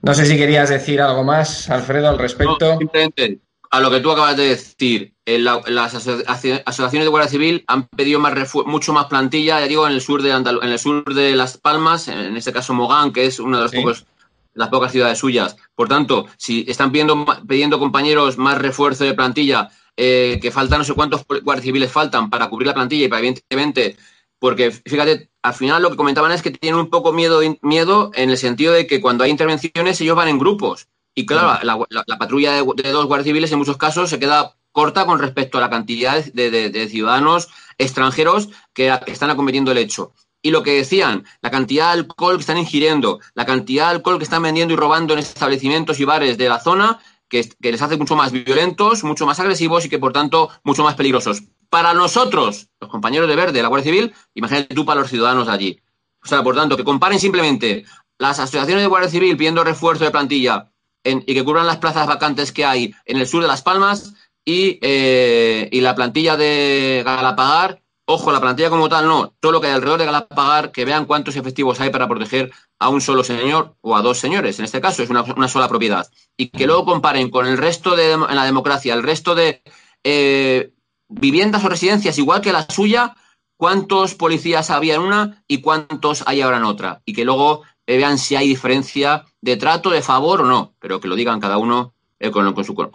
no 0.03 0.13
sé 0.13 0.25
si 0.25 0.37
querías 0.37 0.69
decir 0.69 1.01
algo 1.01 1.23
más, 1.23 1.69
Alfredo, 1.69 2.09
al 2.09 2.19
respecto. 2.19 2.73
No, 2.73 2.77
simplemente 2.77 3.39
a 3.73 3.79
lo 3.79 3.89
que 3.89 4.01
tú 4.01 4.11
acabas 4.11 4.37
de 4.37 4.49
decir, 4.49 5.15
la, 5.25 5.59
las 5.65 5.95
asociaciones 5.95 7.05
de 7.05 7.07
Guardia 7.07 7.27
Civil 7.27 7.63
han 7.65 7.87
pedido 7.87 8.19
más 8.19 8.33
mucho 8.67 8.93
más 8.93 9.05
plantilla, 9.05 9.59
ya 9.61 9.67
digo, 9.67 9.87
en 9.87 9.93
el 9.93 10.01
sur 10.01 10.21
de 10.21 10.29
en 10.29 10.69
el 10.69 10.77
sur 10.77 11.11
de 11.11 11.35
Las 11.35 11.57
Palmas, 11.57 12.07
en 12.07 12.37
este 12.37 12.53
caso 12.53 12.75
Mogán, 12.75 13.11
que 13.11 13.25
es 13.25 13.39
una 13.39 13.63
de 13.63 13.69
sí. 13.69 13.77
pocos, 13.77 14.05
las 14.53 14.69
pocas 14.69 14.91
ciudades 14.91 15.17
suyas. 15.17 15.55
Por 15.73 15.87
tanto, 15.87 16.27
si 16.37 16.63
están 16.67 16.91
pidiendo, 16.91 17.25
pidiendo 17.47 17.79
compañeros 17.79 18.37
más 18.37 18.59
refuerzo 18.59 19.05
de 19.05 19.15
plantilla, 19.15 19.71
eh, 19.97 20.37
que 20.39 20.51
faltan 20.51 20.77
no 20.77 20.83
sé 20.85 20.93
cuántos 20.93 21.25
guardias 21.25 21.65
civiles 21.65 21.91
faltan 21.91 22.29
para 22.29 22.49
cubrir 22.49 22.67
la 22.67 22.75
plantilla 22.75 23.05
y 23.05 23.07
para 23.07 23.21
evidentemente 23.21 23.97
porque 24.43 24.71
fíjate, 24.71 25.29
al 25.41 25.53
final 25.53 25.81
lo 25.81 25.89
que 25.89 25.95
comentaban 25.95 26.33
es 26.33 26.41
que 26.41 26.51
tienen 26.51 26.77
un 26.77 26.89
poco 26.89 27.13
miedo, 27.13 27.39
miedo 27.61 28.11
en 28.13 28.29
el 28.29 28.37
sentido 28.37 28.73
de 28.73 28.87
que 28.87 28.99
cuando 28.99 29.23
hay 29.23 29.31
intervenciones 29.31 30.01
ellos 30.01 30.17
van 30.17 30.27
en 30.27 30.37
grupos. 30.37 30.89
Y 31.15 31.25
claro, 31.25 31.63
la, 31.63 31.77
la, 31.89 32.03
la 32.05 32.17
patrulla 32.17 32.51
de, 32.51 32.65
de, 32.75 32.91
dos 32.91 33.05
guardias 33.05 33.27
civiles 33.27 33.53
en 33.53 33.59
muchos 33.59 33.77
casos 33.77 34.09
se 34.09 34.19
queda 34.19 34.57
corta 34.73 35.05
con 35.05 35.19
respecto 35.19 35.57
a 35.57 35.61
la 35.61 35.69
cantidad 35.69 36.21
de, 36.25 36.51
de, 36.51 36.69
de 36.69 36.89
ciudadanos 36.89 37.47
extranjeros 37.77 38.49
que, 38.73 38.93
que, 39.05 39.13
están 39.13 39.29
acometiendo 39.29 39.71
el 39.71 39.77
hecho. 39.77 40.11
Y 40.41 40.51
lo 40.51 40.61
que 40.61 40.73
decían, 40.73 41.23
la 41.41 41.49
cantidad 41.49 41.93
de 41.93 42.01
alcohol 42.01 42.35
que 42.35 42.41
están 42.41 42.57
ingiriendo, 42.57 43.21
la 43.35 43.45
cantidad 43.45 43.85
de 43.85 43.91
alcohol 43.91 44.17
que 44.17 44.25
están 44.25 44.43
vendiendo 44.43 44.73
y 44.73 44.77
robando 44.77 45.13
en 45.13 45.19
establecimientos 45.19 46.01
y 46.01 46.03
bares 46.03 46.37
de 46.37 46.49
la 46.49 46.59
zona, 46.59 46.99
que, 47.29 47.49
que 47.61 47.71
les 47.71 47.81
hace 47.81 47.95
mucho 47.95 48.17
más 48.17 48.33
violentos, 48.33 49.05
mucho 49.05 49.25
más 49.25 49.39
agresivos 49.39 49.85
y 49.85 49.89
que 49.89 49.99
por 49.99 50.11
tanto 50.11 50.49
mucho 50.65 50.83
más 50.83 50.95
peligrosos 50.95 51.43
para 51.73 51.95
nosotros, 51.95 52.67
los 52.79 52.87
compañeros 52.87 53.27
de 53.27 53.35
verde, 53.35 53.63
la 53.63 53.67
Guardia 53.67 53.91
Civil, 53.91 54.13
imagínate 54.35 54.75
tú 54.75 54.85
para 54.85 55.01
los 55.01 55.09
ciudadanos 55.09 55.47
de 55.47 55.53
allí. 55.53 55.79
O 56.23 56.27
sea, 56.27 56.43
por 56.43 56.55
tanto, 56.55 56.77
que 56.77 56.83
comparen 56.83 57.19
simplemente 57.19 57.83
las 58.19 58.37
asociaciones 58.37 58.83
de 58.83 58.87
Guardia 58.87 59.09
Civil 59.09 59.35
pidiendo 59.35 59.63
refuerzo 59.63 60.03
de 60.03 60.11
plantilla 60.11 60.69
y 61.03 61.33
que 61.33 61.43
cubran 61.43 61.65
las 61.65 61.77
plazas 61.77 62.05
vacantes 62.05 62.51
que 62.51 62.63
hay 62.63 62.93
en 63.05 63.17
el 63.17 63.25
sur 63.25 63.41
de 63.41 63.47
Las 63.47 63.63
Palmas 63.63 64.13
y, 64.45 64.77
eh, 64.83 65.67
y 65.71 65.81
la 65.81 65.95
plantilla 65.95 66.37
de 66.37 67.01
Galapagar. 67.03 67.81
Ojo, 68.05 68.31
la 68.31 68.39
plantilla 68.39 68.69
como 68.69 68.87
tal 68.87 69.07
no, 69.07 69.33
todo 69.39 69.53
lo 69.53 69.59
que 69.59 69.65
hay 69.65 69.73
alrededor 69.73 69.97
de 69.97 70.05
Galapagar, 70.05 70.71
que 70.71 70.85
vean 70.85 71.05
cuántos 71.05 71.37
efectivos 71.37 71.79
hay 71.79 71.89
para 71.89 72.07
proteger 72.07 72.51
a 72.77 72.89
un 72.89 73.01
solo 73.01 73.23
señor 73.23 73.77
o 73.81 73.95
a 73.95 74.03
dos 74.03 74.19
señores, 74.19 74.59
en 74.59 74.65
este 74.65 74.79
caso 74.79 75.01
es 75.01 75.09
una, 75.09 75.47
sola 75.47 75.67
propiedad. 75.67 76.07
Y 76.37 76.49
que 76.49 76.67
luego 76.67 76.85
comparen 76.85 77.31
con 77.31 77.47
el 77.47 77.57
resto 77.57 77.95
de 77.95 78.15
la 78.15 78.45
democracia, 78.45 78.93
el 78.93 79.01
resto 79.01 79.33
de 79.33 79.63
eh, 80.03 80.71
viviendas 81.19 81.63
o 81.63 81.69
residencias 81.69 82.17
igual 82.17 82.41
que 82.41 82.51
la 82.51 82.65
suya, 82.69 83.15
cuántos 83.57 84.15
policías 84.15 84.69
había 84.69 84.95
en 84.95 85.01
una 85.01 85.43
y 85.47 85.61
cuántos 85.61 86.23
hay 86.27 86.41
ahora 86.41 86.57
en 86.57 86.65
otra. 86.65 87.01
Y 87.05 87.13
que 87.13 87.25
luego 87.25 87.63
eh, 87.85 87.97
vean 87.97 88.17
si 88.17 88.35
hay 88.35 88.47
diferencia 88.47 89.25
de 89.41 89.57
trato, 89.57 89.89
de 89.89 90.01
favor 90.01 90.41
o 90.41 90.45
no, 90.45 90.73
pero 90.79 90.99
que 90.99 91.07
lo 91.07 91.15
digan 91.15 91.39
cada 91.39 91.57
uno 91.57 91.93
eh, 92.19 92.31
con, 92.31 92.53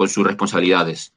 sus 0.09 0.27
responsabilidades. 0.27 1.13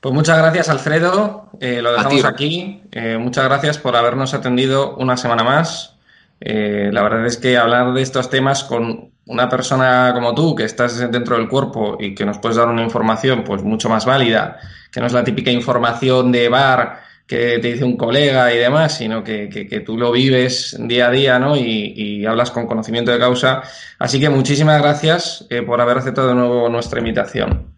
Pues 0.00 0.14
muchas 0.14 0.38
gracias, 0.38 0.68
Alfredo. 0.68 1.50
Eh, 1.60 1.82
lo 1.82 1.92
dejamos 1.92 2.24
aquí. 2.24 2.82
muchas 3.18 3.44
gracias 3.44 3.78
por 3.78 3.96
habernos 3.96 4.34
atendido 4.34 4.96
una 4.96 5.16
semana 5.16 5.44
más. 5.44 5.96
la 6.40 7.02
verdad 7.02 7.26
es 7.26 7.36
que 7.36 7.58
hablar 7.58 7.92
de 7.92 8.02
estos 8.02 8.30
temas 8.30 8.64
con 8.64 9.12
una 9.26 9.48
persona 9.48 10.12
como 10.14 10.34
tú, 10.34 10.54
que 10.54 10.64
estás 10.64 10.98
dentro 11.10 11.36
del 11.36 11.48
cuerpo 11.48 11.96
y 12.00 12.14
que 12.14 12.24
nos 12.24 12.38
puedes 12.38 12.56
dar 12.56 12.68
una 12.68 12.82
información 12.82 13.44
pues 13.44 13.62
mucho 13.62 13.88
más 13.88 14.06
válida, 14.06 14.58
que 14.90 15.00
no 15.00 15.06
es 15.06 15.12
la 15.12 15.24
típica 15.24 15.50
información 15.50 16.32
de 16.32 16.48
bar 16.48 17.10
que 17.30 17.60
te 17.60 17.68
dice 17.72 17.84
un 17.84 17.96
colega 17.96 18.52
y 18.52 18.58
demás, 18.58 18.96
sino 18.96 19.22
que, 19.22 19.82
tú 19.86 19.96
lo 19.96 20.10
vives 20.10 20.76
día 20.80 21.06
a 21.06 21.10
día 21.12 21.38
¿no? 21.38 21.56
Y, 21.56 22.26
hablas 22.26 22.50
con 22.50 22.66
conocimiento 22.66 23.12
de 23.12 23.20
causa. 23.20 23.62
Así 24.00 24.18
que 24.18 24.28
muchísimas 24.28 24.82
gracias 24.82 25.46
eh, 25.48 25.62
por 25.62 25.80
haber 25.80 25.98
aceptado 25.98 26.28
de 26.28 26.34
nuevo 26.34 26.68
nuestra 26.68 26.98
invitación. 26.98 27.72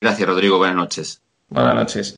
Gracias, 0.00 0.28
Rodrigo. 0.28 0.58
Buenas 0.58 0.76
noches. 0.76 1.22
Buenas 1.48 1.74
noches. 1.74 2.16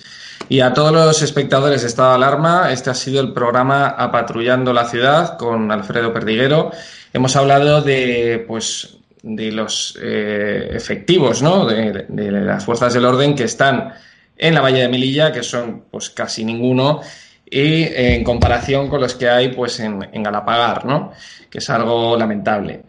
Y 0.50 0.60
a 0.60 0.74
todos 0.74 0.92
los 0.92 1.22
espectadores 1.22 1.80
de 1.80 1.88
Estado 1.88 2.10
de 2.10 2.14
Alarma, 2.16 2.70
este 2.70 2.90
ha 2.90 2.94
sido 2.94 3.22
el 3.22 3.32
programa 3.32 3.88
Apatrullando 3.88 4.74
la 4.74 4.84
Ciudad 4.84 5.38
con 5.38 5.72
Alfredo 5.72 6.12
Perdiguero. 6.12 6.72
Hemos 7.10 7.36
hablado 7.36 7.80
de, 7.80 8.44
pues, 8.46 8.98
de 9.22 9.50
los 9.50 9.98
eh, 10.02 10.68
efectivos, 10.72 11.40
¿no? 11.40 11.64
de 11.64 12.30
las 12.32 12.66
fuerzas 12.66 12.92
del 12.92 13.06
orden 13.06 13.34
que 13.34 13.44
están 13.44 13.94
en 14.36 14.54
la 14.54 14.60
Valle 14.60 14.82
de 14.82 14.88
Melilla, 14.88 15.32
que 15.32 15.42
son 15.42 15.84
pues 15.90 16.10
casi 16.10 16.44
ninguno, 16.44 17.00
y 17.48 17.84
en 17.84 18.24
comparación 18.24 18.88
con 18.88 19.00
los 19.00 19.14
que 19.14 19.28
hay 19.28 19.48
pues 19.48 19.78
en, 19.80 20.00
Galapagar, 20.22 20.84
¿no? 20.84 21.12
que 21.48 21.58
es 21.58 21.70
algo 21.70 22.16
lamentable. 22.16 22.82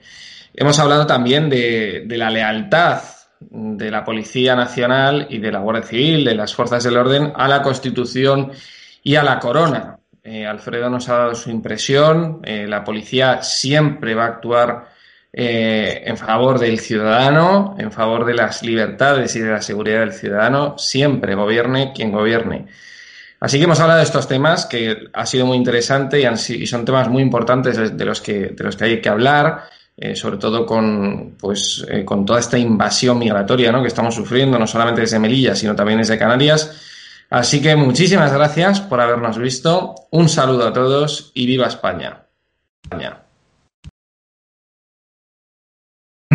Hemos 0.54 0.80
hablado 0.80 1.06
también 1.06 1.50
de, 1.50 2.06
la 2.10 2.32
lealtad 2.32 3.02
de 3.40 3.92
la 3.92 4.04
Policía 4.04 4.56
Nacional 4.56 5.28
y 5.30 5.38
de 5.38 5.52
la 5.52 5.60
Guardia 5.60 5.84
Civil, 5.84 6.26
de 6.26 6.34
las 6.34 6.56
fuerzas 6.56 6.84
del 6.84 6.98
orden, 6.98 7.32
a 7.36 7.48
la 7.48 7.62
Constitución 7.62 8.52
y 9.04 9.16
a 9.16 9.24
la 9.24 9.38
corona. 9.38 10.00
Eh, 10.24 10.46
Alfredo 10.46 10.90
nos 10.90 11.08
ha 11.10 11.18
dado 11.18 11.36
su 11.36 11.52
impresión. 11.52 12.42
Eh, 12.44 12.66
la 12.68 12.84
policía 12.84 13.44
siempre 13.44 14.16
va 14.16 14.26
a 14.26 14.28
actuar 14.28 14.88
eh, 15.34 16.04
en 16.06 16.18
favor 16.18 16.60
del 16.60 16.80
ciudadano, 16.80 17.76
en 17.78 17.92
favor 17.92 18.26
de 18.26 18.34
las 18.34 18.64
libertades 18.64 19.36
y 19.36 19.40
de 19.40 19.52
la 19.52 19.62
seguridad 19.62 20.00
del 20.00 20.14
ciudadano, 20.14 20.78
siempre 20.78 21.36
gobierne 21.36 21.92
quien 21.94 22.12
gobierne. 22.12 22.68
Así 23.40 23.58
que 23.58 23.66
hemos 23.66 23.80
hablado 23.80 24.00
de 24.00 24.06
estos 24.06 24.28
temas 24.28 24.66
que 24.66 25.10
ha 25.14 25.26
sido 25.26 25.46
muy 25.46 25.58
interesante 25.58 26.22
y, 26.22 26.68
son 26.68 26.86
temas 26.86 27.08
muy 27.08 27.22
importantes 27.22 27.96
de 27.96 28.06
los 28.06 28.20
que, 28.20 28.56
hay 28.80 29.00
que 29.00 29.10
hablar, 29.10 29.66
eh, 29.96 30.16
sobre 30.16 30.38
todo 30.38 30.66
con, 30.66 31.36
pues, 31.40 31.86
eh, 31.88 32.04
con 32.04 32.26
toda 32.26 32.40
esta 32.40 32.58
invasión 32.58 33.20
migratoria 33.20 33.72
¿no? 33.72 33.82
que 33.82 33.90
estamos 33.90 34.16
sufriendo, 34.16 34.58
no 34.58 34.66
solamente 34.66 35.02
desde 35.02 35.20
Melilla, 35.20 35.56
sino 35.56 35.76
también 35.76 36.00
desde 36.00 36.18
Canarias. 36.18 36.82
Así 37.30 37.62
que 37.62 37.76
muchísimas 37.76 38.34
gracias 38.34 38.82
por 38.82 39.02
habernos 39.02 39.38
visto. 39.38 39.94
Un 40.10 40.30
saludo 40.30 40.68
a 40.68 40.74
todos 40.74 41.32
y 41.36 41.46
viva. 41.46 41.68
España. 41.68 42.24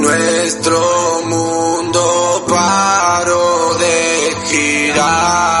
Nuestro 0.00 1.22
mundo 1.26 2.44
paró 2.48 3.74
de 3.78 4.34
girar. 4.46 5.60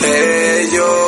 Ellos 0.00 1.07